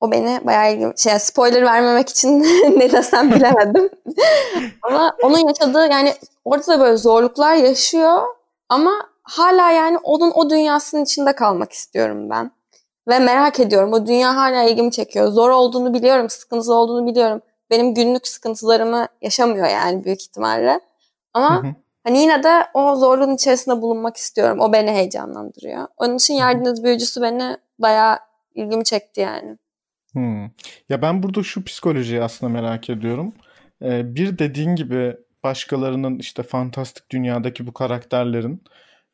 O 0.00 0.12
beni 0.12 0.40
bayağı 0.46 0.72
ilgim, 0.72 0.98
şey, 0.98 1.18
spoiler 1.18 1.62
vermemek 1.62 2.08
için 2.08 2.42
ne 2.78 2.92
desem 2.92 3.30
bilemedim. 3.32 3.90
ama 4.82 5.16
onun 5.22 5.48
yaşadığı 5.48 5.86
yani 5.86 6.14
orada 6.44 6.66
da 6.66 6.80
böyle 6.80 6.96
zorluklar 6.96 7.54
yaşıyor 7.54 8.22
ama 8.68 9.11
hala 9.22 9.70
yani 9.70 9.98
onun 9.98 10.32
o 10.34 10.50
dünyasının 10.50 11.04
içinde 11.04 11.34
kalmak 11.34 11.72
istiyorum 11.72 12.30
ben. 12.30 12.50
Ve 13.08 13.18
merak 13.18 13.60
ediyorum. 13.60 13.92
O 13.92 14.06
dünya 14.06 14.36
hala 14.36 14.62
ilgimi 14.62 14.90
çekiyor. 14.90 15.28
Zor 15.28 15.50
olduğunu 15.50 15.94
biliyorum, 15.94 16.30
sıkıntılı 16.30 16.74
olduğunu 16.74 17.06
biliyorum. 17.06 17.40
Benim 17.70 17.94
günlük 17.94 18.28
sıkıntılarımı 18.28 19.06
yaşamıyor 19.22 19.66
yani 19.66 20.04
büyük 20.04 20.22
ihtimalle. 20.22 20.80
Ama 21.34 21.62
hani 22.04 22.18
yine 22.18 22.42
de 22.42 22.66
o 22.74 22.96
zorluğun 22.96 23.34
içerisinde 23.34 23.82
bulunmak 23.82 24.16
istiyorum. 24.16 24.60
O 24.60 24.72
beni 24.72 24.90
heyecanlandırıyor. 24.90 25.86
Onun 25.96 26.16
için 26.16 26.34
Yardımcı 26.34 26.84
Büyücüsü 26.84 27.22
beni 27.22 27.56
bayağı 27.78 28.18
ilgimi 28.54 28.84
çekti 28.84 29.20
yani. 29.20 29.58
Hmm. 30.12 30.42
Ya 30.88 31.02
ben 31.02 31.22
burada 31.22 31.42
şu 31.42 31.64
psikolojiyi 31.64 32.22
aslında 32.22 32.52
merak 32.52 32.90
ediyorum. 32.90 33.34
Ee, 33.82 34.14
bir 34.14 34.38
dediğin 34.38 34.76
gibi 34.76 35.16
başkalarının 35.42 36.18
işte 36.18 36.42
fantastik 36.42 37.10
dünyadaki 37.10 37.66
bu 37.66 37.72
karakterlerin 37.72 38.62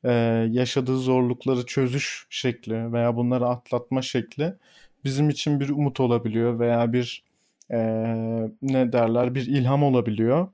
e, 0.04 0.12
yaşadığı 0.50 0.98
zorlukları 0.98 1.66
çözüş 1.66 2.26
şekli 2.30 2.92
veya 2.92 3.16
bunları 3.16 3.46
atlatma 3.46 4.02
şekli 4.02 4.54
bizim 5.04 5.30
için 5.30 5.60
bir 5.60 5.68
umut 5.68 6.00
olabiliyor 6.00 6.58
veya 6.58 6.92
bir 6.92 7.24
e, 7.70 7.78
ne 8.62 8.92
derler 8.92 9.34
bir 9.34 9.46
ilham 9.46 9.82
olabiliyor. 9.82 10.48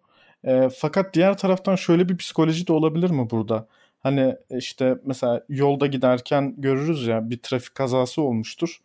E, 0.44 0.68
fakat 0.78 1.14
diğer 1.14 1.38
taraftan 1.38 1.76
şöyle 1.76 2.08
bir 2.08 2.16
psikoloji 2.16 2.66
de 2.66 2.72
olabilir 2.72 3.10
mi 3.10 3.30
burada? 3.30 3.68
Hani 4.00 4.36
işte 4.50 4.98
mesela 5.04 5.44
yolda 5.48 5.86
giderken 5.86 6.54
görürüz 6.58 7.06
ya 7.06 7.30
bir 7.30 7.38
trafik 7.38 7.74
kazası 7.74 8.22
olmuştur 8.22 8.80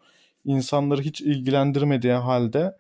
insanları 0.46 1.02
hiç 1.02 1.22
ilgilendirmediği 1.22 2.14
halde 2.14 2.78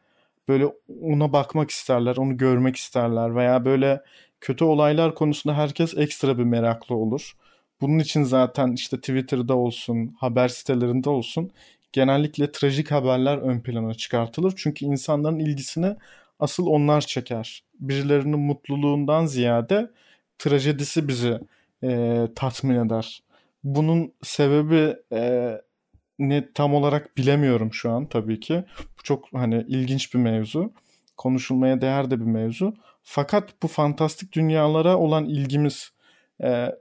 böyle 0.47 0.65
ona 1.01 1.34
bakmak 1.34 1.71
isterler, 1.71 2.17
onu 2.17 2.38
görmek 2.38 2.75
isterler 2.75 3.36
veya 3.36 3.65
böyle 3.65 4.03
kötü 4.41 4.63
olaylar 4.63 5.15
konusunda 5.15 5.57
herkes 5.57 5.97
ekstra 5.97 6.38
bir 6.38 6.43
meraklı 6.43 6.95
olur. 6.95 7.34
Bunun 7.82 7.99
için 7.99 8.23
zaten 8.23 8.71
işte 8.71 8.97
Twitter'da 8.97 9.55
olsun, 9.57 10.15
haber 10.19 10.47
sitelerinde 10.47 11.09
olsun 11.09 11.51
genellikle 11.91 12.51
trajik 12.51 12.91
haberler 12.91 13.38
ön 13.38 13.59
plana 13.59 13.93
çıkartılır. 13.93 14.53
Çünkü 14.57 14.86
insanların 14.86 15.39
ilgisini 15.39 15.95
asıl 16.39 16.65
onlar 16.67 17.01
çeker. 17.01 17.63
Birilerinin 17.80 18.39
mutluluğundan 18.39 19.25
ziyade 19.25 19.91
trajedisi 20.38 21.07
bizi 21.07 21.39
e, 21.84 22.27
tatmin 22.36 22.86
eder. 22.86 23.23
Bunun 23.63 24.13
sebebi 24.23 24.95
e, 25.13 25.51
ne 26.19 26.53
tam 26.53 26.73
olarak 26.73 27.17
bilemiyorum 27.17 27.73
şu 27.73 27.91
an 27.91 28.05
tabii 28.05 28.39
ki. 28.39 28.63
Bu 28.99 29.03
çok 29.03 29.34
hani 29.34 29.65
ilginç 29.67 30.13
bir 30.13 30.19
mevzu. 30.19 30.73
Konuşulmaya 31.17 31.82
değer 31.82 32.11
de 32.11 32.19
bir 32.19 32.25
mevzu. 32.25 32.73
Fakat 33.03 33.63
bu 33.63 33.67
fantastik 33.67 34.34
dünyalara 34.34 34.97
olan 34.97 35.25
ilgimiz 35.25 35.91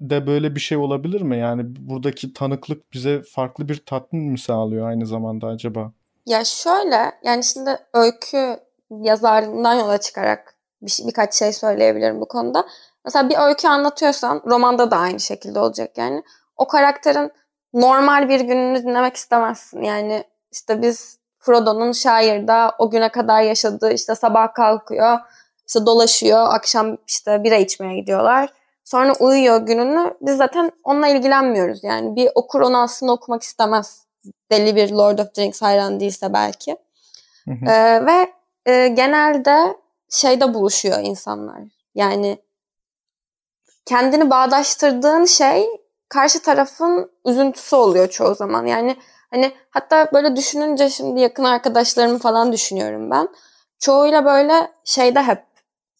de 0.00 0.26
böyle 0.26 0.54
bir 0.54 0.60
şey 0.60 0.78
olabilir 0.78 1.20
mi? 1.22 1.38
Yani 1.38 1.62
buradaki 1.66 2.32
tanıklık 2.32 2.92
bize 2.92 3.22
farklı 3.22 3.68
bir 3.68 3.86
tatmin 3.86 4.32
mi 4.32 4.38
sağlıyor 4.38 4.88
aynı 4.88 5.06
zamanda 5.06 5.46
acaba? 5.46 5.92
Ya 6.26 6.44
şöyle 6.44 7.12
yani 7.24 7.44
şimdi 7.44 7.70
öykü 7.94 8.56
yazarından 8.90 9.74
yola 9.74 9.98
çıkarak 9.98 10.54
bir, 10.82 10.90
şey, 10.90 11.06
birkaç 11.06 11.34
şey 11.34 11.52
söyleyebilirim 11.52 12.20
bu 12.20 12.28
konuda. 12.28 12.66
Mesela 13.04 13.28
bir 13.28 13.48
öykü 13.48 13.68
anlatıyorsan 13.68 14.42
romanda 14.46 14.90
da 14.90 14.96
aynı 14.96 15.20
şekilde 15.20 15.58
olacak 15.58 15.98
yani. 15.98 16.22
O 16.56 16.66
karakterin 16.66 17.30
normal 17.74 18.28
bir 18.28 18.40
gününü 18.40 18.82
dinlemek 18.82 19.16
istemezsin. 19.16 19.82
Yani 19.82 20.24
işte 20.52 20.82
biz 20.82 21.18
Frodo'nun 21.38 21.92
şairde 21.92 22.72
o 22.78 22.90
güne 22.90 23.08
kadar 23.08 23.42
yaşadığı 23.42 23.92
işte 23.92 24.14
sabah 24.14 24.54
kalkıyor, 24.54 25.18
işte 25.66 25.86
dolaşıyor, 25.86 26.46
akşam 26.50 26.96
işte 27.06 27.44
bira 27.44 27.56
içmeye 27.56 28.00
gidiyorlar. 28.00 28.52
Sonra 28.88 29.12
uyuyor 29.20 29.60
gününü. 29.60 30.14
Biz 30.20 30.36
zaten 30.36 30.72
onunla 30.84 31.08
ilgilenmiyoruz. 31.08 31.84
Yani 31.84 32.16
bir 32.16 32.30
okur 32.34 32.60
onu 32.60 32.78
aslında 32.78 33.12
okumak 33.12 33.42
istemez. 33.42 34.06
Deli 34.50 34.76
bir 34.76 34.90
Lord 34.90 35.18
of 35.18 35.34
the 35.34 35.42
Rings 35.42 35.62
hayran 35.62 36.00
değilse 36.00 36.32
belki. 36.32 36.76
Hı 37.44 37.50
hı. 37.50 37.70
Ee, 37.70 38.06
ve 38.06 38.32
e, 38.66 38.88
genelde 38.88 39.76
şeyde 40.08 40.54
buluşuyor 40.54 40.98
insanlar. 41.02 41.58
Yani 41.94 42.38
kendini 43.86 44.30
bağdaştırdığın 44.30 45.24
şey 45.24 45.66
karşı 46.08 46.42
tarafın 46.42 47.10
üzüntüsü 47.26 47.76
oluyor 47.76 48.08
çoğu 48.08 48.34
zaman. 48.34 48.66
Yani 48.66 48.96
hani 49.30 49.52
hatta 49.70 50.10
böyle 50.12 50.36
düşününce 50.36 50.90
şimdi 50.90 51.20
yakın 51.20 51.44
arkadaşlarımı 51.44 52.18
falan 52.18 52.52
düşünüyorum 52.52 53.10
ben. 53.10 53.28
Çoğuyla 53.78 54.24
böyle 54.24 54.70
şeyde 54.84 55.22
hep 55.22 55.47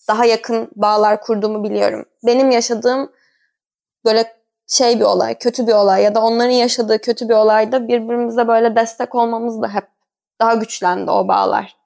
daha 0.09 0.24
yakın 0.24 0.68
bağlar 0.76 1.20
kurduğumu 1.20 1.64
biliyorum. 1.64 2.04
Benim 2.26 2.50
yaşadığım 2.50 3.12
böyle 4.04 4.38
şey 4.66 5.00
bir 5.00 5.04
olay, 5.04 5.38
kötü 5.38 5.66
bir 5.66 5.72
olay 5.72 6.02
ya 6.02 6.14
da 6.14 6.22
onların 6.22 6.50
yaşadığı 6.50 7.00
kötü 7.00 7.28
bir 7.28 7.34
olayda 7.34 7.88
birbirimize 7.88 8.48
böyle 8.48 8.76
destek 8.76 9.14
olmamız 9.14 9.62
da 9.62 9.74
hep 9.74 9.88
daha 10.40 10.54
güçlendi 10.54 11.11
o 11.11 11.28
bağlar. 11.28 11.76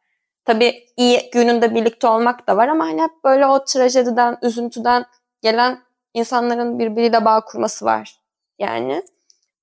Tabii 0.45 0.85
iyi 0.97 1.31
gününde 1.33 1.75
birlikte 1.75 2.07
olmak 2.07 2.49
da 2.49 2.57
var 2.57 2.69
ama 2.69 2.85
hani 2.85 3.03
hep 3.03 3.25
böyle 3.25 3.47
o 3.47 3.65
trajediden, 3.65 4.39
üzüntüden 4.43 5.05
gelen 5.43 5.79
insanların 6.15 6.79
birbiriyle 6.79 7.25
bağ 7.25 7.41
kurması 7.41 7.85
var. 7.85 8.21
Yani 8.59 9.03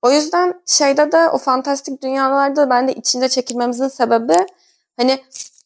o 0.02 0.12
yüzden 0.12 0.62
şeyde 0.66 1.12
de 1.12 1.30
o 1.30 1.38
fantastik 1.38 2.04
dünyalarda 2.04 2.70
ben 2.70 2.88
de 2.88 2.94
içinde 2.94 3.30
çekilmemizin 3.30 3.88
sebebi 3.88 4.36
hani 4.98 5.24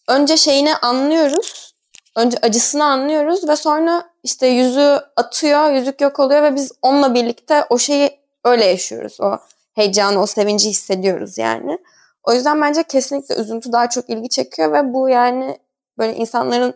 önce 0.07 0.37
şeyini 0.37 0.75
anlıyoruz. 0.75 1.72
Önce 2.15 2.37
acısını 2.41 2.83
anlıyoruz 2.83 3.49
ve 3.49 3.55
sonra 3.55 4.09
işte 4.23 4.47
yüzü 4.47 4.99
atıyor, 5.15 5.71
yüzük 5.71 6.01
yok 6.01 6.19
oluyor 6.19 6.43
ve 6.43 6.55
biz 6.55 6.71
onunla 6.81 7.13
birlikte 7.13 7.65
o 7.69 7.77
şeyi 7.77 8.19
öyle 8.43 8.65
yaşıyoruz. 8.65 9.21
O 9.21 9.37
heyecanı, 9.73 10.21
o 10.21 10.25
sevinci 10.25 10.69
hissediyoruz 10.69 11.37
yani. 11.37 11.79
O 12.23 12.33
yüzden 12.33 12.61
bence 12.61 12.83
kesinlikle 12.83 13.35
üzüntü 13.35 13.71
daha 13.71 13.89
çok 13.89 14.09
ilgi 14.09 14.29
çekiyor 14.29 14.73
ve 14.73 14.93
bu 14.93 15.09
yani 15.09 15.59
böyle 15.97 16.15
insanların 16.15 16.75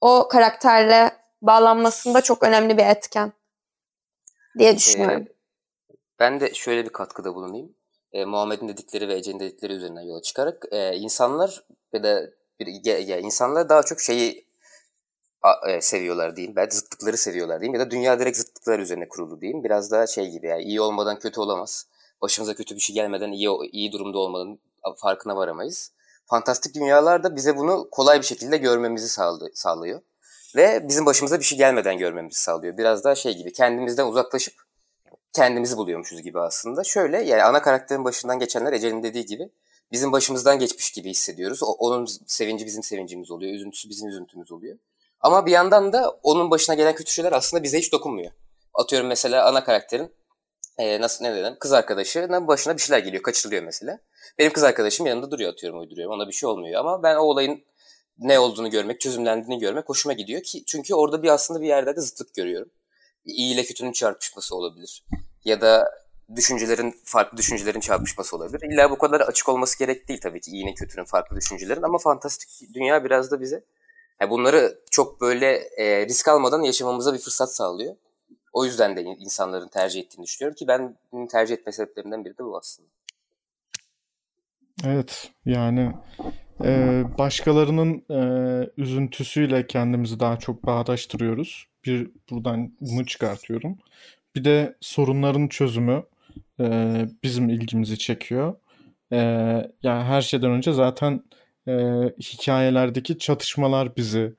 o 0.00 0.28
karakterle 0.28 1.10
bağlanmasında 1.42 2.20
çok 2.20 2.42
önemli 2.42 2.78
bir 2.78 2.86
etken 2.86 3.32
diye 4.58 4.76
düşünüyorum. 4.76 5.22
Ee, 5.22 5.94
ben 6.18 6.40
de 6.40 6.54
şöyle 6.54 6.84
bir 6.84 6.90
katkıda 6.90 7.34
bulunayım. 7.34 7.74
Ee, 8.12 8.24
Muhammed'in 8.24 8.68
dedikleri 8.68 9.08
ve 9.08 9.14
Ece'nin 9.14 9.40
dedikleri 9.40 9.72
üzerinden 9.72 10.02
yola 10.02 10.22
çıkarak 10.22 10.64
e, 10.70 10.96
insanlar 10.96 11.64
ya 11.92 12.02
da 12.02 12.30
bir, 12.60 12.84
ya, 12.84 12.98
ya 12.98 13.18
insanlar 13.18 13.68
daha 13.68 13.82
çok 13.82 14.00
şeyi 14.00 14.49
seviyorlar 15.80 16.36
diyeyim. 16.36 16.56
Belki 16.56 16.76
zıtlıkları 16.76 17.16
seviyorlar 17.16 17.60
diyeyim 17.60 17.74
ya 17.74 17.86
da 17.86 17.90
dünya 17.90 18.20
direkt 18.20 18.36
zıtlıklar 18.36 18.78
üzerine 18.78 19.08
kurulu 19.08 19.40
diyeyim. 19.40 19.64
Biraz 19.64 19.90
daha 19.90 20.06
şey 20.06 20.30
gibi 20.30 20.46
yani 20.46 20.62
iyi 20.62 20.80
olmadan 20.80 21.18
kötü 21.18 21.40
olamaz. 21.40 21.86
Başımıza 22.22 22.54
kötü 22.54 22.74
bir 22.74 22.80
şey 22.80 22.94
gelmeden 22.94 23.32
iyi 23.32 23.48
iyi 23.72 23.92
durumda 23.92 24.18
olmanın 24.18 24.58
farkına 24.96 25.36
varamayız. 25.36 25.92
Fantastik 26.26 26.74
dünyalar 26.74 27.22
da 27.22 27.36
bize 27.36 27.56
bunu 27.56 27.88
kolay 27.90 28.18
bir 28.18 28.26
şekilde 28.26 28.56
görmemizi 28.56 29.08
sağlıyor. 29.54 30.00
Ve 30.56 30.88
bizim 30.88 31.06
başımıza 31.06 31.38
bir 31.38 31.44
şey 31.44 31.58
gelmeden 31.58 31.98
görmemizi 31.98 32.40
sağlıyor. 32.40 32.76
Biraz 32.76 33.04
daha 33.04 33.14
şey 33.14 33.36
gibi 33.36 33.52
kendimizden 33.52 34.06
uzaklaşıp 34.06 34.54
kendimizi 35.32 35.76
buluyormuşuz 35.76 36.22
gibi 36.22 36.40
aslında. 36.40 36.84
Şöyle 36.84 37.22
yani 37.22 37.42
ana 37.42 37.62
karakterin 37.62 38.04
başından 38.04 38.38
geçenler 38.38 38.72
Ece'nin 38.72 39.02
dediği 39.02 39.26
gibi 39.26 39.50
bizim 39.92 40.12
başımızdan 40.12 40.58
geçmiş 40.58 40.90
gibi 40.90 41.10
hissediyoruz. 41.10 41.62
O, 41.62 41.66
onun 41.66 42.06
sevinci 42.26 42.66
bizim 42.66 42.82
sevincimiz 42.82 43.30
oluyor. 43.30 43.54
Üzüntüsü 43.54 43.88
bizim 43.88 44.08
üzüntümüz 44.08 44.52
oluyor. 44.52 44.78
Ama 45.20 45.46
bir 45.46 45.50
yandan 45.50 45.92
da 45.92 46.10
onun 46.22 46.50
başına 46.50 46.74
gelen 46.74 46.94
kötü 46.94 47.12
şeyler 47.12 47.32
aslında 47.32 47.62
bize 47.62 47.78
hiç 47.78 47.92
dokunmuyor. 47.92 48.32
Atıyorum 48.74 49.08
mesela 49.08 49.46
ana 49.46 49.64
karakterin 49.64 50.12
e, 50.78 51.00
nasıl 51.00 51.24
ne 51.24 51.34
dedim 51.34 51.56
kız 51.60 51.72
arkadaşının 51.72 52.46
başına 52.48 52.76
bir 52.76 52.82
şeyler 52.82 52.98
geliyor 52.98 53.22
kaçırılıyor 53.22 53.62
mesela. 53.62 53.98
Benim 54.38 54.52
kız 54.52 54.62
arkadaşım 54.62 55.06
yanında 55.06 55.30
duruyor 55.30 55.52
atıyorum 55.52 55.80
uyduruyorum 55.80 56.14
ona 56.14 56.28
bir 56.28 56.32
şey 56.32 56.48
olmuyor 56.48 56.80
ama 56.80 57.02
ben 57.02 57.16
o 57.16 57.20
olayın 57.20 57.64
ne 58.18 58.38
olduğunu 58.38 58.70
görmek, 58.70 59.00
çözümlendiğini 59.00 59.60
görmek 59.60 59.88
hoşuma 59.88 60.12
gidiyor 60.12 60.42
ki 60.42 60.64
çünkü 60.66 60.94
orada 60.94 61.22
bir 61.22 61.28
aslında 61.28 61.60
bir 61.60 61.66
yerde 61.66 61.96
de 61.96 62.00
zıtlık 62.00 62.34
görüyorum. 62.34 62.70
İyi 63.24 63.54
ile 63.54 63.64
kötünün 63.64 63.92
çarpışması 63.92 64.56
olabilir. 64.56 65.04
Ya 65.44 65.60
da 65.60 65.90
düşüncelerin, 66.36 66.94
farklı 67.04 67.38
düşüncelerin 67.38 67.80
çarpışması 67.80 68.36
olabilir. 68.36 68.60
İlla 68.70 68.90
bu 68.90 68.98
kadar 68.98 69.20
açık 69.20 69.48
olması 69.48 69.78
gerek 69.78 70.08
değil 70.08 70.20
tabii 70.20 70.40
ki 70.40 70.50
iyinin 70.50 70.74
kötünün 70.74 71.04
farklı 71.04 71.36
düşüncelerin 71.36 71.82
ama 71.82 71.98
fantastik 71.98 72.74
dünya 72.74 73.04
biraz 73.04 73.30
da 73.30 73.40
bize 73.40 73.64
yani 74.20 74.30
bunları 74.30 74.78
çok 74.90 75.20
böyle 75.20 75.46
e, 75.76 76.06
risk 76.06 76.28
almadan 76.28 76.62
yaşamamıza 76.62 77.14
bir 77.14 77.18
fırsat 77.18 77.54
sağlıyor. 77.54 77.96
O 78.52 78.64
yüzden 78.64 78.96
de 78.96 79.02
insanların 79.02 79.68
tercih 79.68 80.00
ettiğini 80.00 80.24
düşünüyorum 80.24 80.56
ki 80.56 80.68
ben 80.68 80.96
tercih 81.28 81.54
etme 81.54 81.72
sebeplerinden 81.72 82.24
biri 82.24 82.38
de 82.38 82.44
bu 82.44 82.58
aslında. 82.58 82.88
Evet 84.84 85.30
yani 85.44 85.92
e, 86.64 87.02
başkalarının 87.18 88.04
e, 88.10 88.20
üzüntüsüyle 88.76 89.66
kendimizi 89.66 90.20
daha 90.20 90.38
çok 90.38 90.66
bağdaştırıyoruz. 90.66 91.66
Bir 91.84 92.10
buradan 92.30 92.72
bunu 92.80 93.06
çıkartıyorum. 93.06 93.78
Bir 94.34 94.44
de 94.44 94.76
sorunların 94.80 95.48
çözümü 95.48 96.02
e, 96.60 96.64
bizim 97.22 97.48
ilgimizi 97.48 97.98
çekiyor. 97.98 98.54
E, 99.12 99.16
yani 99.82 100.04
her 100.04 100.22
şeyden 100.22 100.50
önce 100.50 100.72
zaten 100.72 101.22
e, 101.70 102.14
hikayelerdeki 102.20 103.18
çatışmalar 103.18 103.96
bizi 103.96 104.34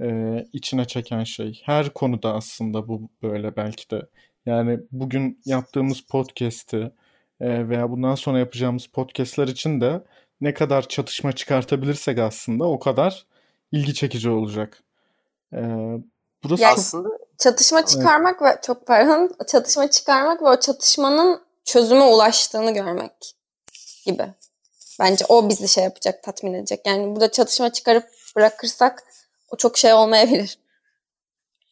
e, 0.00 0.08
içine 0.52 0.84
çeken 0.84 1.24
şey. 1.24 1.62
Her 1.64 1.90
konuda 1.90 2.34
aslında 2.34 2.88
bu 2.88 3.08
böyle 3.22 3.56
belki 3.56 3.90
de. 3.90 4.02
Yani 4.46 4.80
bugün 4.92 5.40
yaptığımız 5.44 6.00
podcast'i 6.00 6.92
e, 7.40 7.68
veya 7.68 7.90
bundan 7.90 8.14
sonra 8.14 8.38
yapacağımız 8.38 8.86
podcast'ler 8.86 9.48
için 9.48 9.80
de 9.80 10.02
ne 10.40 10.54
kadar 10.54 10.88
çatışma 10.88 11.32
çıkartabilirsek 11.32 12.18
aslında 12.18 12.64
o 12.64 12.78
kadar 12.78 13.26
ilgi 13.72 13.94
çekici 13.94 14.30
olacak. 14.30 14.82
E, 15.52 15.60
burası 16.44 16.62
ya 16.62 16.72
aslında 16.72 17.08
çatışma 17.38 17.86
çıkarmak 17.86 18.42
evet. 18.42 18.56
ve 18.56 18.60
çok 18.66 18.86
pardon 18.86 19.30
çatışma 19.46 19.90
çıkarmak 19.90 20.42
ve 20.42 20.46
o 20.46 20.60
çatışmanın 20.60 21.40
çözüme 21.64 22.04
ulaştığını 22.04 22.74
görmek 22.74 23.34
gibi. 24.06 24.34
Bence 25.00 25.24
o 25.28 25.48
bizi 25.48 25.68
şey 25.68 25.84
yapacak, 25.84 26.22
tatmin 26.22 26.54
edecek. 26.54 26.80
Yani 26.86 27.14
burada 27.14 27.30
çatışma 27.30 27.72
çıkarıp 27.72 28.04
bırakırsak 28.36 29.02
o 29.50 29.56
çok 29.56 29.78
şey 29.78 29.92
olmayabilir. 29.92 30.58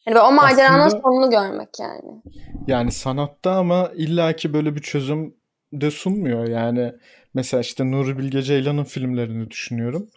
Yani 0.07 0.19
o 0.19 0.31
maceranın 0.31 0.79
Aslında, 0.79 1.01
sonunu 1.01 1.29
görmek 1.29 1.69
yani. 1.79 2.21
Yani 2.67 2.91
sanatta 2.91 3.51
ama 3.51 3.91
illaki 3.95 4.53
böyle 4.53 4.75
bir 4.75 4.81
çözüm 4.81 5.35
de 5.73 5.91
sunmuyor. 5.91 6.47
Yani 6.47 6.93
mesela 7.33 7.61
işte 7.61 7.91
Nuri 7.91 8.17
Bilge 8.17 8.41
Ceylan'ın 8.41 8.83
filmlerini 8.83 9.51
düşünüyorum. 9.51 10.09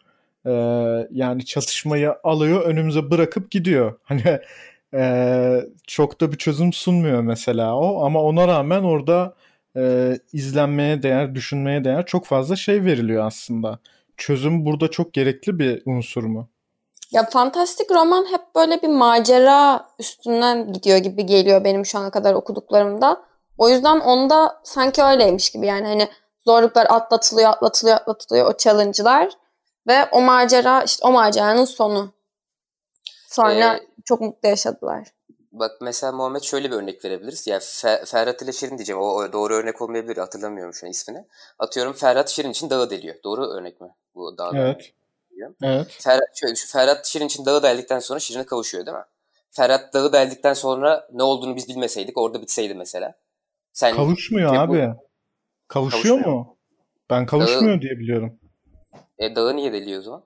Ee, 0.46 0.50
yani 1.10 1.44
çatışmayı 1.44 2.14
alıyor 2.24 2.62
önümüze 2.62 3.10
bırakıp 3.10 3.50
gidiyor. 3.50 3.98
Hani 4.04 4.40
e, 4.94 5.64
çok 5.86 6.20
da 6.20 6.32
bir 6.32 6.38
çözüm 6.38 6.72
sunmuyor 6.72 7.20
mesela 7.20 7.76
o 7.76 8.04
ama 8.04 8.22
ona 8.22 8.48
rağmen 8.48 8.82
orada 8.82 9.34
e, 9.76 10.14
izlenmeye 10.32 11.02
değer, 11.02 11.34
düşünmeye 11.34 11.84
değer 11.84 12.06
çok 12.06 12.26
fazla 12.26 12.56
şey 12.56 12.84
veriliyor 12.84 13.26
aslında. 13.26 13.78
Çözüm 14.16 14.66
burada 14.66 14.90
çok 14.90 15.12
gerekli 15.12 15.58
bir 15.58 15.82
unsur 15.86 16.24
mu? 16.24 16.48
Ya 17.10 17.28
fantastik 17.30 17.90
roman 17.90 18.26
hep 18.32 18.40
böyle 18.56 18.82
bir 18.82 18.88
macera 18.88 19.88
üstünden 19.98 20.72
gidiyor 20.72 20.98
gibi 20.98 21.26
geliyor 21.26 21.64
benim 21.64 21.86
şu 21.86 21.98
ana 21.98 22.10
kadar 22.10 22.34
okuduklarımda. 22.34 23.22
O 23.58 23.68
yüzden 23.68 24.00
onda 24.00 24.60
sanki 24.64 25.02
öyleymiş 25.02 25.50
gibi 25.50 25.66
yani 25.66 25.86
hani 25.86 26.08
zorluklar 26.46 26.86
atlatılıyor, 26.90 27.50
atlatılıyor, 27.50 27.96
atlatılıyor 27.96 28.54
o 28.54 28.56
challenge'lar 28.56 29.32
ve 29.86 30.04
o 30.12 30.20
macera 30.20 30.82
işte 30.82 31.06
o 31.06 31.12
maceranın 31.12 31.64
sonu. 31.64 32.12
Sonra 33.28 33.76
ee, 33.76 33.80
çok 34.04 34.20
mutlu 34.20 34.48
yaşadılar. 34.48 35.08
Bak 35.53 35.80
mesela 35.80 36.12
Muhammed 36.12 36.42
şöyle 36.42 36.70
bir 36.70 36.76
örnek 36.76 37.05
verebiliriz. 37.05 37.46
Yani 37.46 37.62
Fer 37.64 38.05
Ferhat 38.05 38.42
ile 38.42 38.53
Şirin 38.53 38.78
diyeceğim. 38.78 39.03
O, 39.03 39.05
o 39.05 39.32
doğru 39.32 39.55
örnek 39.55 39.82
olmayabilir. 39.82 40.16
Hatırlamıyorum 40.16 40.74
şu 40.74 40.86
an 40.86 40.90
ismini. 40.90 41.24
Atıyorum 41.59 41.92
Ferhat 41.92 42.28
Şirin 42.28 42.50
için 42.50 42.70
dağı 42.70 42.90
deliyor. 42.90 43.14
Doğru 43.24 43.46
örnek 43.46 43.80
mi? 43.80 43.88
Bu 44.14 44.38
dağ 44.38 44.50
Evet. 44.55 44.92
Deliyor. 45.30 45.55
Evet. 45.62 45.98
Ferhat, 46.00 46.28
şöyle, 46.34 46.55
şu 46.55 46.68
Ferhat 46.72 47.07
Şirin 47.07 47.26
için 47.26 47.44
dağı 47.44 47.62
deldikten 47.62 47.98
sonra 47.98 48.20
Şirin'e 48.20 48.46
kavuşuyor 48.46 48.86
değil 48.86 48.96
mi? 48.96 49.05
Ferhat 49.50 49.94
dağı 49.94 50.12
deldikten 50.12 50.55
sonra 50.55 51.09
ne 51.12 51.22
olduğunu 51.22 51.57
biz 51.57 51.68
bilmeseydik 51.68 52.18
orada 52.18 52.42
bitseydi 52.42 52.74
mesela. 52.74 53.14
Sen 53.72 53.96
Kavuşmuyor 53.96 54.55
abi. 54.55 54.72
Bu... 54.72 55.09
Kavuşuyor, 55.68 56.03
Kavuşmuyor 56.03 56.28
mu? 56.28 56.57
Ben 57.11 57.26
kavuşmuyor 57.26 57.74
dağı... 57.74 57.80
diye 57.80 57.98
biliyorum. 57.98 58.38
E 59.18 59.36
dağı 59.36 59.57
niye 59.57 59.72
deliyor 59.72 59.98
o 59.98 60.03
zaman? 60.03 60.24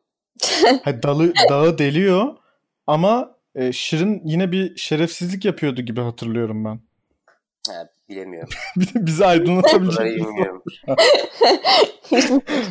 ha, 0.82 1.02
dalı, 1.02 1.32
dağı 1.50 1.78
deliyor 1.78 2.36
ama 2.86 3.35
e, 3.56 3.72
Şirin 3.72 4.22
yine 4.24 4.52
bir 4.52 4.76
şerefsizlik 4.76 5.44
yapıyordu 5.44 5.82
gibi 5.82 6.00
hatırlıyorum 6.00 6.64
ben. 6.64 6.80
Ha, 7.68 7.88
bilemiyorum. 8.08 8.48
Bizi 8.94 9.26
aydınlatabilecek 9.26 10.22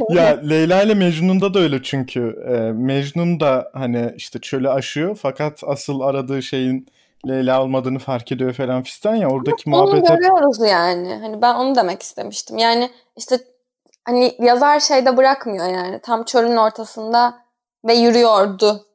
ya 0.09 0.39
Leyla 0.49 0.83
ile 0.83 0.93
Mecnun'da 0.93 1.53
da 1.53 1.59
öyle 1.59 1.83
çünkü. 1.83 2.35
E, 2.47 2.71
Mecnun 2.71 3.39
da 3.39 3.71
hani 3.73 4.13
işte 4.15 4.39
çölü 4.39 4.69
aşıyor 4.69 5.19
fakat 5.21 5.63
asıl 5.67 5.99
aradığı 5.99 6.41
şeyin 6.41 6.87
ele 7.29 7.53
almadığını 7.53 7.99
fark 7.99 8.31
ediyor 8.31 8.53
falan 8.53 8.83
fistan 8.83 9.15
ya 9.15 9.29
oradaki 9.29 9.69
Onu 9.69 9.75
muhabbet 9.75 10.07
görüyoruz 10.07 10.59
yani. 10.69 11.13
Hani 11.21 11.41
ben 11.41 11.55
onu 11.55 11.75
demek 11.75 12.01
istemiştim. 12.01 12.57
Yani 12.57 12.91
işte 13.17 13.39
hani 14.05 14.35
yazar 14.39 14.79
şeyde 14.79 15.17
bırakmıyor 15.17 15.67
yani. 15.67 15.99
Tam 15.99 16.23
çölün 16.23 16.57
ortasında 16.57 17.37
ve 17.85 17.93
yürüyordu 17.93 18.85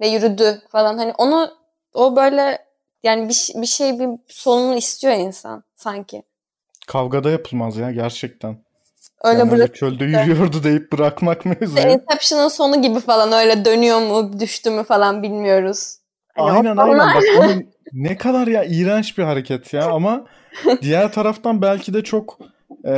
ve 0.00 0.08
yürüdü 0.08 0.62
falan. 0.68 0.98
Hani 0.98 1.12
onu 1.18 1.50
o 1.94 2.16
böyle 2.16 2.58
yani 3.02 3.28
bir, 3.28 3.52
bir 3.62 3.66
şey 3.66 3.98
bir 3.98 4.08
sonunu 4.28 4.76
istiyor 4.76 5.14
insan 5.14 5.64
sanki. 5.76 6.22
kavgada 6.86 7.30
yapılmaz 7.30 7.76
ya 7.76 7.90
gerçekten. 7.90 8.56
Öyle 9.24 9.38
Yani 9.38 9.50
bırak. 9.50 9.74
çölde 9.74 10.04
yürüyordu 10.04 10.62
deyip 10.64 10.92
bırakmak 10.92 11.44
mevzu. 11.44 11.76
İşte 11.76 11.92
Inception'ın 11.92 12.48
sonu 12.48 12.82
gibi 12.82 13.00
falan 13.00 13.32
öyle 13.32 13.64
dönüyor 13.64 14.00
mu 14.00 14.40
düştü 14.40 14.70
mü 14.70 14.84
falan 14.84 15.22
bilmiyoruz. 15.22 15.96
Hani 16.34 16.50
Aynen 16.50 16.76
aynen 16.76 16.98
bak 16.98 17.22
onun 17.38 17.66
ne 17.92 18.16
kadar 18.16 18.46
ya 18.46 18.64
iğrenç 18.64 19.18
bir 19.18 19.22
hareket 19.22 19.72
ya 19.72 19.84
ama 19.92 20.24
diğer 20.82 21.12
taraftan 21.12 21.62
belki 21.62 21.94
de 21.94 22.04
çok 22.04 22.38
e, 22.86 22.94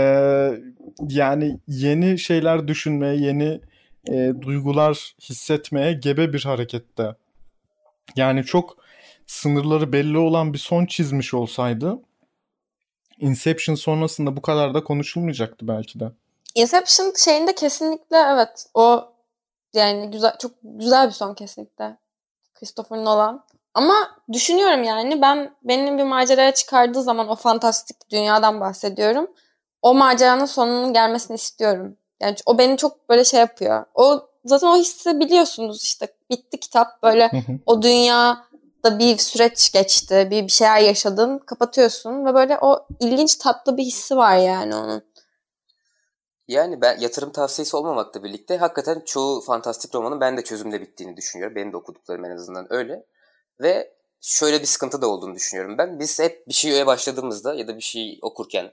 yani 1.09 1.59
yeni 1.66 2.18
şeyler 2.18 2.68
düşünmeye, 2.68 3.16
yeni 3.16 3.61
e, 4.09 4.32
duygular 4.40 5.14
hissetmeye 5.20 5.92
gebe 5.92 6.32
bir 6.32 6.44
harekette. 6.44 7.14
Yani 8.16 8.44
çok 8.44 8.76
sınırları 9.26 9.92
belli 9.92 10.18
olan 10.18 10.53
bir 10.53 10.59
son 10.59 10.86
çizmiş 10.86 11.34
olsaydı 11.34 11.98
Inception 13.22 13.74
sonrasında 13.74 14.36
bu 14.36 14.42
kadar 14.42 14.74
da 14.74 14.84
konuşulmayacaktı 14.84 15.68
belki 15.68 16.00
de. 16.00 16.12
Inception 16.55 17.12
şeyinde 17.16 17.55
kesinlikle 17.55 18.16
evet 18.16 18.66
o 18.74 19.12
yani 19.72 20.11
güzel 20.11 20.38
çok 20.38 20.53
güzel 20.62 21.07
bir 21.07 21.12
son 21.12 21.34
kesinlikle. 21.34 21.96
Christopher 22.55 22.98
Nolan. 22.98 23.44
Ama 23.74 23.94
düşünüyorum 24.32 24.82
yani 24.82 25.22
ben 25.22 25.55
benim 25.62 25.98
bir 25.98 26.05
maceraya 26.05 26.55
çıkardığı 26.55 27.03
zaman 27.03 27.28
o 27.28 27.34
fantastik 27.34 28.11
dünyadan 28.11 28.61
bahsediyorum. 28.61 29.30
O 29.82 29.94
maceranın 29.94 30.44
sonunun 30.44 30.92
gelmesini 30.92 31.34
istiyorum. 31.34 31.96
Yani 32.22 32.36
o 32.46 32.58
beni 32.58 32.76
çok 32.76 33.08
böyle 33.08 33.24
şey 33.24 33.40
yapıyor. 33.40 33.84
O 33.94 34.28
zaten 34.44 34.66
o 34.66 34.76
hissi 34.76 35.20
biliyorsunuz 35.20 35.82
işte 35.82 36.08
bitti 36.30 36.60
kitap 36.60 37.02
böyle 37.02 37.30
o 37.66 37.82
dünyada 37.82 38.98
bir 38.98 39.18
süreç 39.18 39.72
geçti, 39.72 40.28
bir, 40.30 40.42
bir 40.44 40.52
şeyler 40.52 40.80
yaşadın, 40.80 41.38
kapatıyorsun 41.38 42.26
ve 42.26 42.34
böyle 42.34 42.58
o 42.60 42.86
ilginç 43.00 43.36
tatlı 43.36 43.76
bir 43.76 43.82
hissi 43.82 44.16
var 44.16 44.36
yani 44.36 44.74
onun. 44.74 45.02
Yani 46.48 46.80
ben 46.80 46.98
yatırım 47.00 47.32
tavsiyesi 47.32 47.76
olmamakla 47.76 48.24
birlikte 48.24 48.56
hakikaten 48.56 49.02
çoğu 49.06 49.40
fantastik 49.40 49.94
romanın 49.94 50.20
ben 50.20 50.36
de 50.36 50.44
çözümle 50.44 50.80
bittiğini 50.80 51.16
düşünüyorum. 51.16 51.56
Benim 51.56 51.72
de 51.72 51.76
okuduklarım 51.76 52.24
en 52.24 52.30
azından 52.30 52.72
öyle. 52.72 53.06
Ve 53.60 53.94
şöyle 54.20 54.60
bir 54.60 54.66
sıkıntı 54.66 55.02
da 55.02 55.06
olduğunu 55.06 55.34
düşünüyorum 55.34 55.78
ben. 55.78 55.98
Biz 55.98 56.18
hep 56.20 56.48
bir 56.48 56.52
şeye 56.52 56.86
başladığımızda 56.86 57.54
ya 57.54 57.68
da 57.68 57.76
bir 57.76 57.82
şey 57.82 58.18
okurken, 58.22 58.72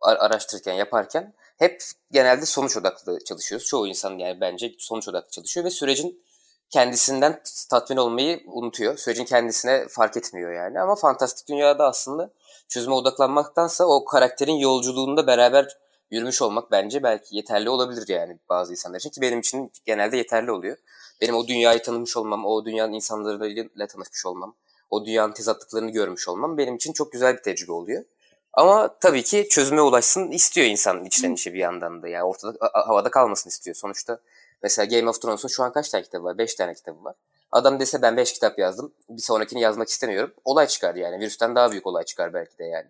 ar- 0.00 0.16
araştırırken, 0.16 0.72
yaparken 0.72 1.34
hep 1.58 1.82
genelde 2.12 2.46
sonuç 2.46 2.76
odaklı 2.76 3.18
çalışıyoruz. 3.24 3.66
Çoğu 3.66 3.86
insan 3.86 4.18
yani 4.18 4.40
bence 4.40 4.74
sonuç 4.78 5.08
odaklı 5.08 5.30
çalışıyor 5.30 5.66
ve 5.66 5.70
sürecin 5.70 6.22
kendisinden 6.70 7.42
tatmin 7.70 7.96
olmayı 7.96 8.40
unutuyor. 8.46 8.96
Sürecin 8.96 9.24
kendisine 9.24 9.88
fark 9.88 10.16
etmiyor 10.16 10.52
yani. 10.52 10.80
Ama 10.80 10.94
fantastik 10.94 11.48
dünyada 11.48 11.86
aslında 11.86 12.30
çözüme 12.68 12.94
odaklanmaktansa 12.94 13.84
o 13.84 14.04
karakterin 14.04 14.56
yolculuğunda 14.56 15.26
beraber 15.26 15.78
yürümüş 16.10 16.42
olmak 16.42 16.70
bence 16.70 17.02
belki 17.02 17.36
yeterli 17.36 17.70
olabilir 17.70 18.08
yani 18.08 18.38
bazı 18.48 18.72
insanlar 18.72 18.98
için 18.98 19.10
ki 19.10 19.20
benim 19.20 19.38
için 19.38 19.72
genelde 19.84 20.16
yeterli 20.16 20.52
oluyor. 20.52 20.76
Benim 21.20 21.34
o 21.34 21.48
dünyayı 21.48 21.82
tanımış 21.82 22.16
olmam, 22.16 22.46
o 22.46 22.64
dünyanın 22.64 22.92
insanlarıyla 22.92 23.86
tanışmış 23.86 24.26
olmam, 24.26 24.54
o 24.90 25.04
dünyanın 25.04 25.32
tezatlıklarını 25.32 25.90
görmüş 25.90 26.28
olmam 26.28 26.58
benim 26.58 26.76
için 26.76 26.92
çok 26.92 27.12
güzel 27.12 27.36
bir 27.36 27.42
tecrübe 27.42 27.72
oluyor. 27.72 28.04
Ama 28.52 28.98
tabii 29.00 29.22
ki 29.22 29.48
çözüme 29.50 29.80
ulaşsın 29.82 30.30
istiyor 30.30 30.66
insan 30.66 31.04
içten 31.04 31.32
içe 31.32 31.54
bir 31.54 31.58
yandan 31.58 32.02
da. 32.02 32.08
Yani 32.08 32.24
ortada 32.24 32.58
havada 32.72 33.10
kalmasın 33.10 33.50
istiyor. 33.50 33.76
Sonuçta 33.76 34.18
mesela 34.62 34.86
Game 34.86 35.10
of 35.10 35.22
Thrones'un 35.22 35.48
şu 35.48 35.62
an 35.62 35.72
kaç 35.72 35.88
tane 35.88 36.04
kitabı 36.04 36.24
var? 36.24 36.38
5 36.38 36.54
tane 36.54 36.74
kitabı 36.74 37.04
var. 37.04 37.14
Adam 37.52 37.80
dese 37.80 38.02
ben 38.02 38.16
5 38.16 38.32
kitap 38.32 38.58
yazdım. 38.58 38.94
Bir 39.08 39.22
sonrakini 39.22 39.60
yazmak 39.60 39.88
istemiyorum. 39.88 40.34
Olay 40.44 40.66
çıkar 40.66 40.94
yani. 40.94 41.20
Virüsten 41.20 41.54
daha 41.56 41.70
büyük 41.70 41.86
olay 41.86 42.04
çıkar 42.04 42.34
belki 42.34 42.58
de 42.58 42.64
yani. 42.64 42.86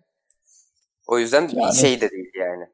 O 1.07 1.19
yüzden 1.19 1.49
Yani- 1.53 1.75
şey 1.75 2.01
de 2.01 2.09
değil 2.09 2.31
yani. 2.35 2.67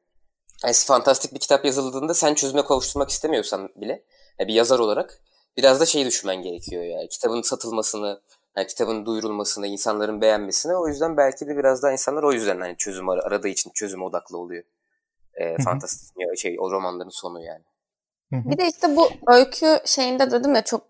Yani 0.64 0.74
fantastik 0.74 1.34
bir 1.34 1.38
kitap 1.38 1.64
yazıldığında 1.64 2.14
sen 2.14 2.34
çözüme 2.34 2.64
kavuşturmak 2.64 3.10
istemiyorsan 3.10 3.68
bile 3.76 4.04
yani 4.38 4.48
bir 4.48 4.54
yazar 4.54 4.78
olarak 4.78 5.20
biraz 5.56 5.80
da 5.80 5.86
şey 5.86 6.06
düşünmen 6.06 6.42
gerekiyor 6.42 6.82
yani. 6.84 7.08
Kitabın 7.08 7.42
satılmasını, 7.42 8.20
yani 8.56 8.66
kitabın 8.66 9.06
duyurulmasını, 9.06 9.66
insanların 9.66 10.20
beğenmesini. 10.20 10.76
O 10.76 10.88
yüzden 10.88 11.16
belki 11.16 11.46
de 11.46 11.56
biraz 11.56 11.82
daha 11.82 11.92
insanlar 11.92 12.22
o 12.22 12.32
yüzden 12.32 12.60
hani 12.60 12.76
çözüm 12.76 13.08
ar- 13.08 13.18
aradığı 13.18 13.48
için 13.48 13.70
çözüm 13.74 14.02
odaklı 14.02 14.38
oluyor. 14.38 14.64
Hı. 15.38 15.62
fantastik 15.64 16.16
şey 16.36 16.56
o 16.60 16.70
romanların 16.70 17.08
sonu 17.08 17.42
yani. 17.42 17.64
Bir 18.32 18.58
de 18.58 18.68
işte 18.68 18.96
bu 18.96 19.10
öykü 19.26 19.80
şeyinde 19.84 20.30
dedim 20.30 20.54
ya 20.54 20.64
çok 20.64 20.82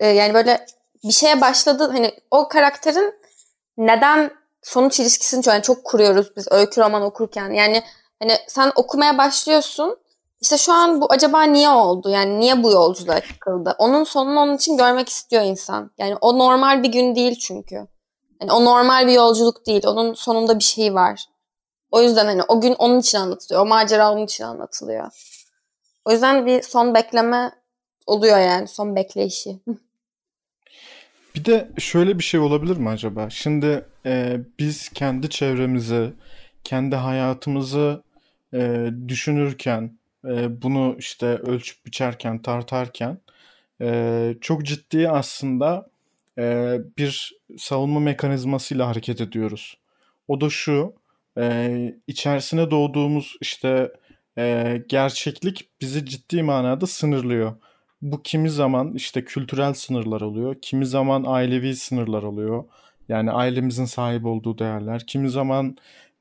e, 0.00 0.06
yani 0.06 0.34
böyle 0.34 0.66
bir 1.04 1.12
şeye 1.12 1.40
başladı 1.40 1.88
hani 1.92 2.14
o 2.30 2.48
karakterin 2.48 3.14
neden 3.76 4.30
sonuç 4.62 5.00
ilişkisini 5.00 5.42
çok, 5.42 5.54
yani 5.54 5.62
çok 5.62 5.84
kuruyoruz 5.84 6.36
biz 6.36 6.52
öykü 6.52 6.80
roman 6.80 7.02
okurken. 7.02 7.50
Yani 7.50 7.82
hani 8.20 8.32
sen 8.48 8.72
okumaya 8.76 9.18
başlıyorsun 9.18 9.98
işte 10.40 10.58
şu 10.58 10.72
an 10.72 11.00
bu 11.00 11.06
acaba 11.12 11.42
niye 11.42 11.68
oldu? 11.68 12.10
Yani 12.10 12.40
niye 12.40 12.62
bu 12.62 12.70
yolculuğa 12.70 13.20
çıkıldı? 13.20 13.74
Onun 13.78 14.04
sonunu 14.04 14.40
onun 14.40 14.56
için 14.56 14.76
görmek 14.76 15.08
istiyor 15.08 15.42
insan. 15.42 15.90
Yani 15.98 16.16
o 16.20 16.38
normal 16.38 16.82
bir 16.82 16.92
gün 16.92 17.14
değil 17.14 17.38
çünkü. 17.38 17.86
Yani 18.40 18.52
o 18.52 18.64
normal 18.64 19.06
bir 19.06 19.12
yolculuk 19.12 19.66
değil. 19.66 19.86
Onun 19.86 20.14
sonunda 20.14 20.58
bir 20.58 20.64
şey 20.64 20.94
var. 20.94 21.24
O 21.90 22.02
yüzden 22.02 22.26
hani 22.26 22.42
o 22.42 22.60
gün 22.60 22.74
onun 22.78 23.00
için 23.00 23.18
anlatılıyor. 23.18 23.62
O 23.62 23.66
macera 23.66 24.12
onun 24.12 24.24
için 24.24 24.44
anlatılıyor. 24.44 25.10
O 26.04 26.12
yüzden 26.12 26.46
bir 26.46 26.62
son 26.62 26.94
bekleme 26.94 27.52
oluyor 28.06 28.38
yani 28.38 28.68
son 28.68 28.96
bekleyişi. 28.96 29.58
Bir 31.34 31.44
de 31.44 31.68
şöyle 31.78 32.18
bir 32.18 32.24
şey 32.24 32.40
olabilir 32.40 32.76
mi 32.76 32.88
acaba? 32.88 33.30
Şimdi 33.30 33.84
e, 34.06 34.36
biz 34.58 34.88
kendi 34.88 35.30
çevremizi, 35.30 36.12
kendi 36.64 36.96
hayatımızı 36.96 38.02
e, 38.54 38.86
düşünürken, 39.08 39.97
bunu 40.62 40.96
işte 40.98 41.26
ölçüp 41.26 41.86
biçerken, 41.86 42.42
tartarken 42.42 43.18
çok 44.40 44.66
ciddi 44.66 45.08
aslında 45.08 45.90
bir 46.98 47.32
savunma 47.58 48.00
mekanizmasıyla 48.00 48.88
hareket 48.88 49.20
ediyoruz. 49.20 49.78
O 50.28 50.40
da 50.40 50.50
şu, 50.50 50.94
içerisine 52.06 52.70
doğduğumuz 52.70 53.36
işte 53.40 53.92
gerçeklik 54.88 55.68
bizi 55.80 56.06
ciddi 56.06 56.42
manada 56.42 56.86
sınırlıyor. 56.86 57.52
Bu 58.02 58.22
kimi 58.22 58.50
zaman 58.50 58.94
işte 58.94 59.24
kültürel 59.24 59.74
sınırlar 59.74 60.20
oluyor, 60.20 60.56
kimi 60.62 60.86
zaman 60.86 61.24
ailevi 61.26 61.76
sınırlar 61.76 62.22
oluyor. 62.22 62.64
Yani 63.08 63.30
ailemizin 63.30 63.84
sahip 63.84 64.26
olduğu 64.26 64.58
değerler, 64.58 65.06
kimi 65.06 65.30
zaman 65.30 65.76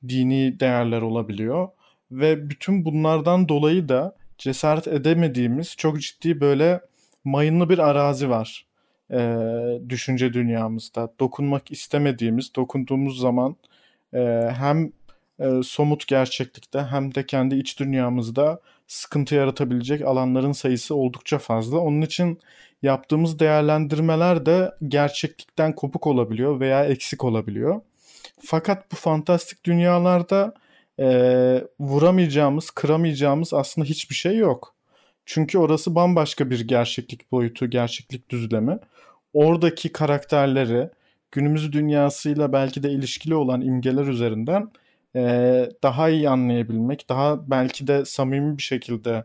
dini 0.08 0.60
değerler 0.60 1.02
olabiliyor. 1.02 1.68
Ve 2.12 2.50
bütün 2.50 2.86
bunlardan 2.86 3.50
dolayı 3.50 3.90
da 3.90 4.16
cesaret 4.38 4.88
edemediğimiz 4.88 5.76
çok 5.78 6.02
ciddi 6.02 6.42
böyle 6.42 6.82
mayınlı 7.24 7.70
bir 7.70 7.80
arazi 7.80 8.30
var 8.30 8.68
e, 9.12 9.20
düşünce 9.90 10.34
dünyamızda. 10.34 11.14
Dokunmak 11.20 11.72
istemediğimiz, 11.72 12.56
dokunduğumuz 12.56 13.20
zaman 13.20 13.56
e, 14.14 14.20
hem 14.58 14.92
e, 15.40 15.64
somut 15.64 16.08
gerçeklikte 16.08 16.82
hem 16.82 17.16
de 17.16 17.26
kendi 17.26 17.56
iç 17.56 17.80
dünyamızda 17.80 18.62
sıkıntı 18.88 19.36
yaratabilecek 19.36 20.02
alanların 20.02 20.52
sayısı 20.52 20.96
oldukça 20.96 21.38
fazla. 21.38 21.78
Onun 21.78 22.02
için 22.02 22.40
yaptığımız 22.82 23.40
değerlendirmeler 23.40 24.46
de 24.46 24.72
gerçeklikten 24.88 25.76
kopuk 25.76 26.08
olabiliyor 26.08 26.60
veya 26.60 26.86
eksik 26.86 27.24
olabiliyor. 27.24 27.82
Fakat 28.46 28.92
bu 28.92 28.96
fantastik 28.96 29.64
dünyalarda 29.64 30.54
e, 31.00 31.08
vuramayacağımız, 31.80 32.72
kıramayacağımız 32.72 33.54
aslında 33.54 33.88
hiçbir 33.88 34.16
şey 34.16 34.38
yok. 34.38 34.76
Çünkü 35.26 35.58
orası 35.58 35.96
bambaşka 35.96 36.50
bir 36.50 36.68
gerçeklik 36.68 37.32
boyutu, 37.32 37.70
gerçeklik 37.70 38.30
düzlemi. 38.30 38.80
Oradaki 39.34 39.92
karakterleri 39.92 40.90
günümüz 41.32 41.74
dünyasıyla 41.74 42.54
belki 42.54 42.84
de 42.84 42.92
ilişkili 42.92 43.36
olan 43.36 43.62
imgeler 43.62 44.08
üzerinden 44.08 44.72
e, 45.16 45.22
daha 45.84 46.10
iyi 46.10 46.30
anlayabilmek, 46.30 47.10
daha 47.10 47.52
belki 47.52 47.88
de 47.88 48.06
samimi 48.06 48.58
bir 48.58 48.64
şekilde 48.64 49.24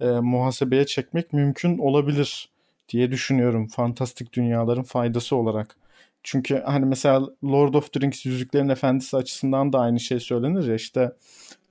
e, 0.00 0.06
muhasebeye 0.06 0.86
çekmek 0.86 1.32
mümkün 1.32 1.78
olabilir 1.78 2.48
diye 2.88 3.10
düşünüyorum 3.10 3.66
fantastik 3.66 4.32
dünyaların 4.32 4.82
faydası 4.82 5.36
olarak. 5.36 5.76
Çünkü 6.24 6.62
hani 6.66 6.86
mesela 6.86 7.28
Lord 7.44 7.74
of 7.74 7.92
the 7.92 8.00
Rings 8.00 8.26
Yüzüklerin 8.26 8.68
Efendisi 8.68 9.16
açısından 9.16 9.72
da 9.72 9.80
aynı 9.80 10.00
şey 10.00 10.20
söylenir 10.20 10.68
ya 10.68 10.74
işte 10.74 11.12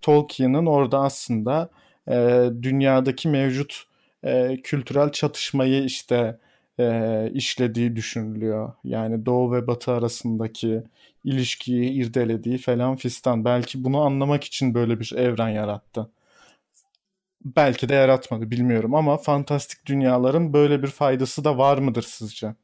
Tolkien'in 0.01 0.65
orada 0.65 0.99
aslında 0.99 1.69
e, 2.09 2.49
dünyadaki 2.61 3.29
mevcut 3.29 3.83
e, 4.23 4.61
kültürel 4.63 5.11
çatışmayı 5.11 5.83
işte 5.83 6.39
e, 6.79 7.29
işlediği 7.33 7.95
düşünülüyor. 7.95 8.73
Yani 8.83 9.25
Doğu 9.25 9.53
ve 9.53 9.67
Batı 9.67 9.91
arasındaki 9.91 10.83
ilişkiyi 11.23 11.91
irdelediği 11.91 12.57
falan 12.57 12.95
fistan. 12.95 13.45
Belki 13.45 13.83
bunu 13.83 14.01
anlamak 14.01 14.43
için 14.43 14.73
böyle 14.73 14.99
bir 14.99 15.13
evren 15.17 15.49
yarattı. 15.49 16.09
Belki 17.45 17.89
de 17.89 17.93
yaratmadı 17.95 18.51
bilmiyorum 18.51 18.95
ama 18.95 19.17
fantastik 19.17 19.85
dünyaların 19.85 20.53
böyle 20.53 20.83
bir 20.83 20.87
faydası 20.87 21.43
da 21.43 21.57
var 21.57 21.77
mıdır 21.77 22.05
sizce? 22.07 22.55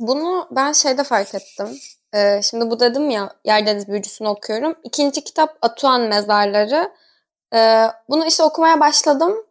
Bunu 0.00 0.48
ben 0.50 0.72
şeyde 0.72 1.04
fark 1.04 1.34
ettim. 1.34 1.78
Ee, 2.14 2.40
şimdi 2.42 2.70
bu 2.70 2.80
dedim 2.80 3.10
ya 3.10 3.30
Yerdeniz 3.44 3.88
Büyücüsü'nü 3.88 4.28
okuyorum. 4.28 4.74
İkinci 4.84 5.24
kitap 5.24 5.58
Atuan 5.62 6.00
Mezarları. 6.00 6.92
Ee, 7.54 7.86
bunu 8.08 8.26
işte 8.26 8.42
okumaya 8.42 8.80
başladım. 8.80 9.46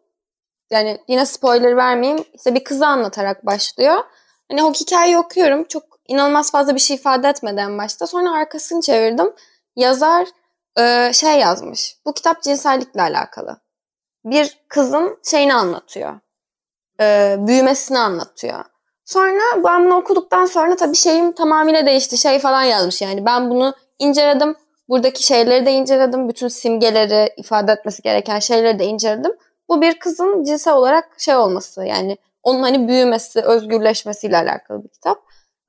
Yani 0.70 0.98
yine 1.08 1.26
spoiler 1.26 1.76
vermeyeyim. 1.76 2.24
İşte 2.34 2.54
bir 2.54 2.64
kızı 2.64 2.86
anlatarak 2.86 3.46
başlıyor. 3.46 4.04
Hani 4.50 4.64
o 4.64 4.72
hikayeyi 4.72 5.18
okuyorum. 5.18 5.64
Çok 5.64 5.82
inanılmaz 6.08 6.52
fazla 6.52 6.74
bir 6.74 6.80
şey 6.80 6.96
ifade 6.96 7.28
etmedi 7.28 7.60
en 7.60 7.78
başta. 7.78 8.06
Sonra 8.06 8.32
arkasını 8.32 8.80
çevirdim. 8.80 9.34
Yazar 9.76 10.26
e, 10.78 11.12
şey 11.12 11.38
yazmış. 11.38 11.96
Bu 12.06 12.12
kitap 12.12 12.42
cinsellikle 12.42 13.02
alakalı. 13.02 13.60
Bir 14.24 14.64
kızın 14.68 15.18
şeyini 15.30 15.54
anlatıyor. 15.54 16.20
E, 17.00 17.36
büyümesini 17.38 17.98
anlatıyor. 17.98 18.64
Sonra 19.04 19.64
ben 19.64 19.84
bunu 19.84 19.96
okuduktan 19.96 20.46
sonra 20.46 20.76
tabii 20.76 20.96
şeyim 20.96 21.32
tamamıyla 21.32 21.86
değişti. 21.86 22.18
Şey 22.18 22.38
falan 22.38 22.62
yazmış 22.62 23.02
yani. 23.02 23.26
Ben 23.26 23.50
bunu 23.50 23.74
inceledim. 23.98 24.56
Buradaki 24.88 25.22
şeyleri 25.22 25.66
de 25.66 25.72
inceledim. 25.72 26.28
Bütün 26.28 26.48
simgeleri, 26.48 27.32
ifade 27.36 27.72
etmesi 27.72 28.02
gereken 28.02 28.38
şeyleri 28.38 28.78
de 28.78 28.84
inceledim. 28.84 29.32
Bu 29.68 29.82
bir 29.82 29.98
kızın 29.98 30.44
cinsel 30.44 30.74
olarak 30.74 31.20
şey 31.20 31.36
olması 31.36 31.84
yani 31.84 32.18
onun 32.42 32.62
hani 32.62 32.88
büyümesi, 32.88 33.40
özgürleşmesiyle 33.40 34.36
alakalı 34.36 34.84
bir 34.84 34.88
kitap. 34.88 35.18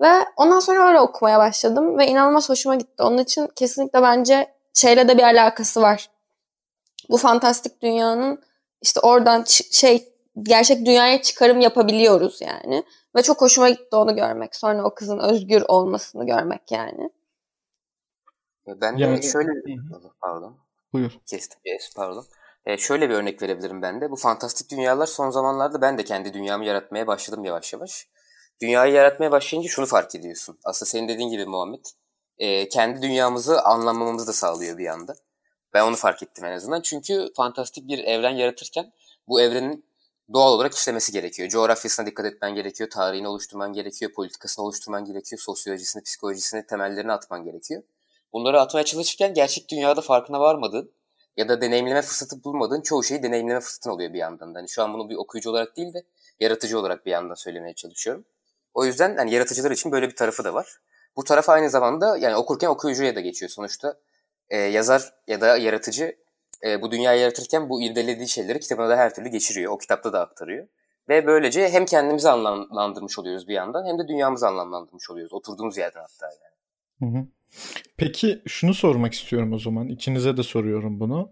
Ve 0.02 0.26
ondan 0.38 0.60
sonra 0.60 0.88
öyle 0.88 1.00
okumaya 1.00 1.40
başladım 1.40 1.98
ve 1.98 2.08
inanılmaz 2.08 2.50
hoşuma 2.50 2.76
gitti. 2.76 3.04
Onun 3.04 3.18
için 3.18 3.48
kesinlikle 3.56 4.02
bence 4.02 4.54
şeyle 4.74 5.08
de 5.08 5.18
bir 5.18 5.24
alakası 5.24 5.82
var. 5.82 6.10
Bu 7.10 7.18
fantastik 7.18 7.82
dünyanın 7.82 8.44
işte 8.82 9.00
oradan 9.00 9.44
şey 9.72 10.14
gerçek 10.44 10.86
dünyaya 10.86 11.22
çıkarım 11.22 11.62
yapabiliyoruz 11.62 12.42
yani. 12.42 12.84
Ve 13.16 13.22
çok 13.22 13.42
hoşuma 13.42 13.70
gitti 13.70 13.96
onu 13.96 14.16
görmek. 14.16 14.56
Sonra 14.56 14.84
o 14.84 14.94
kızın 14.94 15.20
özgür 15.20 15.64
olmasını 15.68 16.26
görmek 16.26 16.72
yani. 16.72 17.10
Ben 18.68 18.98
de 18.98 19.04
yani, 19.04 19.24
şöyle... 19.24 19.50
Pardon. 20.22 20.58
Buyur. 20.94 21.12
Kestim. 21.26 21.60
Yes, 21.66 21.94
pardon. 21.96 22.26
Ee, 22.66 22.78
şöyle 22.78 23.10
bir 23.10 23.16
örnek 23.16 23.42
verebilirim 23.42 23.82
ben 23.82 24.02
de. 24.02 24.12
Bu 24.12 24.16
fantastik 24.16 24.72
dünyalar 24.72 25.06
son 25.06 25.30
zamanlarda 25.30 25.82
ben 25.82 25.98
de 25.98 26.04
kendi 26.04 26.34
dünyamı 26.34 26.66
yaratmaya 26.66 27.08
başladım 27.08 27.46
yavaş 27.46 27.74
yavaş. 27.74 28.08
Dünyayı 28.62 28.94
yaratmaya 28.94 29.32
başlayınca 29.32 29.70
şunu 29.70 29.86
fark 29.86 30.16
ediyorsun. 30.16 30.60
Aslında 30.64 30.90
senin 30.90 31.08
dediğin 31.08 31.30
gibi 31.30 31.46
Muhammed. 31.46 31.86
E, 32.38 32.70
kendi 32.70 33.02
dünyamızı 33.02 33.62
anlamamızı 33.62 34.28
da 34.28 34.34
sağlıyor 34.34 34.78
bir 34.78 34.88
anda. 34.88 35.16
Ben 35.74 35.84
onu 35.84 35.96
fark 35.96 36.24
ettim 36.24 36.46
en 36.46 36.52
azından. 36.52 36.82
Çünkü 36.82 37.28
fantastik 37.38 37.88
bir 37.88 38.00
evren 38.00 38.36
yaratırken 38.36 38.92
bu 39.28 39.42
evrenin 39.42 39.86
doğal 40.34 40.52
olarak 40.52 40.74
işlemesi 40.74 41.12
gerekiyor. 41.12 41.50
Coğrafyasına 41.50 42.06
dikkat 42.06 42.26
etmen 42.26 42.56
gerekiyor, 42.56 42.90
tarihini 42.90 43.28
oluşturman 43.28 43.74
gerekiyor, 43.74 44.14
politikasını 44.14 44.66
oluşturman 44.66 45.06
gerekiyor, 45.06 45.40
sosyolojisini, 45.40 46.04
psikolojisini, 46.04 46.66
temellerini 46.66 47.12
atman 47.12 47.44
gerekiyor. 47.44 47.84
Bunları 48.34 48.62
atmaya 48.62 48.86
çalışırken 48.86 49.34
gerçek 49.34 49.70
dünyada 49.70 50.02
farkına 50.02 50.40
varmadığın 50.40 50.92
ya 51.38 51.50
da 51.50 51.62
deneyimleme 51.62 52.02
fırsatı 52.02 52.44
bulmadığın 52.44 52.82
çoğu 52.82 53.04
şeyi 53.04 53.24
deneyimleme 53.24 53.60
fırsatın 53.60 53.90
oluyor 53.90 54.14
bir 54.14 54.20
yandan. 54.20 54.54
Hani 54.54 54.70
şu 54.70 54.84
an 54.84 54.94
bunu 54.94 55.10
bir 55.10 55.16
okuyucu 55.16 55.50
olarak 55.50 55.78
değil 55.78 55.94
de 55.94 56.04
yaratıcı 56.40 56.80
olarak 56.80 57.06
bir 57.06 57.12
yandan 57.12 57.36
söylemeye 57.36 57.74
çalışıyorum. 57.74 58.26
O 58.74 58.86
yüzden 58.86 59.16
yani 59.18 59.34
yaratıcılar 59.34 59.72
için 59.72 59.92
böyle 59.92 60.10
bir 60.10 60.16
tarafı 60.16 60.44
da 60.44 60.54
var. 60.54 60.78
Bu 61.16 61.24
taraf 61.24 61.50
aynı 61.50 61.70
zamanda 61.70 62.18
yani 62.18 62.36
okurken 62.36 62.68
okuyucuya 62.68 63.16
da 63.16 63.20
geçiyor. 63.20 63.50
Sonuçta 63.50 64.00
e, 64.50 64.58
yazar 64.58 65.14
ya 65.28 65.42
da 65.42 65.58
yaratıcı 65.58 66.16
e, 66.66 66.82
bu 66.82 66.92
dünyayı 66.92 67.22
yaratırken 67.22 67.70
bu 67.70 67.82
irdelediği 67.82 68.28
şeyleri 68.28 68.60
kitabına 68.60 68.90
da 68.90 68.98
her 68.98 69.16
türlü 69.16 69.30
geçiriyor. 69.30 69.72
O 69.72 69.78
kitapta 69.78 70.14
da 70.14 70.22
aktarıyor. 70.22 70.68
Ve 71.10 71.28
böylece 71.28 71.70
hem 71.70 71.86
kendimizi 71.86 72.30
anlamlandırmış 72.30 73.20
oluyoruz 73.20 73.48
bir 73.48 73.54
yandan 73.54 73.86
hem 73.86 74.00
de 74.00 74.08
dünyamızı 74.08 74.48
anlamlandırmış 74.48 75.10
oluyoruz. 75.10 75.34
Oturduğumuz 75.34 75.78
yerden 75.78 76.02
hatta 76.02 76.26
yani. 76.26 77.14
Hı 77.14 77.18
hı. 77.18 77.26
Peki 77.98 78.42
şunu 78.48 78.74
sormak 78.74 79.14
istiyorum 79.14 79.54
o 79.54 79.60
zaman. 79.60 79.88
İkinize 79.88 80.38
de 80.38 80.44
soruyorum 80.44 81.00
bunu. 81.00 81.32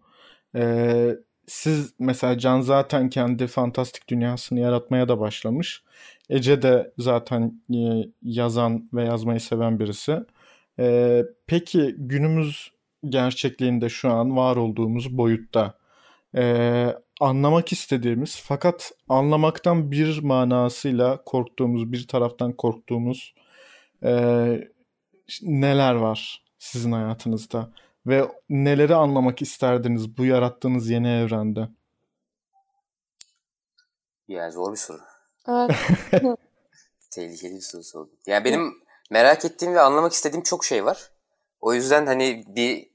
Ee, 0.56 1.16
siz 1.48 1.94
mesela 2.00 2.38
Can 2.38 2.62
zaten 2.62 3.10
kendi 3.10 3.48
fantastik 3.48 4.08
dünyasını 4.08 4.60
yaratmaya 4.60 5.10
da 5.10 5.20
başlamış. 5.20 5.84
Ece 6.30 6.62
de 6.62 6.94
zaten 6.98 7.62
e, 7.74 7.80
yazan 8.22 8.90
ve 8.94 9.04
yazmayı 9.04 9.40
seven 9.40 9.80
birisi. 9.80 10.18
Ee, 10.80 11.24
peki 11.48 11.96
günümüz 11.98 12.73
gerçekliğinde 13.10 13.90
şu 13.90 14.12
an 14.12 14.38
var 14.38 14.56
olduğumuz 14.56 15.18
boyutta 15.18 15.78
e, 16.36 16.88
anlamak 17.20 17.72
istediğimiz 17.72 18.42
fakat 18.44 18.92
anlamaktan 19.10 19.92
bir 19.92 20.24
manasıyla 20.24 21.24
korktuğumuz, 21.24 21.92
bir 21.92 22.08
taraftan 22.08 22.54
korktuğumuz 22.54 23.34
e, 24.04 24.12
neler 25.42 25.94
var 25.96 26.44
sizin 26.58 26.92
hayatınızda 26.92 27.70
ve 28.08 28.28
neleri 28.50 28.96
anlamak 28.96 29.42
isterdiniz 29.42 30.18
bu 30.18 30.26
yarattığınız 30.26 30.90
yeni 30.90 31.08
evrende? 31.08 31.70
Ya 34.28 34.52
zor 34.52 34.72
bir 34.72 34.78
soru. 34.78 35.00
Evet. 35.48 35.72
Tehlikeli 37.12 37.56
bir 37.56 37.62
soru 37.62 37.84
sordum. 37.84 38.16
Yani 38.28 38.46
benim 38.46 38.74
merak 39.12 39.46
ettiğim 39.46 39.74
ve 39.74 39.82
anlamak 39.82 40.14
istediğim 40.14 40.44
çok 40.44 40.66
şey 40.66 40.86
var. 40.86 41.12
O 41.62 41.74
yüzden 41.74 42.06
hani 42.06 42.44
bir 42.48 42.93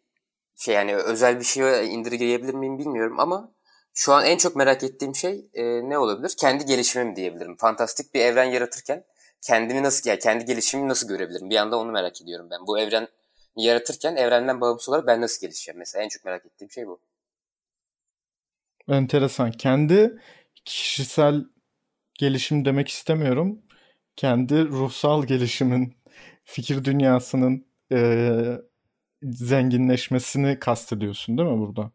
şey 0.59 0.74
yani 0.74 0.96
özel 0.96 1.40
bir 1.40 1.44
şey 1.44 1.94
indirgeyebilir 1.94 2.54
miyim 2.54 2.78
bilmiyorum 2.78 3.20
ama 3.20 3.52
şu 3.94 4.12
an 4.12 4.24
en 4.24 4.36
çok 4.36 4.56
merak 4.56 4.84
ettiğim 4.84 5.14
şey 5.14 5.46
e, 5.54 5.64
ne 5.64 5.98
olabilir? 5.98 6.34
Kendi 6.38 6.64
gelişimim 6.66 7.16
diyebilirim. 7.16 7.56
Fantastik 7.56 8.14
bir 8.14 8.20
evren 8.20 8.44
yaratırken 8.44 9.04
kendimi 9.42 9.82
nasıl 9.82 10.11
yani 10.11 10.18
kendi 10.18 10.44
gelişimimi 10.44 10.88
nasıl 10.88 11.09
görebilirim? 11.09 11.50
Bir 11.50 11.56
anda 11.56 11.78
onu 11.78 11.92
merak 11.92 12.22
ediyorum 12.22 12.48
ben. 12.50 12.66
Bu 12.66 12.78
evren 12.78 13.09
yaratırken 13.56 14.16
evrenden 14.16 14.61
bağımsız 14.61 14.88
olarak 14.88 15.06
ben 15.06 15.20
nasıl 15.20 15.40
gelişeceğim 15.40 15.78
mesela 15.78 16.04
en 16.04 16.09
çok 16.09 16.24
merak 16.24 16.46
ettiğim 16.46 16.70
şey 16.70 16.86
bu. 16.86 17.00
Enteresan. 18.88 19.52
Kendi 19.52 20.18
kişisel 20.64 21.44
gelişim 22.14 22.64
demek 22.64 22.88
istemiyorum. 22.88 23.62
Kendi 24.16 24.68
ruhsal 24.68 25.24
gelişimin, 25.24 25.96
fikir 26.44 26.84
dünyasının 26.84 27.66
e, 27.92 27.98
zenginleşmesini 29.22 30.58
kastediyorsun 30.58 31.38
değil 31.38 31.48
mi 31.48 31.58
burada? 31.58 31.90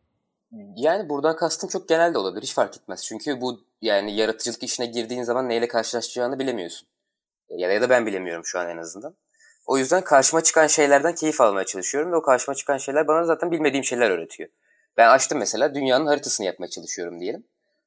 Yani 0.75 1.09
buradan 1.09 1.35
kastım 1.35 1.69
çok 1.69 1.89
genel 1.89 2.13
de 2.13 2.17
olabilir. 2.17 2.43
Hiç 2.43 2.53
fark 2.53 2.77
etmez. 2.77 3.05
Çünkü 3.05 3.41
bu 3.41 3.61
yani 3.81 4.15
yaratıcılık 4.15 4.63
işine 4.63 4.85
girdiğin 4.85 5.23
zaman 5.23 5.49
neyle 5.49 5.67
karşılaşacağını 5.67 6.39
bilemiyorsun. 6.39 6.87
Ya 7.49 7.69
da, 7.69 7.73
ya 7.73 7.81
da 7.81 7.89
ben 7.89 8.05
bilemiyorum 8.05 8.45
şu 8.45 8.59
an 8.59 8.69
en 8.69 8.77
azından. 8.77 9.15
O 9.65 9.77
yüzden 9.77 10.03
karşıma 10.03 10.43
çıkan 10.43 10.67
şeylerden 10.67 11.15
keyif 11.15 11.41
almaya 11.41 11.65
çalışıyorum 11.65 12.11
ve 12.11 12.15
o 12.15 12.21
karşıma 12.21 12.55
çıkan 12.55 12.77
şeyler 12.77 13.07
bana 13.07 13.25
zaten 13.25 13.51
bilmediğim 13.51 13.83
şeyler 13.83 14.09
öğretiyor. 14.09 14.49
Ben 14.97 15.09
açtım 15.09 15.39
mesela 15.39 15.75
dünyanın 15.75 16.05
haritasını 16.05 16.45
yapmaya 16.45 16.69
çalışıyorum 16.69 17.19
diyelim. 17.19 17.43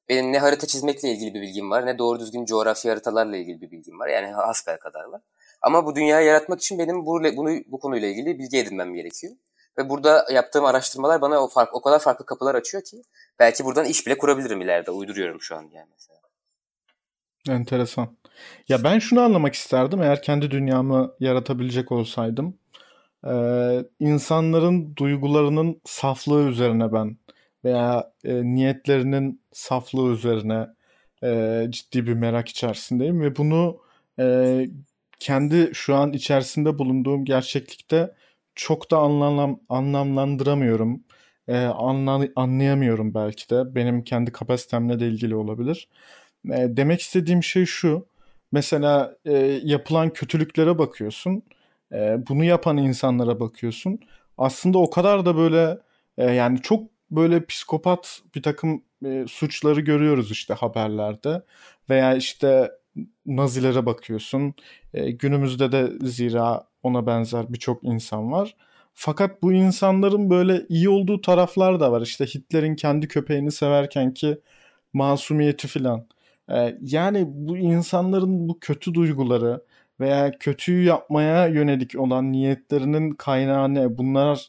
Benim 0.08 0.32
ne 0.32 0.38
harita 0.38 0.66
çizmekle 0.66 1.08
ilgili 1.08 1.34
bir 1.34 1.40
bilgim 1.40 1.70
var 1.70 1.86
ne 1.86 1.98
doğru 1.98 2.20
düzgün 2.20 2.44
coğrafya 2.44 2.92
haritalarla 2.92 3.36
ilgili 3.36 3.60
bir 3.60 3.70
bilgim 3.70 3.98
var. 3.98 4.08
Yani 4.08 4.26
hasbel 4.26 4.78
kadar 4.78 5.04
var. 5.04 5.20
Ama 5.62 5.86
bu 5.86 5.96
dünyayı 5.96 6.26
yaratmak 6.26 6.60
için 6.60 6.78
benim 6.78 7.06
bu, 7.06 7.22
bunu, 7.36 7.50
bu 7.66 7.80
konuyla 7.80 8.08
ilgili 8.08 8.38
bilgi 8.38 8.58
edinmem 8.58 8.94
gerekiyor. 8.94 9.32
Ve 9.78 9.88
burada 9.88 10.26
yaptığım 10.32 10.64
araştırmalar 10.64 11.20
bana 11.20 11.44
o, 11.44 11.48
fark, 11.48 11.74
o 11.74 11.82
kadar 11.82 11.98
farklı 11.98 12.26
kapılar 12.26 12.54
açıyor 12.54 12.84
ki 12.84 13.02
belki 13.38 13.64
buradan 13.64 13.84
iş 13.84 14.06
bile 14.06 14.18
kurabilirim 14.18 14.60
ileride. 14.60 14.90
Uyduruyorum 14.90 15.40
şu 15.40 15.56
an 15.56 15.62
yani 15.72 15.88
mesela. 15.92 16.20
Enteresan. 17.48 18.16
Ya 18.68 18.84
ben 18.84 18.98
şunu 18.98 19.20
anlamak 19.20 19.54
isterdim 19.54 20.02
eğer 20.02 20.22
kendi 20.22 20.50
dünyamı 20.50 21.14
yaratabilecek 21.20 21.92
olsaydım. 21.92 22.58
Ee, 23.26 23.84
insanların 24.00 24.96
duygularının 24.96 25.80
saflığı 25.84 26.48
üzerine 26.48 26.92
ben 26.92 27.16
veya 27.64 28.12
e, 28.24 28.44
niyetlerinin 28.44 29.42
saflığı 29.52 30.12
üzerine 30.12 30.66
e, 31.24 31.62
ciddi 31.70 32.06
bir 32.06 32.14
merak 32.14 32.48
içerisindeyim 32.48 33.20
ve 33.20 33.36
bunu 33.36 33.80
e, 34.18 34.66
kendi 35.18 35.70
şu 35.74 35.94
an 35.94 36.12
içerisinde 36.12 36.78
bulunduğum 36.78 37.24
gerçeklikte 37.24 38.14
çok 38.54 38.90
da 38.90 38.98
anlam 38.98 39.60
anlamlandıramıyorum. 39.68 41.04
E, 41.48 41.56
anla, 41.58 42.28
anlayamıyorum 42.36 43.14
belki 43.14 43.50
de. 43.50 43.74
Benim 43.74 44.04
kendi 44.04 44.32
kapasitemle 44.32 45.00
de 45.00 45.08
ilgili 45.08 45.34
olabilir. 45.36 45.88
E, 46.50 46.76
demek 46.76 47.00
istediğim 47.00 47.42
şey 47.42 47.66
şu. 47.66 48.06
Mesela 48.52 49.16
e, 49.24 49.32
yapılan 49.64 50.10
kötülüklere 50.12 50.78
bakıyorsun. 50.78 51.42
E, 51.92 52.26
bunu 52.28 52.44
yapan 52.44 52.76
insanlara 52.76 53.40
bakıyorsun. 53.40 54.00
Aslında 54.38 54.78
o 54.78 54.90
kadar 54.90 55.26
da 55.26 55.36
böyle 55.36 55.78
e, 56.18 56.24
yani 56.32 56.62
çok 56.62 56.90
böyle 57.10 57.44
psikopat 57.46 58.22
bir 58.34 58.42
takım 58.42 58.82
e, 59.04 59.24
suçları 59.28 59.80
görüyoruz 59.80 60.30
işte 60.30 60.54
haberlerde. 60.54 61.42
Veya 61.90 62.14
işte 62.14 62.70
Nazilere 63.26 63.86
bakıyorsun. 63.86 64.54
E, 64.94 65.10
günümüzde 65.10 65.72
de 65.72 65.92
zira 66.02 66.68
ona 66.82 67.06
benzer 67.06 67.52
birçok 67.52 67.84
insan 67.84 68.32
var. 68.32 68.56
Fakat 68.94 69.42
bu 69.42 69.52
insanların 69.52 70.30
böyle 70.30 70.66
iyi 70.68 70.88
olduğu 70.88 71.20
taraflar 71.20 71.80
da 71.80 71.92
var. 71.92 72.02
İşte 72.02 72.26
Hitler'in 72.26 72.76
kendi 72.76 73.08
köpeğini 73.08 73.52
severken 73.52 74.14
ki 74.14 74.38
masumiyeti 74.92 75.68
filan. 75.68 76.06
Ee, 76.50 76.78
yani 76.82 77.24
bu 77.28 77.56
insanların 77.58 78.48
bu 78.48 78.58
kötü 78.60 78.94
duyguları 78.94 79.64
veya 80.00 80.38
kötüyü 80.38 80.84
yapmaya 80.84 81.46
yönelik 81.46 81.98
olan 81.98 82.32
niyetlerinin 82.32 83.10
kaynağı 83.10 83.74
ne? 83.74 83.98
Bunlar 83.98 84.48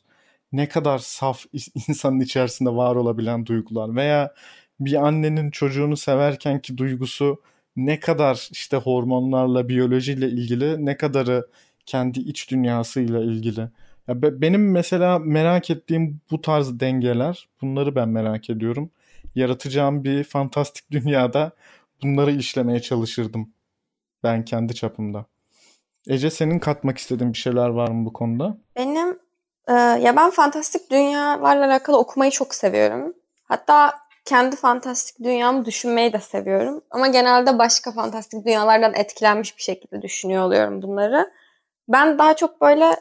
ne 0.51 0.69
kadar 0.69 0.97
saf 0.99 1.45
insanın 1.87 2.19
içerisinde 2.19 2.69
var 2.69 2.95
olabilen 2.95 3.45
duygular 3.45 3.95
veya 3.95 4.33
bir 4.79 5.07
annenin 5.07 5.51
çocuğunu 5.51 5.97
severken 5.97 6.61
ki 6.61 6.77
duygusu 6.77 7.41
ne 7.77 7.99
kadar 7.99 8.49
işte 8.51 8.77
hormonlarla, 8.77 9.69
biyolojiyle 9.69 10.27
ilgili, 10.27 10.85
ne 10.85 10.97
kadarı 10.97 11.47
kendi 11.85 12.19
iç 12.19 12.51
dünyasıyla 12.51 13.23
ilgili. 13.23 13.69
Ya 14.07 14.21
be, 14.21 14.41
benim 14.41 14.71
mesela 14.71 15.19
merak 15.19 15.69
ettiğim 15.69 16.21
bu 16.31 16.41
tarz 16.41 16.79
dengeler, 16.79 17.47
bunları 17.61 17.95
ben 17.95 18.09
merak 18.09 18.49
ediyorum. 18.49 18.91
Yaratacağım 19.35 20.03
bir 20.03 20.23
fantastik 20.23 20.83
dünyada 20.91 21.51
bunları 22.03 22.31
işlemeye 22.31 22.81
çalışırdım 22.81 23.49
ben 24.23 24.45
kendi 24.45 24.75
çapımda. 24.75 25.25
Ece 26.07 26.29
senin 26.29 26.59
katmak 26.59 26.97
istediğin 26.97 27.33
bir 27.33 27.37
şeyler 27.37 27.69
var 27.69 27.87
mı 27.87 28.05
bu 28.05 28.13
konuda? 28.13 28.57
Benim 28.75 29.19
e, 29.67 29.73
ya 29.73 30.15
ben 30.15 30.29
fantastik 30.29 30.91
dünyalarla 30.91 31.65
alakalı 31.65 31.97
okumayı 31.97 32.31
çok 32.31 32.55
seviyorum. 32.55 33.13
Hatta 33.43 34.06
kendi 34.27 34.55
fantastik 34.55 35.23
dünyamı 35.23 35.65
düşünmeyi 35.65 36.13
de 36.13 36.19
seviyorum. 36.19 36.81
Ama 36.91 37.07
genelde 37.07 37.59
başka 37.59 37.91
fantastik 37.91 38.45
dünyalardan 38.45 38.93
etkilenmiş 38.93 39.57
bir 39.57 39.61
şekilde 39.61 40.01
düşünüyor 40.01 40.43
oluyorum 40.43 40.81
bunları. 40.81 41.31
Ben 41.87 42.17
daha 42.17 42.35
çok 42.35 42.61
böyle 42.61 42.95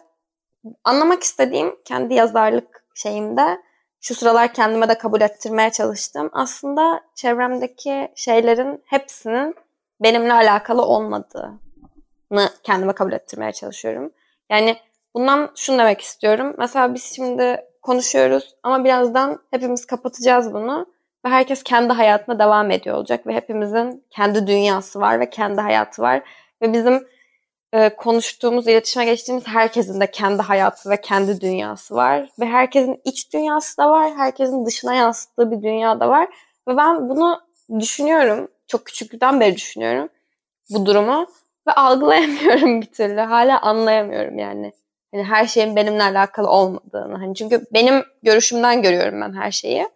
anlamak 0.85 1.23
istediğim 1.23 1.77
kendi 1.85 2.15
yazarlık 2.15 2.85
şeyimde 2.95 3.59
şu 4.01 4.15
sıralar 4.15 4.55
kendime 4.55 4.89
de 4.89 4.99
kabul 4.99 5.21
ettirmeye 5.21 5.71
çalıştım. 5.71 6.31
Aslında 6.33 7.01
çevremdeki 7.15 8.13
şeylerin 8.17 8.83
hepsinin 8.87 9.55
benimle 10.03 10.33
alakalı 10.33 10.83
olmadığını 10.83 12.51
kendime 12.63 12.93
kabul 12.93 13.13
ettirmeye 13.13 13.53
çalışıyorum. 13.53 14.13
Yani 14.51 14.77
bundan 15.15 15.51
şunu 15.57 15.79
demek 15.79 16.01
istiyorum. 16.01 16.55
Mesela 16.59 16.95
biz 16.95 17.05
şimdi 17.17 17.65
konuşuyoruz 17.83 18.55
ama 18.63 18.85
birazdan 18.85 19.39
hepimiz 19.51 19.87
kapatacağız 19.87 20.55
bunu 20.55 20.96
ve 21.27 21.31
herkes 21.31 21.63
kendi 21.63 21.93
hayatına 21.93 22.39
devam 22.39 22.71
ediyor 22.71 22.97
olacak 22.97 23.27
ve 23.27 23.35
hepimizin 23.35 24.05
kendi 24.11 24.47
dünyası 24.47 25.01
var 25.01 25.21
ve 25.21 25.31
kendi 25.31 25.61
hayatı 25.61 26.03
var 26.03 26.23
ve 26.63 26.73
bizim 26.73 27.07
e, 27.73 27.89
konuştuğumuz, 27.97 28.69
iletişime 28.69 29.05
geçtiğimiz 29.05 29.47
herkesin 29.47 30.01
de 30.01 30.11
kendi 30.11 30.43
hayatı 30.43 30.91
ve 30.91 31.01
kendi 31.01 31.41
dünyası 31.41 31.95
var. 31.95 32.29
Ve 32.41 32.47
herkesin 32.47 33.01
iç 33.05 33.33
dünyası 33.33 33.79
da 33.79 33.91
var, 33.91 34.13
herkesin 34.17 34.67
dışına 34.67 34.95
yansıttığı 34.95 35.51
bir 35.51 35.63
dünya 35.63 36.01
da 36.01 36.09
var. 36.09 36.29
Ve 36.69 36.77
ben 36.77 37.09
bunu 37.09 37.41
düşünüyorum, 37.81 38.49
çok 38.67 38.87
küçüklükten 38.87 39.41
beri 39.41 39.57
düşünüyorum 39.57 40.09
bu 40.71 40.87
durumu. 40.87 41.27
Ve 41.69 41.73
algılayamıyorum 41.73 42.81
bir 42.81 42.87
türlü, 42.87 43.21
hala 43.21 43.61
anlayamıyorum 43.61 44.39
yani. 44.39 44.73
Hani 45.15 45.25
her 45.25 45.47
şeyin 45.47 45.77
benimle 45.77 46.03
alakalı 46.03 46.49
olmadığını. 46.49 47.19
Hani 47.19 47.35
çünkü 47.35 47.67
benim 47.75 48.05
görüşümden 48.23 48.83
görüyorum 48.83 49.21
ben 49.21 49.33
her 49.33 49.51
şeyi. 49.51 49.89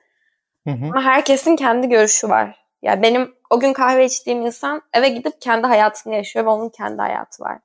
Hı 0.67 0.71
hı. 0.71 0.85
Ama 0.85 1.03
herkesin 1.03 1.57
kendi 1.57 1.89
görüşü 1.89 2.29
var. 2.29 2.67
Yani 2.83 3.03
benim 3.03 3.35
o 3.51 3.61
gün 3.61 3.73
kahve 3.73 4.05
içtiğim 4.05 4.47
insan 4.47 4.83
eve 4.93 5.09
gidip 5.09 5.41
kendi 5.41 5.67
hayatını 5.67 6.15
yaşıyor 6.15 6.45
ve 6.45 6.51
onun 6.51 6.69
kendi 6.69 7.03
hayatı 7.03 7.43
var. 7.43 7.59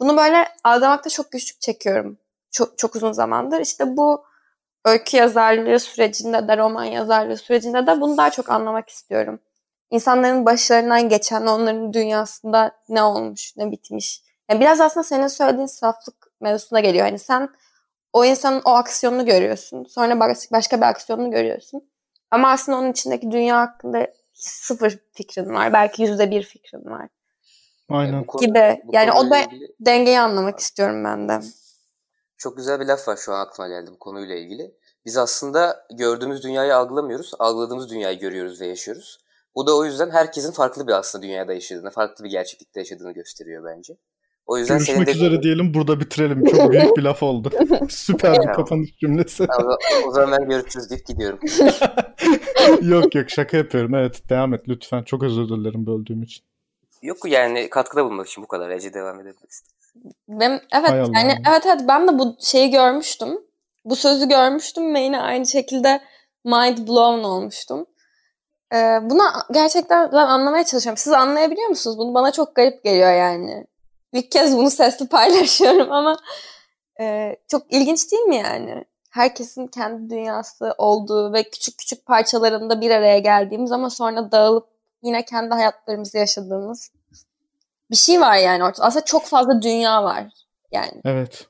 Bunu 0.00 0.16
böyle 0.16 0.48
algılamakta 0.64 1.10
çok 1.10 1.32
güçlük 1.32 1.60
çekiyorum. 1.60 2.18
Çok, 2.50 2.78
çok 2.78 2.96
uzun 2.96 3.12
zamandır. 3.12 3.60
İşte 3.60 3.96
bu 3.96 4.24
öykü 4.84 5.16
yazarlığı 5.16 5.80
sürecinde 5.80 6.48
de, 6.48 6.56
roman 6.56 6.84
yazarlığı 6.84 7.36
sürecinde 7.36 7.86
de 7.86 8.00
bunu 8.00 8.16
daha 8.16 8.30
çok 8.30 8.50
anlamak 8.50 8.88
istiyorum. 8.88 9.40
İnsanların 9.90 10.46
başlarından 10.46 11.08
geçen, 11.08 11.46
onların 11.46 11.92
dünyasında 11.92 12.72
ne 12.88 13.02
olmuş, 13.02 13.56
ne 13.56 13.70
bitmiş. 13.70 14.22
Yani 14.50 14.60
biraz 14.60 14.80
aslında 14.80 15.04
senin 15.04 15.26
söylediğin 15.26 15.66
saflık 15.66 16.32
mevzusuna 16.40 16.80
geliyor. 16.80 17.06
Hani 17.06 17.18
sen 17.18 17.48
o 18.12 18.24
insanın 18.24 18.62
o 18.64 18.70
aksiyonunu 18.70 19.26
görüyorsun. 19.26 19.84
Sonra 19.84 20.20
başka 20.52 20.76
bir 20.76 20.82
aksiyonunu 20.82 21.30
görüyorsun. 21.30 21.82
Ama 22.30 22.50
aslında 22.50 22.78
onun 22.78 22.92
içindeki 22.92 23.30
dünya 23.30 23.60
hakkında 23.60 24.06
sıfır 24.34 24.98
fikrin 25.12 25.54
var. 25.54 25.72
Belki 25.72 26.02
yüzde 26.02 26.30
bir 26.30 26.42
fikrin 26.42 26.84
var. 26.84 27.08
Aynen. 27.88 28.22
Bu 28.22 28.26
konu, 28.26 28.42
gibi. 28.42 28.80
Bu 28.84 28.94
yani 28.94 29.12
o 29.12 29.30
da 29.30 29.38
ilgili... 29.38 29.68
dengeyi 29.80 30.20
anlamak 30.20 30.58
istiyorum 30.58 31.04
ben 31.04 31.28
de. 31.28 31.40
Çok 32.38 32.56
güzel 32.56 32.80
bir 32.80 32.86
laf 32.86 33.08
var 33.08 33.16
şu 33.16 33.32
an 33.32 33.40
aklıma 33.40 33.68
geldi 33.68 33.90
bu 33.90 33.98
konuyla 33.98 34.34
ilgili. 34.34 34.74
Biz 35.04 35.16
aslında 35.16 35.86
gördüğümüz 35.94 36.42
dünyayı 36.42 36.76
algılamıyoruz. 36.76 37.32
Algıladığımız 37.38 37.90
dünyayı 37.90 38.18
görüyoruz 38.18 38.60
ve 38.60 38.66
yaşıyoruz. 38.66 39.18
Bu 39.54 39.66
da 39.66 39.76
o 39.76 39.84
yüzden 39.84 40.10
herkesin 40.10 40.52
farklı 40.52 40.86
bir 40.86 40.92
aslında 40.92 41.22
dünyada 41.22 41.52
yaşadığını, 41.52 41.90
farklı 41.90 42.24
bir 42.24 42.30
gerçeklikte 42.30 42.80
yaşadığını 42.80 43.12
gösteriyor 43.12 43.64
bence. 43.64 43.96
O 44.46 44.58
yüzden 44.58 44.78
Görüşmek 44.78 45.08
üzere 45.08 45.26
dediğin... 45.26 45.42
diyelim 45.42 45.74
burada 45.74 46.00
bitirelim. 46.00 46.44
Çok 46.44 46.72
büyük 46.72 46.96
bir 46.96 47.02
laf 47.02 47.22
oldu. 47.22 47.50
Süper 47.88 48.42
bir 48.42 48.52
kapanış 48.52 48.96
cümlesi. 48.96 49.46
o 50.06 50.10
zaman 50.10 50.38
ben 50.40 50.48
görüşürüz 50.48 50.90
deyip 50.90 51.06
gidiyorum. 51.06 51.38
yok 52.90 53.14
yok 53.14 53.30
şaka 53.30 53.56
yapıyorum. 53.56 53.94
Evet 53.94 54.28
devam 54.28 54.54
et 54.54 54.60
lütfen. 54.68 55.02
Çok 55.02 55.22
özür 55.22 55.48
dilerim 55.48 55.86
böldüğüm 55.86 56.22
için. 56.22 56.44
Yok 57.02 57.18
yani 57.24 57.70
katkıda 57.70 58.04
bulunmak 58.04 58.28
için 58.28 58.42
bu 58.42 58.48
kadar. 58.48 58.70
Ece 58.70 58.94
devam 58.94 59.20
edebiliriz. 59.20 59.62
Ben, 60.28 60.60
evet 60.72 60.90
Hay 60.90 60.98
yani 60.98 61.32
Allah. 61.32 61.50
evet 61.50 61.66
evet 61.66 61.80
ben 61.88 62.08
de 62.08 62.18
bu 62.18 62.36
şeyi 62.40 62.70
görmüştüm. 62.70 63.28
Bu 63.84 63.96
sözü 63.96 64.28
görmüştüm 64.28 64.94
ve 64.94 65.00
yine 65.00 65.20
aynı 65.20 65.46
şekilde 65.46 66.00
mind 66.44 66.88
blown 66.88 67.24
olmuştum. 67.24 67.86
Ee, 68.74 68.98
buna 69.02 69.24
gerçekten 69.52 70.12
ben 70.12 70.26
anlamaya 70.26 70.64
çalışıyorum. 70.64 70.98
Siz 70.98 71.12
anlayabiliyor 71.12 71.68
musunuz? 71.68 71.98
Bunu 71.98 72.14
bana 72.14 72.32
çok 72.32 72.54
garip 72.54 72.84
geliyor 72.84 73.12
yani. 73.12 73.66
İlk 74.12 74.30
kez 74.30 74.56
bunu 74.56 74.70
sesli 74.70 75.08
paylaşıyorum 75.08 75.92
ama 75.92 76.16
e, 77.00 77.36
çok 77.50 77.72
ilginç 77.72 78.12
değil 78.12 78.22
mi 78.22 78.36
yani? 78.36 78.84
Herkesin 79.10 79.66
kendi 79.66 80.10
dünyası 80.10 80.74
olduğu 80.78 81.32
ve 81.32 81.42
küçük 81.42 81.78
küçük 81.78 82.06
parçalarında 82.06 82.80
bir 82.80 82.90
araya 82.90 83.18
geldiğimiz 83.18 83.72
ama 83.72 83.90
sonra 83.90 84.32
dağılıp 84.32 84.68
yine 85.02 85.24
kendi 85.24 85.54
hayatlarımızı 85.54 86.18
yaşadığımız 86.18 86.90
bir 87.90 87.96
şey 87.96 88.20
var 88.20 88.36
yani 88.36 88.64
ortada. 88.64 88.86
Aslında 88.86 89.04
çok 89.04 89.26
fazla 89.26 89.62
dünya 89.62 90.04
var 90.04 90.26
yani. 90.72 91.00
Evet. 91.04 91.46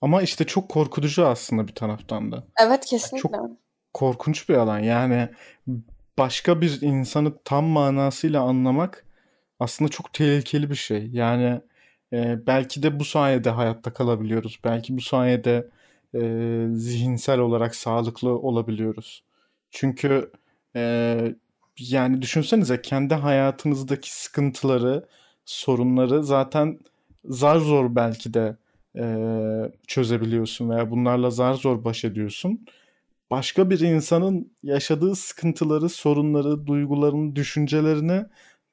Ama 0.00 0.22
işte 0.22 0.46
çok 0.46 0.68
korkutucu 0.68 1.26
aslında 1.26 1.68
bir 1.68 1.74
taraftan 1.74 2.32
da. 2.32 2.44
Evet 2.60 2.84
kesinlikle. 2.84 3.28
Çok 3.28 3.50
korkunç 3.94 4.48
bir 4.48 4.54
alan. 4.54 4.78
Yani 4.78 5.28
başka 6.18 6.60
bir 6.60 6.80
insanı 6.80 7.32
tam 7.44 7.64
manasıyla 7.64 8.42
anlamak 8.42 9.06
aslında 9.60 9.90
çok 9.90 10.12
tehlikeli 10.12 10.70
bir 10.70 10.74
şey. 10.74 11.08
Yani 11.12 11.60
e, 12.12 12.46
belki 12.46 12.82
de 12.82 13.00
bu 13.00 13.04
sayede 13.04 13.50
hayatta 13.50 13.92
kalabiliyoruz. 13.92 14.60
Belki 14.64 14.96
bu 14.96 15.00
sayede 15.00 15.70
e, 16.14 16.20
zihinsel 16.72 17.38
olarak 17.38 17.74
sağlıklı 17.74 18.38
olabiliyoruz. 18.38 19.24
Çünkü 19.70 20.30
e, 20.76 21.34
yani 21.78 22.22
düşünsenize 22.22 22.82
kendi 22.82 23.14
hayatınızdaki 23.14 24.14
sıkıntıları, 24.14 25.06
sorunları 25.44 26.24
zaten 26.24 26.78
zar 27.24 27.58
zor 27.58 27.96
belki 27.96 28.34
de 28.34 28.56
e, 28.96 29.04
çözebiliyorsun 29.86 30.70
veya 30.70 30.90
bunlarla 30.90 31.30
zar 31.30 31.54
zor 31.54 31.84
baş 31.84 32.04
ediyorsun. 32.04 32.66
Başka 33.30 33.70
bir 33.70 33.80
insanın 33.80 34.52
yaşadığı 34.62 35.14
sıkıntıları, 35.16 35.88
sorunları, 35.88 36.66
duygularını, 36.66 37.36
düşüncelerini 37.36 38.24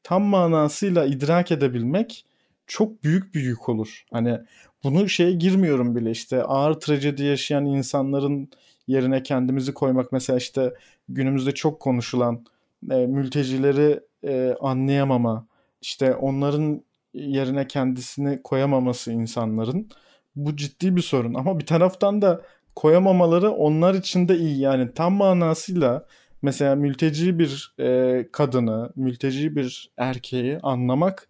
tam 0.03 0.23
manasıyla 0.23 1.05
idrak 1.05 1.51
edebilmek 1.51 2.25
çok 2.69 3.03
büyük 3.03 3.35
bir 3.35 3.41
yük 3.41 3.69
olur. 3.69 4.05
Hani 4.11 4.39
bunu 4.83 5.09
şeye 5.09 5.31
girmiyorum 5.31 5.95
bile 5.95 6.11
işte 6.11 6.43
ağır 6.43 6.73
trajedi 6.73 7.23
yaşayan 7.23 7.65
insanların 7.65 8.49
yerine 8.87 9.23
kendimizi 9.23 9.73
koymak 9.73 10.11
mesela 10.11 10.37
işte 10.37 10.73
günümüzde 11.09 11.51
çok 11.51 11.79
konuşulan 11.79 12.45
e, 12.91 12.95
mültecileri 12.95 13.99
e, 14.23 14.55
anlayamama, 14.61 15.47
işte 15.81 16.15
onların 16.15 16.83
yerine 17.13 17.67
kendisini 17.67 18.41
koyamaması 18.43 19.11
insanların 19.11 19.89
bu 20.35 20.55
ciddi 20.55 20.95
bir 20.95 21.01
sorun. 21.01 21.33
Ama 21.33 21.59
bir 21.59 21.65
taraftan 21.65 22.21
da 22.21 22.41
koyamamaları 22.75 23.51
onlar 23.51 23.93
için 23.93 24.27
de 24.27 24.37
iyi. 24.37 24.59
Yani 24.59 24.93
tam 24.93 25.13
manasıyla 25.13 26.05
mesela 26.41 26.75
mülteci 26.75 27.39
bir 27.39 27.75
e, 27.79 28.27
kadını, 28.31 28.91
mülteci 28.95 29.55
bir 29.55 29.91
erkeği 29.97 30.59
anlamak 30.63 31.28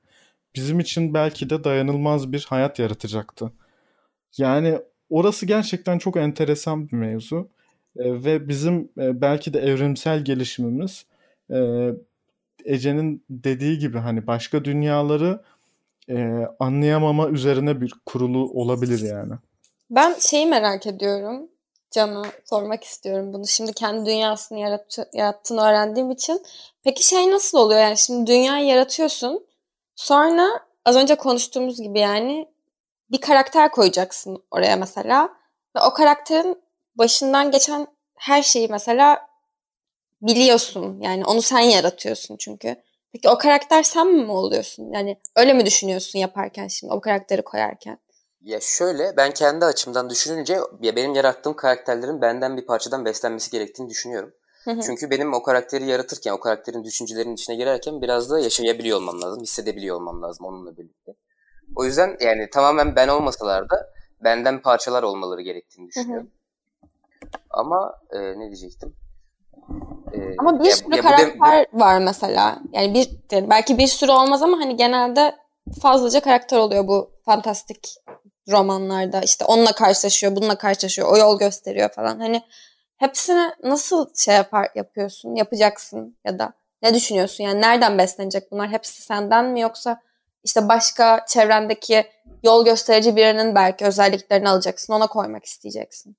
bizim 0.55 0.79
için 0.79 1.13
belki 1.13 1.49
de 1.49 1.63
dayanılmaz 1.63 2.31
bir 2.31 2.45
hayat 2.49 2.79
yaratacaktı. 2.79 3.51
Yani 4.37 4.79
orası 5.09 5.45
gerçekten 5.45 5.97
çok 5.97 6.17
enteresan 6.17 6.89
bir 6.89 6.97
mevzu. 6.97 7.49
E, 7.97 8.23
ve 8.23 8.47
bizim 8.47 8.89
e, 8.97 9.21
belki 9.21 9.53
de 9.53 9.59
evrimsel 9.59 10.25
gelişimimiz 10.25 11.05
e, 11.51 11.89
Ece'nin 12.65 13.23
dediği 13.29 13.79
gibi 13.79 13.97
hani 13.97 14.27
başka 14.27 14.65
dünyaları 14.65 15.43
anlayamama 16.59 17.29
üzerine 17.29 17.81
bir 17.81 17.93
kurulu 18.05 18.51
olabilir 18.51 18.99
yani. 18.99 19.33
Ben 19.89 20.15
şeyi 20.19 20.45
merak 20.45 20.87
ediyorum. 20.87 21.49
Can'a 21.91 22.25
sormak 22.45 22.83
istiyorum 22.83 23.33
bunu. 23.33 23.47
Şimdi 23.47 23.73
kendi 23.73 24.05
dünyasını 24.05 24.59
yarat 24.59 24.97
yarattığını 25.13 25.61
öğrendiğim 25.61 26.11
için. 26.11 26.41
Peki 26.83 27.07
şey 27.07 27.31
nasıl 27.31 27.57
oluyor? 27.57 27.79
Yani 27.79 27.97
şimdi 27.97 28.31
dünyayı 28.31 28.65
yaratıyorsun. 28.65 29.45
Sonra 29.99 30.59
az 30.85 30.95
önce 30.95 31.15
konuştuğumuz 31.15 31.81
gibi 31.81 31.99
yani 31.99 32.49
bir 33.11 33.21
karakter 33.21 33.71
koyacaksın 33.71 34.43
oraya 34.51 34.75
mesela. 34.75 35.29
Ve 35.75 35.79
o 35.81 35.93
karakterin 35.93 36.61
başından 36.95 37.51
geçen 37.51 37.87
her 38.15 38.43
şeyi 38.43 38.67
mesela 38.67 39.27
biliyorsun. 40.21 40.99
Yani 41.01 41.25
onu 41.25 41.41
sen 41.41 41.59
yaratıyorsun 41.59 42.37
çünkü. 42.37 42.75
Peki 43.11 43.29
o 43.29 43.37
karakter 43.37 43.83
sen 43.83 44.07
mi 44.07 44.31
oluyorsun? 44.31 44.91
Yani 44.93 45.17
öyle 45.35 45.53
mi 45.53 45.65
düşünüyorsun 45.65 46.19
yaparken 46.19 46.67
şimdi 46.67 46.93
o 46.93 47.01
karakteri 47.01 47.41
koyarken? 47.41 47.97
Ya 48.41 48.59
şöyle 48.61 49.17
ben 49.17 49.31
kendi 49.31 49.65
açımdan 49.65 50.09
düşününce 50.09 50.59
ya 50.81 50.95
benim 50.95 51.15
yarattığım 51.15 51.55
karakterlerin 51.55 52.21
benden 52.21 52.57
bir 52.57 52.65
parçadan 52.65 53.05
beslenmesi 53.05 53.51
gerektiğini 53.51 53.89
düşünüyorum. 53.89 54.33
Çünkü 54.65 55.09
benim 55.09 55.33
o 55.33 55.43
karakteri 55.43 55.85
yaratırken, 55.85 56.31
o 56.31 56.39
karakterin 56.39 56.83
düşüncelerinin 56.83 57.33
içine 57.33 57.55
girerken 57.55 58.01
biraz 58.01 58.29
da 58.29 58.39
yaşayabiliyor 58.39 58.97
olmam 58.97 59.21
lazım, 59.21 59.43
hissedebiliyor 59.43 59.95
olmam 59.95 60.21
lazım 60.21 60.45
onunla 60.45 60.77
birlikte. 60.77 61.11
O 61.75 61.85
yüzden 61.85 62.17
yani 62.19 62.49
tamamen 62.49 62.95
ben 62.95 63.07
olmasalar 63.07 63.69
da 63.69 63.89
benden 64.23 64.61
parçalar 64.61 65.03
olmaları 65.03 65.41
gerektiğini 65.41 65.87
düşünüyorum. 65.87 66.31
Ama 67.49 67.93
e, 68.11 68.19
ne 68.19 68.45
diyecektim? 68.45 68.95
E, 70.13 70.17
ama 70.37 70.59
bir 70.59 70.69
ya, 70.69 70.75
sürü 70.75 70.95
ya 70.95 71.01
karakter 71.01 71.63
de... 71.63 71.67
var 71.73 71.99
mesela. 71.99 72.59
Yani 72.73 72.93
bir 72.93 73.09
yani 73.31 73.49
belki 73.49 73.77
bir 73.77 73.87
sürü 73.87 74.11
olmaz 74.11 74.41
ama 74.41 74.57
hani 74.57 74.75
genelde 74.75 75.35
fazlaca 75.81 76.19
karakter 76.19 76.57
oluyor 76.57 76.87
bu 76.87 77.11
fantastik 77.25 77.95
romanlarda. 78.51 79.21
İşte 79.21 79.45
onunla 79.45 79.71
karşılaşıyor, 79.71 80.35
bununla 80.35 80.57
karşılaşıyor, 80.57 81.13
o 81.13 81.17
yol 81.17 81.39
gösteriyor 81.39 81.89
falan. 81.89 82.19
Hani 82.19 82.43
hepsini 82.99 83.51
nasıl 83.63 84.13
şey 84.15 84.35
yapar 84.35 84.69
yapıyorsun, 84.75 85.35
yapacaksın 85.35 86.17
ya 86.25 86.39
da 86.39 86.53
ne 86.81 86.93
düşünüyorsun? 86.93 87.43
Yani 87.43 87.61
nereden 87.61 87.97
beslenecek 87.97 88.51
bunlar? 88.51 88.69
Hepsi 88.69 89.01
senden 89.01 89.45
mi 89.45 89.61
yoksa 89.61 90.01
işte 90.43 90.67
başka 90.69 91.25
çevrendeki 91.27 92.07
yol 92.43 92.65
gösterici 92.65 93.15
birinin 93.15 93.55
belki 93.55 93.85
özelliklerini 93.85 94.49
alacaksın, 94.49 94.93
ona 94.93 95.07
koymak 95.07 95.45
isteyeceksin. 95.45 96.15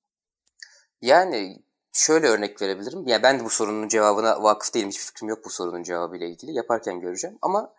Yani 1.01 1.59
şöyle 1.93 2.27
örnek 2.27 2.61
verebilirim. 2.61 3.07
Yani 3.07 3.23
ben 3.23 3.39
de 3.39 3.45
bu 3.45 3.49
sorunun 3.49 3.87
cevabına 3.87 4.43
vakıf 4.43 4.73
değilim. 4.73 4.89
Hiç 4.89 4.99
fikrim 4.99 5.29
yok 5.29 5.45
bu 5.45 5.49
sorunun 5.49 5.83
cevabıyla 5.83 6.27
ilgili. 6.27 6.51
Yaparken 6.51 6.99
göreceğim. 6.99 7.37
Ama 7.41 7.73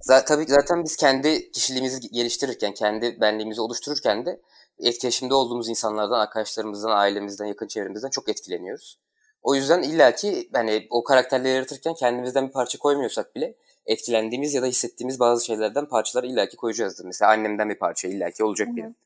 zaten, 0.00 0.36
tabii 0.36 0.50
zaten 0.50 0.84
biz 0.84 0.96
kendi 0.96 1.52
kişiliğimizi 1.52 2.00
geliştirirken, 2.00 2.74
kendi 2.74 3.20
benliğimizi 3.20 3.60
oluştururken 3.60 4.26
de 4.26 4.40
etkileşimde 4.80 5.34
olduğumuz 5.34 5.68
insanlardan, 5.68 6.20
arkadaşlarımızdan, 6.20 6.90
ailemizden, 6.90 7.46
yakın 7.46 7.66
çevremizden 7.66 8.10
çok 8.10 8.28
etkileniyoruz. 8.28 8.98
O 9.42 9.54
yüzden 9.54 9.82
illaki 9.82 10.48
hani 10.52 10.86
o 10.90 11.04
karakterleri 11.04 11.54
yaratırken 11.54 11.94
kendimizden 11.94 12.48
bir 12.48 12.52
parça 12.52 12.78
koymuyorsak 12.78 13.34
bile 13.34 13.54
etkilendiğimiz 13.86 14.54
ya 14.54 14.62
da 14.62 14.66
hissettiğimiz 14.66 15.20
bazı 15.20 15.44
şeylerden 15.44 15.86
parçalar 15.86 16.24
illaki 16.24 16.56
koyacağızdır. 16.56 17.04
Mesela 17.04 17.30
annemden 17.30 17.70
bir 17.70 17.78
parça 17.78 18.08
illaki 18.08 18.44
olacak 18.44 18.68
Hı-hı. 18.68 18.76
benim 18.76 18.96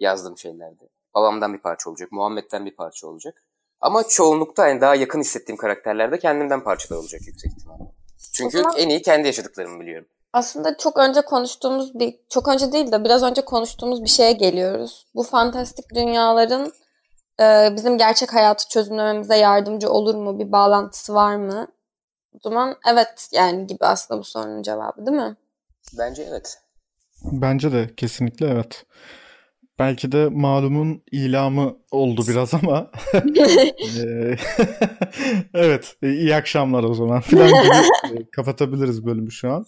yazdığım 0.00 0.38
şeylerde. 0.38 0.88
Babamdan 1.14 1.54
bir 1.54 1.58
parça 1.58 1.90
olacak, 1.90 2.12
Muhammed'den 2.12 2.66
bir 2.66 2.76
parça 2.76 3.06
olacak. 3.06 3.44
Ama 3.80 4.08
çoğunlukta 4.08 4.68
yani 4.68 4.80
daha 4.80 4.94
yakın 4.94 5.20
hissettiğim 5.20 5.56
karakterlerde 5.56 6.18
kendimden 6.18 6.64
parçalar 6.64 7.00
olacak 7.00 7.20
yüksek 7.26 7.52
ihtimalle. 7.52 7.84
Çünkü 8.32 8.58
zaman, 8.58 8.76
en 8.76 8.88
iyi 8.88 9.02
kendi 9.02 9.26
yaşadıklarımı 9.26 9.80
biliyorum. 9.80 10.08
Aslında 10.32 10.76
çok 10.76 10.98
önce 10.98 11.20
konuştuğumuz 11.20 11.94
bir, 11.94 12.14
çok 12.28 12.48
önce 12.48 12.72
değil 12.72 12.92
de 12.92 13.04
biraz 13.04 13.22
önce 13.22 13.44
konuştuğumuz 13.44 14.04
bir 14.04 14.08
şeye 14.08 14.32
geliyoruz. 14.32 15.06
Bu 15.14 15.22
fantastik 15.22 15.94
dünyaların 15.94 16.72
e, 17.40 17.72
bizim 17.76 17.98
gerçek 17.98 18.34
hayatı 18.34 18.68
çözümlememize 18.68 19.36
yardımcı 19.36 19.90
olur 19.90 20.14
mu? 20.14 20.38
Bir 20.38 20.52
bağlantısı 20.52 21.14
var 21.14 21.36
mı? 21.36 21.68
O 22.34 22.38
zaman 22.42 22.76
evet 22.92 23.28
yani 23.32 23.66
gibi 23.66 23.84
aslında 23.84 24.20
bu 24.20 24.24
sorunun 24.24 24.62
cevabı 24.62 25.06
değil 25.06 25.16
mi? 25.16 25.36
Bence 25.98 26.22
evet. 26.22 26.58
Bence 27.24 27.72
de 27.72 27.90
kesinlikle 27.96 28.46
evet. 28.46 28.84
Belki 29.78 30.12
de 30.12 30.28
malumun 30.28 31.02
ilamı 31.12 31.76
oldu 31.90 32.22
biraz 32.28 32.54
ama. 32.54 32.90
evet 35.54 35.96
iyi 36.02 36.34
akşamlar 36.34 36.84
o 36.84 36.94
zaman 36.94 37.20
falan 37.20 37.48
gibi 37.48 38.30
kapatabiliriz 38.30 39.06
bölümü 39.06 39.30
şu 39.30 39.52
an. 39.52 39.66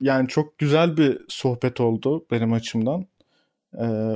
Yani 0.00 0.28
çok 0.28 0.58
güzel 0.58 0.96
bir 0.96 1.20
sohbet 1.28 1.80
oldu 1.80 2.26
benim 2.30 2.52
açımdan. 2.52 3.06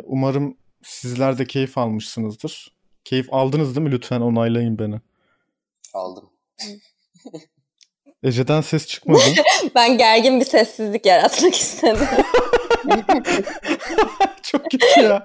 Umarım 0.05 0.57
sizler 0.83 1.39
de 1.39 1.47
keyif 1.47 1.78
almışsınızdır. 1.78 2.72
Keyif 3.05 3.33
aldınız 3.33 3.76
değil 3.76 3.87
mi? 3.87 3.93
Lütfen 3.93 4.20
onaylayın 4.20 4.78
beni. 4.78 5.01
Aldım. 5.95 6.30
Ece'den 8.22 8.61
ses 8.61 8.87
çıkmadı. 8.87 9.22
ben 9.74 9.99
gergin 9.99 10.41
bir 10.41 10.45
sessizlik 10.45 11.07
yaratmak 11.07 11.55
istedim. 11.55 12.07
Çok 14.43 14.70
kötü 14.70 15.01
ya. 15.01 15.24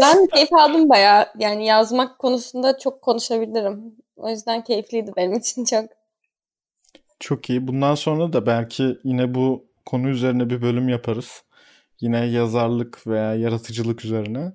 ben 0.00 0.26
keyif 0.26 0.52
aldım 0.52 0.88
baya. 0.88 1.32
Yani 1.38 1.66
yazmak 1.66 2.18
konusunda 2.18 2.78
çok 2.78 3.02
konuşabilirim. 3.02 3.96
O 4.16 4.30
yüzden 4.30 4.64
keyifliydi 4.64 5.12
benim 5.16 5.32
için 5.32 5.64
çok. 5.70 5.84
Çok 7.20 7.50
iyi. 7.50 7.68
Bundan 7.68 7.94
sonra 7.94 8.32
da 8.32 8.46
belki 8.46 8.98
yine 9.04 9.34
bu 9.34 9.66
konu 9.86 10.08
üzerine 10.08 10.50
bir 10.50 10.62
bölüm 10.62 10.88
yaparız. 10.88 11.42
Yine 12.00 12.26
yazarlık 12.26 13.06
veya 13.06 13.34
yaratıcılık 13.34 14.04
üzerine. 14.04 14.52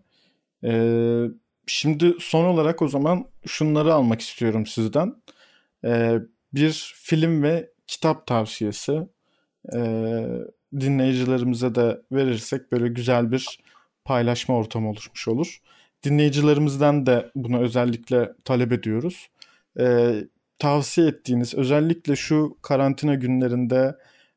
Ee, 0.64 1.26
şimdi 1.68 2.16
son 2.20 2.46
olarak 2.46 2.82
o 2.82 2.88
zaman 2.88 3.26
şunları 3.46 3.94
almak 3.94 4.22
istiyorum 4.22 4.66
sizden. 4.66 5.16
Ee, 5.86 6.20
bir 6.54 6.94
film 6.98 7.44
ve 7.44 7.70
kitap 7.88 8.28
tavsiyesi 8.28 9.08
e, 9.74 9.80
dinleyicilerimize 10.80 11.76
de 11.76 12.02
verirsek 12.12 12.72
böyle 12.72 12.88
güzel 12.88 13.32
bir 13.32 13.60
paylaşma 14.06 14.56
ortamı 14.56 14.90
oluşmuş 14.90 15.28
olur. 15.28 15.62
Dinleyicilerimizden 16.04 17.06
de 17.06 17.32
bunu 17.36 17.60
özellikle 17.60 18.32
talep 18.46 18.72
ediyoruz. 18.72 19.30
E, 19.80 20.16
tavsiye 20.60 21.08
ettiğiniz 21.08 21.54
özellikle 21.56 22.16
şu 22.16 22.58
karantina 22.62 23.16
günlerinde 23.16 23.96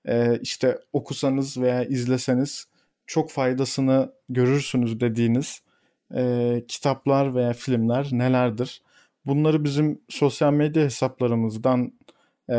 e, 0.08 0.38
işte 0.42 0.78
okusanız 0.92 1.58
veya 1.60 1.84
izleseniz 1.84 2.66
çok 3.06 3.30
faydasını 3.30 4.12
görürsünüz 4.28 5.00
dediğiniz 5.00 5.62
e, 6.14 6.64
kitaplar 6.68 7.34
veya 7.34 7.52
filmler 7.52 8.08
nelerdir? 8.12 8.82
Bunları 9.26 9.64
bizim 9.64 10.00
sosyal 10.08 10.52
medya 10.52 10.82
hesaplarımızdan 10.84 11.92
e, 12.50 12.56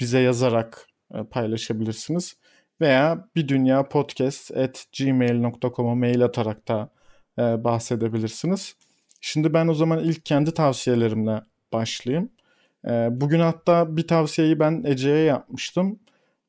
bize 0.00 0.20
yazarak 0.20 0.86
e, 1.14 1.24
paylaşabilirsiniz. 1.24 2.36
Veya 2.80 3.28
bir 3.36 3.48
dünya 3.48 3.88
podcast 3.88 4.56
at 4.56 4.86
gmail.com'a 4.98 5.94
mail 5.94 6.24
atarak 6.24 6.68
da 6.68 6.90
e, 7.38 7.64
bahsedebilirsiniz. 7.64 8.76
Şimdi 9.20 9.54
ben 9.54 9.68
o 9.68 9.74
zaman 9.74 9.98
ilk 9.98 10.26
kendi 10.26 10.54
tavsiyelerimle 10.54 11.42
başlayayım. 11.74 12.30
E, 12.86 12.90
bugün 13.10 13.40
hatta 13.40 13.96
bir 13.96 14.06
tavsiyeyi 14.06 14.60
ben 14.60 14.82
Ece'ye 14.86 15.24
yapmıştım 15.24 15.98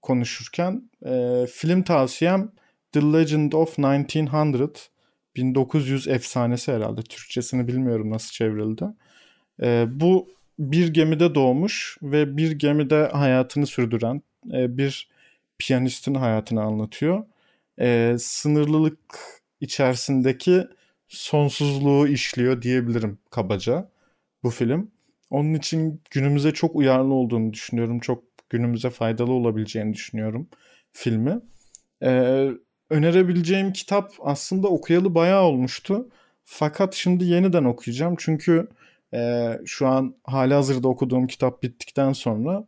konuşurken. 0.02 0.90
E, 1.06 1.46
film 1.52 1.84
tavsiyem 1.84 2.52
The 2.92 3.02
Legend 3.02 3.52
of 3.52 3.78
1900 3.78 4.90
1900 5.36 6.08
efsanesi 6.08 6.74
herhalde. 6.74 7.02
Türkçesini 7.02 7.68
bilmiyorum 7.68 8.12
nasıl 8.12 8.32
çevrildi. 8.32 8.86
E, 9.62 9.86
bu 9.90 10.30
bir 10.60 10.94
gemide 10.94 11.36
doğmuş 11.36 11.98
ve 12.02 12.38
bir 12.38 12.52
gemide 12.52 13.08
hayatını 13.08 13.68
sürdüren 13.68 14.22
e, 14.54 14.78
bir 14.78 15.10
piyanistin 15.60 16.16
hayatını 16.16 16.62
anlatıyor. 16.62 17.26
E, 17.80 18.16
sınırlılık 18.20 19.00
içerisindeki 19.62 20.68
sonsuzluğu 21.08 22.08
işliyor 22.08 22.62
diyebilirim 22.62 23.20
kabaca 23.30 23.90
bu 24.44 24.50
film. 24.50 24.92
Onun 25.36 25.54
için 25.54 26.02
günümüze 26.12 26.52
çok 26.52 26.76
uyarlı 26.76 27.14
olduğunu 27.14 27.54
düşünüyorum. 27.54 28.00
Çok 28.00 28.24
günümüze 28.50 28.90
faydalı 28.90 29.32
olabileceğini 29.32 29.94
düşünüyorum 29.94 30.48
filmi. 30.92 31.42
Ee, 32.04 32.50
önerebileceğim 32.90 33.74
kitap 33.74 34.14
aslında 34.20 34.68
okuyalı 34.68 35.16
bayağı 35.16 35.44
olmuştu. 35.44 36.10
Fakat 36.46 36.94
şimdi 36.94 37.26
yeniden 37.26 37.64
okuyacağım. 37.64 38.16
Çünkü 38.20 38.68
e, 39.14 39.52
şu 39.66 39.88
an 39.88 40.16
hali 40.24 40.54
hazırda 40.54 40.88
okuduğum 40.88 41.28
kitap 41.28 41.64
bittikten 41.64 42.14
sonra 42.14 42.68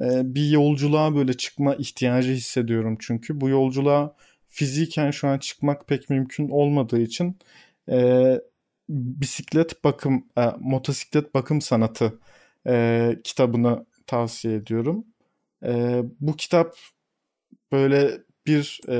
e, 0.00 0.34
bir 0.34 0.50
yolculuğa 0.50 1.14
böyle 1.14 1.34
çıkma 1.34 1.74
ihtiyacı 1.74 2.32
hissediyorum. 2.32 2.96
Çünkü 3.00 3.40
bu 3.40 3.48
yolculuğa 3.48 4.16
fiziken 4.48 5.10
şu 5.10 5.28
an 5.28 5.38
çıkmak 5.38 5.88
pek 5.88 6.10
mümkün 6.10 6.48
olmadığı 6.48 7.00
için 7.00 7.38
e, 7.90 8.40
bisiklet 8.88 9.84
bakım, 9.84 10.26
e, 10.38 10.52
motosiklet 10.58 11.34
bakım 11.34 11.60
sanatı 11.60 12.18
e, 12.66 13.10
kitabını 13.24 13.86
tavsiye 14.06 14.54
ediyorum. 14.54 15.04
E, 15.64 16.02
bu 16.20 16.36
kitap 16.36 16.76
böyle 17.72 18.20
bir 18.46 18.80
e, 18.88 18.98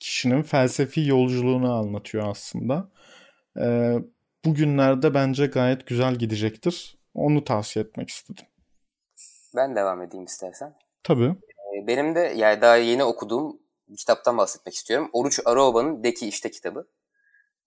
kişinin 0.00 0.42
felsefi 0.42 1.00
yolculuğunu 1.08 1.72
anlatıyor 1.72 2.28
aslında. 2.28 2.88
E, 3.60 3.94
bugünlerde 4.44 5.14
bence 5.14 5.46
gayet 5.46 5.86
güzel 5.86 6.14
gidecektir. 6.14 6.98
Onu 7.14 7.44
tavsiye 7.44 7.84
etmek 7.84 8.08
istedim. 8.08 8.44
Ben 9.56 9.76
devam 9.76 10.02
edeyim 10.02 10.24
istersen. 10.24 10.74
Tabii. 11.02 11.24
Ee, 11.24 11.86
benim 11.86 12.14
de 12.14 12.20
yani 12.20 12.60
daha 12.60 12.76
yeni 12.76 13.04
okuduğum 13.04 13.58
kitaptan 13.96 14.38
bahsetmek 14.38 14.74
istiyorum. 14.74 15.10
Oruç 15.12 15.40
Aroba'nın 15.44 16.04
Deki 16.04 16.28
İşte 16.28 16.50
kitabı. 16.50 16.86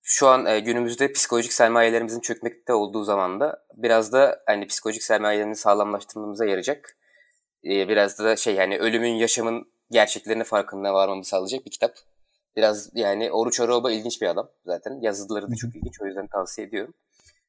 Şu 0.04 0.28
an 0.28 0.46
e, 0.46 0.60
günümüzde 0.60 1.12
psikolojik 1.12 1.54
sermayelerimizin 1.54 2.20
çökmekte 2.20 2.74
olduğu 2.74 3.04
zamanda 3.04 3.66
biraz 3.76 4.14
da 4.14 4.44
hani 4.46 4.68
psikolojik 4.68 5.04
sermayelerini 5.04 5.56
sağlamlaştırmamıza 5.56 6.46
yarayacak. 6.46 6.98
E, 7.66 7.88
biraz 7.88 8.20
da 8.20 8.36
şey 8.36 8.56
yani 8.56 8.78
ölümün, 8.78 9.14
yaşamın 9.14 9.72
gerçeklerini 9.92 10.44
farkında 10.44 10.94
varmamızı 10.94 11.30
sağlayacak 11.30 11.66
bir 11.66 11.72
kitap. 11.72 11.96
Biraz 12.56 12.90
yani 12.94 13.32
Oruç 13.32 13.60
Aroba 13.60 13.92
ilginç 13.92 14.22
bir 14.22 14.28
adam 14.28 14.50
zaten. 14.66 15.00
Yazıları 15.02 15.52
da 15.52 15.56
çok 15.56 15.76
ilginç 15.76 16.02
o 16.02 16.06
yüzden 16.06 16.28
tavsiye 16.28 16.68
ediyorum. 16.68 16.94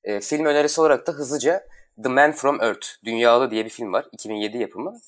E, 0.04 0.20
film 0.20 0.44
önerisi 0.44 0.80
olarak 0.80 1.06
da 1.06 1.12
hızlıca 1.12 1.66
The 2.02 2.08
Man 2.08 2.32
From 2.32 2.60
Earth, 2.60 2.86
Dünyalı 3.04 3.50
diye 3.50 3.64
bir 3.64 3.70
film 3.70 3.92
var. 3.92 4.06
2007 4.12 4.58
yapımı. 4.58 5.00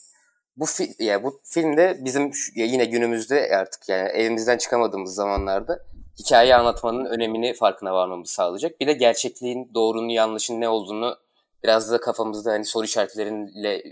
Bu 0.57 0.66
fi 0.66 0.95
yani 0.99 1.22
bu 1.22 1.40
filmde 1.45 1.99
bizim 2.01 2.30
yine 2.55 2.84
günümüzde 2.84 3.57
artık 3.57 3.88
yani 3.88 4.09
evimizden 4.09 4.59
çıkamadığımız 4.59 5.14
zamanlarda 5.14 5.84
hikaye 6.19 6.55
anlatmanın 6.55 7.05
önemini 7.05 7.55
farkına 7.55 7.95
varmamızı 7.95 8.33
sağlayacak. 8.33 8.81
Bir 8.81 8.87
de 8.87 8.93
gerçekliğin 8.93 9.71
doğrunun 9.75 10.09
yanlışın 10.09 10.61
ne 10.61 10.69
olduğunu 10.69 11.17
biraz 11.62 11.91
da 11.91 12.01
kafamızda 12.01 12.53
hani 12.53 12.65
soru 12.65 12.85
işaretleriyle 12.85 13.83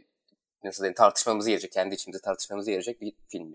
nasıl 0.64 0.82
diyeyim 0.82 0.94
tartışmamızı 0.94 1.50
yarayacak, 1.50 1.72
kendi 1.72 1.94
içimizde 1.94 2.22
tartışmamızı 2.22 2.70
yarayacak 2.70 3.00
bir 3.00 3.12
film. 3.28 3.52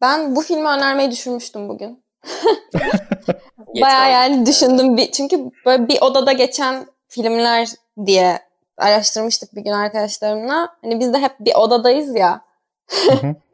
Ben 0.00 0.36
bu 0.36 0.42
filmi 0.42 0.68
önermeyi 0.68 1.10
düşünmüştüm 1.10 1.68
bugün. 1.68 2.04
Bayağı 3.80 4.10
yani 4.10 4.46
düşündüm. 4.46 4.96
Bir, 4.96 5.12
çünkü 5.12 5.50
böyle 5.66 5.88
bir 5.88 6.00
odada 6.00 6.32
geçen 6.32 6.86
filmler 7.08 7.68
diye 8.06 8.38
araştırmıştık 8.76 9.56
bir 9.56 9.60
gün 9.60 9.72
arkadaşlarımla. 9.72 10.76
Hani 10.82 11.00
biz 11.00 11.12
de 11.12 11.18
hep 11.18 11.32
bir 11.40 11.54
odadayız 11.54 12.16
ya. 12.16 12.40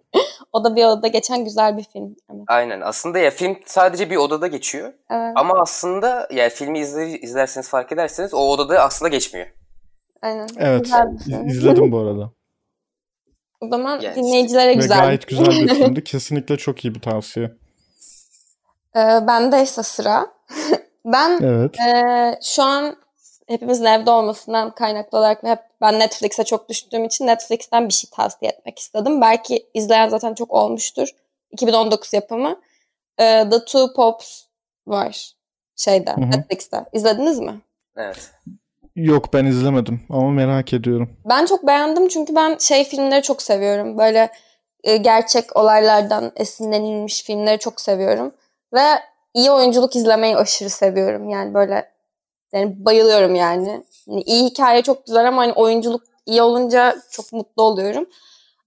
o 0.54 0.64
da 0.64 0.76
bir 0.76 0.84
odada 0.84 1.08
geçen 1.08 1.44
güzel 1.44 1.76
bir 1.76 1.84
film. 1.84 2.16
Evet. 2.34 2.44
Aynen. 2.46 2.80
Aslında 2.80 3.18
ya 3.18 3.30
film 3.30 3.56
sadece 3.66 4.10
bir 4.10 4.16
odada 4.16 4.46
geçiyor. 4.46 4.92
Evet. 5.10 5.32
Ama 5.34 5.54
aslında 5.62 6.28
ya 6.32 6.48
filmi 6.48 6.78
izler, 6.78 7.06
izlerseniz 7.06 7.68
fark 7.68 7.92
ederseniz 7.92 8.34
o 8.34 8.38
odada 8.38 8.80
aslında 8.80 9.08
geçmiyor. 9.08 9.46
Aynen. 10.22 10.46
Evet. 10.58 10.90
İzledim 11.46 11.92
bu 11.92 11.98
arada. 11.98 12.30
O 13.60 13.68
zaman 13.68 14.00
yes. 14.00 14.16
dinleyicilere 14.16 14.68
Ve 14.68 14.74
güzel. 14.74 15.00
gayet 15.00 15.26
güzel 15.26 15.46
bir 15.46 15.68
filmdi. 15.74 16.04
Kesinlikle 16.04 16.56
çok 16.56 16.84
iyi 16.84 16.94
bir 16.94 17.00
tavsiye. 17.00 17.46
Ee, 18.96 19.00
bende 19.26 19.62
ise 19.62 19.82
sıra. 19.82 20.26
ben 21.04 21.38
evet. 21.42 21.80
e, 21.80 22.38
şu 22.42 22.62
an 22.62 22.96
hepimizin 23.48 23.84
evde 23.84 24.10
olmasından 24.10 24.74
kaynaklı 24.74 25.18
olarak 25.18 25.44
ve 25.44 25.48
hep 25.50 25.60
ben 25.84 25.98
Netflix'e 25.98 26.44
çok 26.44 26.68
düştüğüm 26.68 27.04
için 27.04 27.26
Netflix'ten 27.26 27.88
bir 27.88 27.92
şey 27.92 28.10
tavsiye 28.10 28.50
etmek 28.50 28.78
istedim. 28.78 29.20
Belki 29.20 29.66
izleyen 29.74 30.08
zaten 30.08 30.34
çok 30.34 30.50
olmuştur. 30.50 31.08
2019 31.50 32.12
yapımı. 32.12 32.60
E, 33.18 33.50
The 33.50 33.64
Two 33.64 33.92
Pops 33.92 34.42
var 34.86 35.32
şeyde 35.76 36.10
Hı-hı. 36.10 36.30
Netflix'te. 36.30 36.84
İzlediniz 36.92 37.38
mi? 37.38 37.60
Evet. 37.96 38.30
Yok 38.96 39.32
ben 39.32 39.44
izlemedim 39.44 40.00
ama 40.10 40.30
merak 40.30 40.72
ediyorum. 40.72 41.16
Ben 41.28 41.46
çok 41.46 41.66
beğendim 41.66 42.08
çünkü 42.08 42.34
ben 42.34 42.56
şey 42.58 42.84
filmleri 42.84 43.22
çok 43.22 43.42
seviyorum. 43.42 43.98
Böyle 43.98 44.30
e, 44.84 44.96
gerçek 44.96 45.56
olaylardan 45.56 46.32
esinlenilmiş 46.36 47.22
filmleri 47.22 47.58
çok 47.58 47.80
seviyorum. 47.80 48.34
Ve 48.74 48.84
iyi 49.34 49.50
oyunculuk 49.50 49.96
izlemeyi 49.96 50.36
aşırı 50.36 50.70
seviyorum. 50.70 51.28
Yani 51.28 51.54
böyle 51.54 51.90
yani 52.52 52.84
bayılıyorum 52.84 53.34
yani. 53.34 53.84
Yani 54.06 54.22
iyi 54.22 54.44
hikaye 54.44 54.82
çok 54.82 55.06
güzel 55.06 55.28
ama 55.28 55.42
hani 55.42 55.52
oyunculuk 55.52 56.02
iyi 56.26 56.42
olunca 56.42 56.96
çok 57.10 57.32
mutlu 57.32 57.62
oluyorum. 57.62 58.06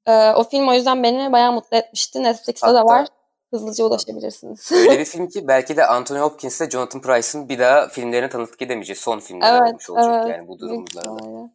Ee, 0.06 0.32
o 0.32 0.44
film 0.44 0.68
o 0.68 0.74
yüzden 0.74 1.04
beni 1.04 1.32
bayağı 1.32 1.52
mutlu 1.52 1.78
etmişti. 1.78 2.24
Netflix'te 2.24 2.68
de 2.68 2.84
var. 2.84 3.08
Hızlıca 3.52 3.86
ulaşabilirsiniz. 3.86 4.72
Öyle 4.76 5.00
bir 5.00 5.06
film 5.06 5.28
ki 5.28 5.48
belki 5.48 5.78
de 5.78 5.88
Anthony 5.88 6.20
Hopkins 6.20 6.62
ile 6.62 6.70
Jonathan 6.70 7.02
Price'ın 7.02 7.50
bir 7.50 7.60
daha 7.60 7.88
filmlerini 7.88 8.30
tanıttık 8.30 8.62
edemeyeceği 8.62 8.96
son 8.98 9.20
filmler 9.20 9.62
evet, 9.62 9.70
olmuş 9.70 9.90
olacak 9.90 10.24
evet. 10.26 10.38
yani 10.38 10.48
bu 10.48 10.60
durumlarda. 10.60 11.50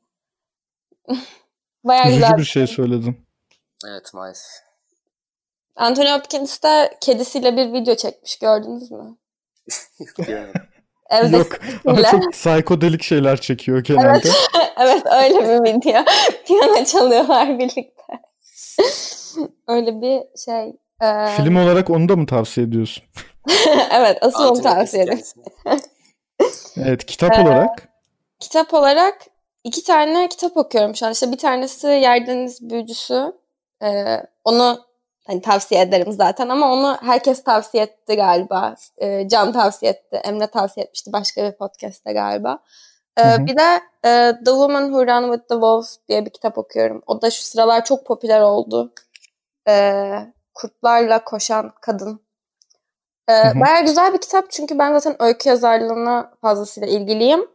bayağı 1.84 2.04
güzel. 2.04 2.22
Üzücü 2.22 2.38
bir 2.38 2.44
şey 2.44 2.66
söyledin. 2.66 3.16
Evet 3.88 4.14
maalesef. 4.14 4.62
Anthony 5.76 6.08
Hopkins 6.08 6.62
de 6.62 6.98
kedisiyle 7.00 7.56
bir 7.56 7.72
video 7.72 7.94
çekmiş 7.94 8.38
gördünüz 8.38 8.90
mü? 8.90 9.16
Yok 11.12 11.24
Evde 11.24 11.36
Yok 11.36 11.58
ama 11.86 12.02
çok 12.02 12.32
psikodelik 12.32 13.02
şeyler 13.02 13.40
çekiyor 13.40 13.84
genelde. 13.84 14.08
Evet, 14.14 14.48
evet 14.80 15.02
öyle 15.12 15.38
bir 15.38 15.70
video. 15.70 16.04
Piyano 16.46 16.84
çalıyorlar 16.84 17.58
birlikte. 17.58 18.02
öyle 19.68 20.00
bir 20.00 20.22
şey. 20.44 20.72
Ee... 21.02 21.26
Film 21.36 21.56
olarak 21.56 21.90
onu 21.90 22.08
da 22.08 22.16
mı 22.16 22.26
tavsiye 22.26 22.66
ediyorsun? 22.66 23.04
evet 23.92 24.18
asıl 24.20 24.44
onu 24.44 24.62
tavsiye 24.62 25.02
ediyorum. 25.02 25.24
evet 26.76 27.06
kitap 27.06 27.38
ee, 27.38 27.42
olarak? 27.42 27.88
Kitap 28.40 28.74
olarak 28.74 29.14
iki 29.64 29.84
tane 29.84 30.28
kitap 30.28 30.56
okuyorum 30.56 30.96
şu 30.96 31.06
an. 31.06 31.12
İşte 31.12 31.32
bir 31.32 31.38
tanesi 31.38 31.86
Yerdeniz 31.86 32.70
Büyücüsü. 32.70 33.32
Ee, 33.82 34.22
onu 34.44 34.91
hani 35.26 35.42
tavsiye 35.42 35.80
ederim 35.80 36.12
zaten 36.12 36.48
ama 36.48 36.72
onu 36.72 36.96
herkes 37.00 37.44
tavsiye 37.44 37.82
etti 37.82 38.16
galiba. 38.16 38.74
E, 38.96 39.28
Can 39.28 39.52
tavsiye 39.52 39.92
etti, 39.92 40.16
Emre 40.16 40.46
tavsiye 40.46 40.84
etmişti 40.84 41.12
başka 41.12 41.44
bir 41.44 41.52
podcast'te 41.52 42.12
galiba. 42.12 42.58
E, 43.16 43.22
hı 43.22 43.34
hı. 43.34 43.46
Bir 43.46 43.56
de 43.56 43.80
e, 44.04 44.32
The 44.44 44.50
Woman 44.50 44.84
Who 44.84 45.06
Ran 45.06 45.24
With 45.24 45.48
The 45.48 45.54
Wolves 45.54 45.98
diye 46.08 46.24
bir 46.24 46.30
kitap 46.30 46.58
okuyorum. 46.58 47.02
O 47.06 47.22
da 47.22 47.30
şu 47.30 47.42
sıralar 47.42 47.84
çok 47.84 48.06
popüler 48.06 48.40
oldu. 48.40 48.92
E, 49.68 50.02
kurtlarla 50.54 51.24
koşan 51.24 51.72
kadın. 51.80 52.20
E, 53.30 53.32
Baya 53.60 53.80
güzel 53.80 54.12
bir 54.12 54.20
kitap 54.20 54.50
çünkü 54.50 54.78
ben 54.78 54.98
zaten 54.98 55.22
öykü 55.22 55.48
yazarlığına 55.48 56.32
fazlasıyla 56.40 56.88
ilgiliyim. 56.88 57.48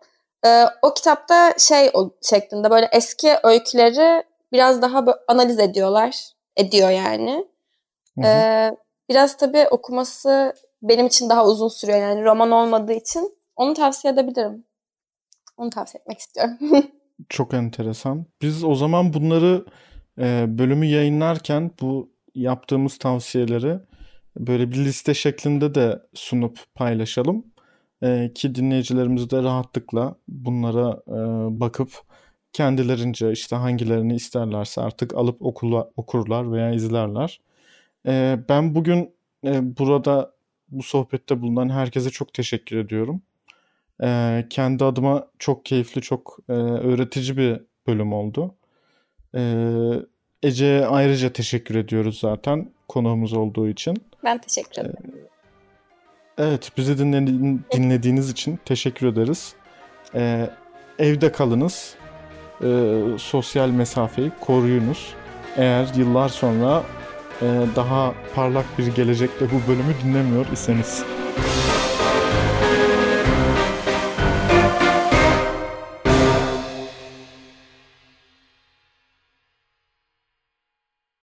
E, 0.45 0.65
o 0.81 0.93
kitapta 0.93 1.53
şey 1.57 1.89
o 1.93 2.09
şeklinde 2.21 2.71
böyle 2.71 2.89
eski 2.91 3.35
öyküleri 3.43 4.23
biraz 4.51 4.81
daha 4.81 5.05
analiz 5.27 5.59
ediyorlar. 5.59 6.31
Ediyor 6.57 6.89
yani. 6.89 7.47
Ee, 8.25 8.71
biraz 9.09 9.37
tabii 9.37 9.67
okuması 9.71 10.53
benim 10.81 11.07
için 11.07 11.29
daha 11.29 11.45
uzun 11.45 11.67
sürüyor 11.67 11.99
yani 11.99 12.23
roman 12.23 12.51
olmadığı 12.51 12.93
için. 12.93 13.37
Onu 13.55 13.73
tavsiye 13.73 14.13
edebilirim. 14.13 14.63
Onu 15.57 15.69
tavsiye 15.69 16.01
etmek 16.01 16.19
istiyorum. 16.19 16.57
Çok 17.29 17.53
enteresan. 17.53 18.25
Biz 18.41 18.63
o 18.63 18.75
zaman 18.75 19.13
bunları 19.13 19.65
e, 20.19 20.45
bölümü 20.57 20.85
yayınlarken 20.85 21.71
bu 21.81 22.11
yaptığımız 22.35 22.97
tavsiyeleri 22.97 23.79
böyle 24.37 24.71
bir 24.71 24.77
liste 24.77 25.13
şeklinde 25.13 25.75
de 25.75 26.01
sunup 26.13 26.59
paylaşalım. 26.75 27.45
E, 28.03 28.31
ki 28.35 28.55
dinleyicilerimiz 28.55 29.29
de 29.29 29.43
rahatlıkla 29.43 30.15
bunlara 30.27 31.01
e, 31.07 31.19
bakıp 31.59 31.89
kendilerince 32.53 33.31
işte 33.31 33.55
hangilerini 33.55 34.15
isterlerse 34.15 34.81
artık 34.81 35.13
alıp 35.13 35.41
okula, 35.41 35.91
okurlar 35.95 36.51
veya 36.51 36.71
izlerler. 36.71 37.41
Ee, 38.07 38.39
ben 38.49 38.75
bugün 38.75 39.15
e, 39.45 39.77
burada 39.77 40.31
bu 40.69 40.83
sohbette 40.83 41.41
bulunan 41.41 41.69
herkese 41.69 42.09
çok 42.09 42.33
teşekkür 42.33 42.77
ediyorum. 42.77 43.21
Ee, 44.03 44.45
kendi 44.49 44.83
adıma 44.83 45.27
çok 45.39 45.65
keyifli, 45.65 46.01
çok 46.01 46.37
e, 46.49 46.53
öğretici 46.53 47.37
bir 47.37 47.61
bölüm 47.87 48.13
oldu. 48.13 48.55
Ee, 49.35 49.91
Ece'ye 50.43 50.85
ayrıca 50.85 51.33
teşekkür 51.33 51.75
ediyoruz 51.75 52.19
zaten 52.19 52.71
konuğumuz 52.87 53.33
olduğu 53.33 53.67
için. 53.67 53.97
Ben 54.23 54.37
teşekkür 54.37 54.81
ederim. 54.81 55.15
Evet, 56.37 56.71
bizi 56.77 56.97
dinlediğiniz 57.71 58.29
için 58.29 58.59
teşekkür 58.65 59.07
ederiz. 59.07 59.55
evde 60.99 61.31
kalınız, 61.31 61.95
sosyal 63.19 63.69
mesafeyi 63.69 64.31
koruyunuz. 64.41 65.13
Eğer 65.57 65.87
yıllar 65.95 66.29
sonra 66.29 66.83
ee, 66.83 66.96
daha 67.75 68.13
parlak 68.35 68.65
bir 68.77 68.87
gelecekte 68.87 69.45
bu 69.45 69.71
bölümü 69.71 69.93
dinlemiyor 70.03 70.45
iseniz. 70.53 71.03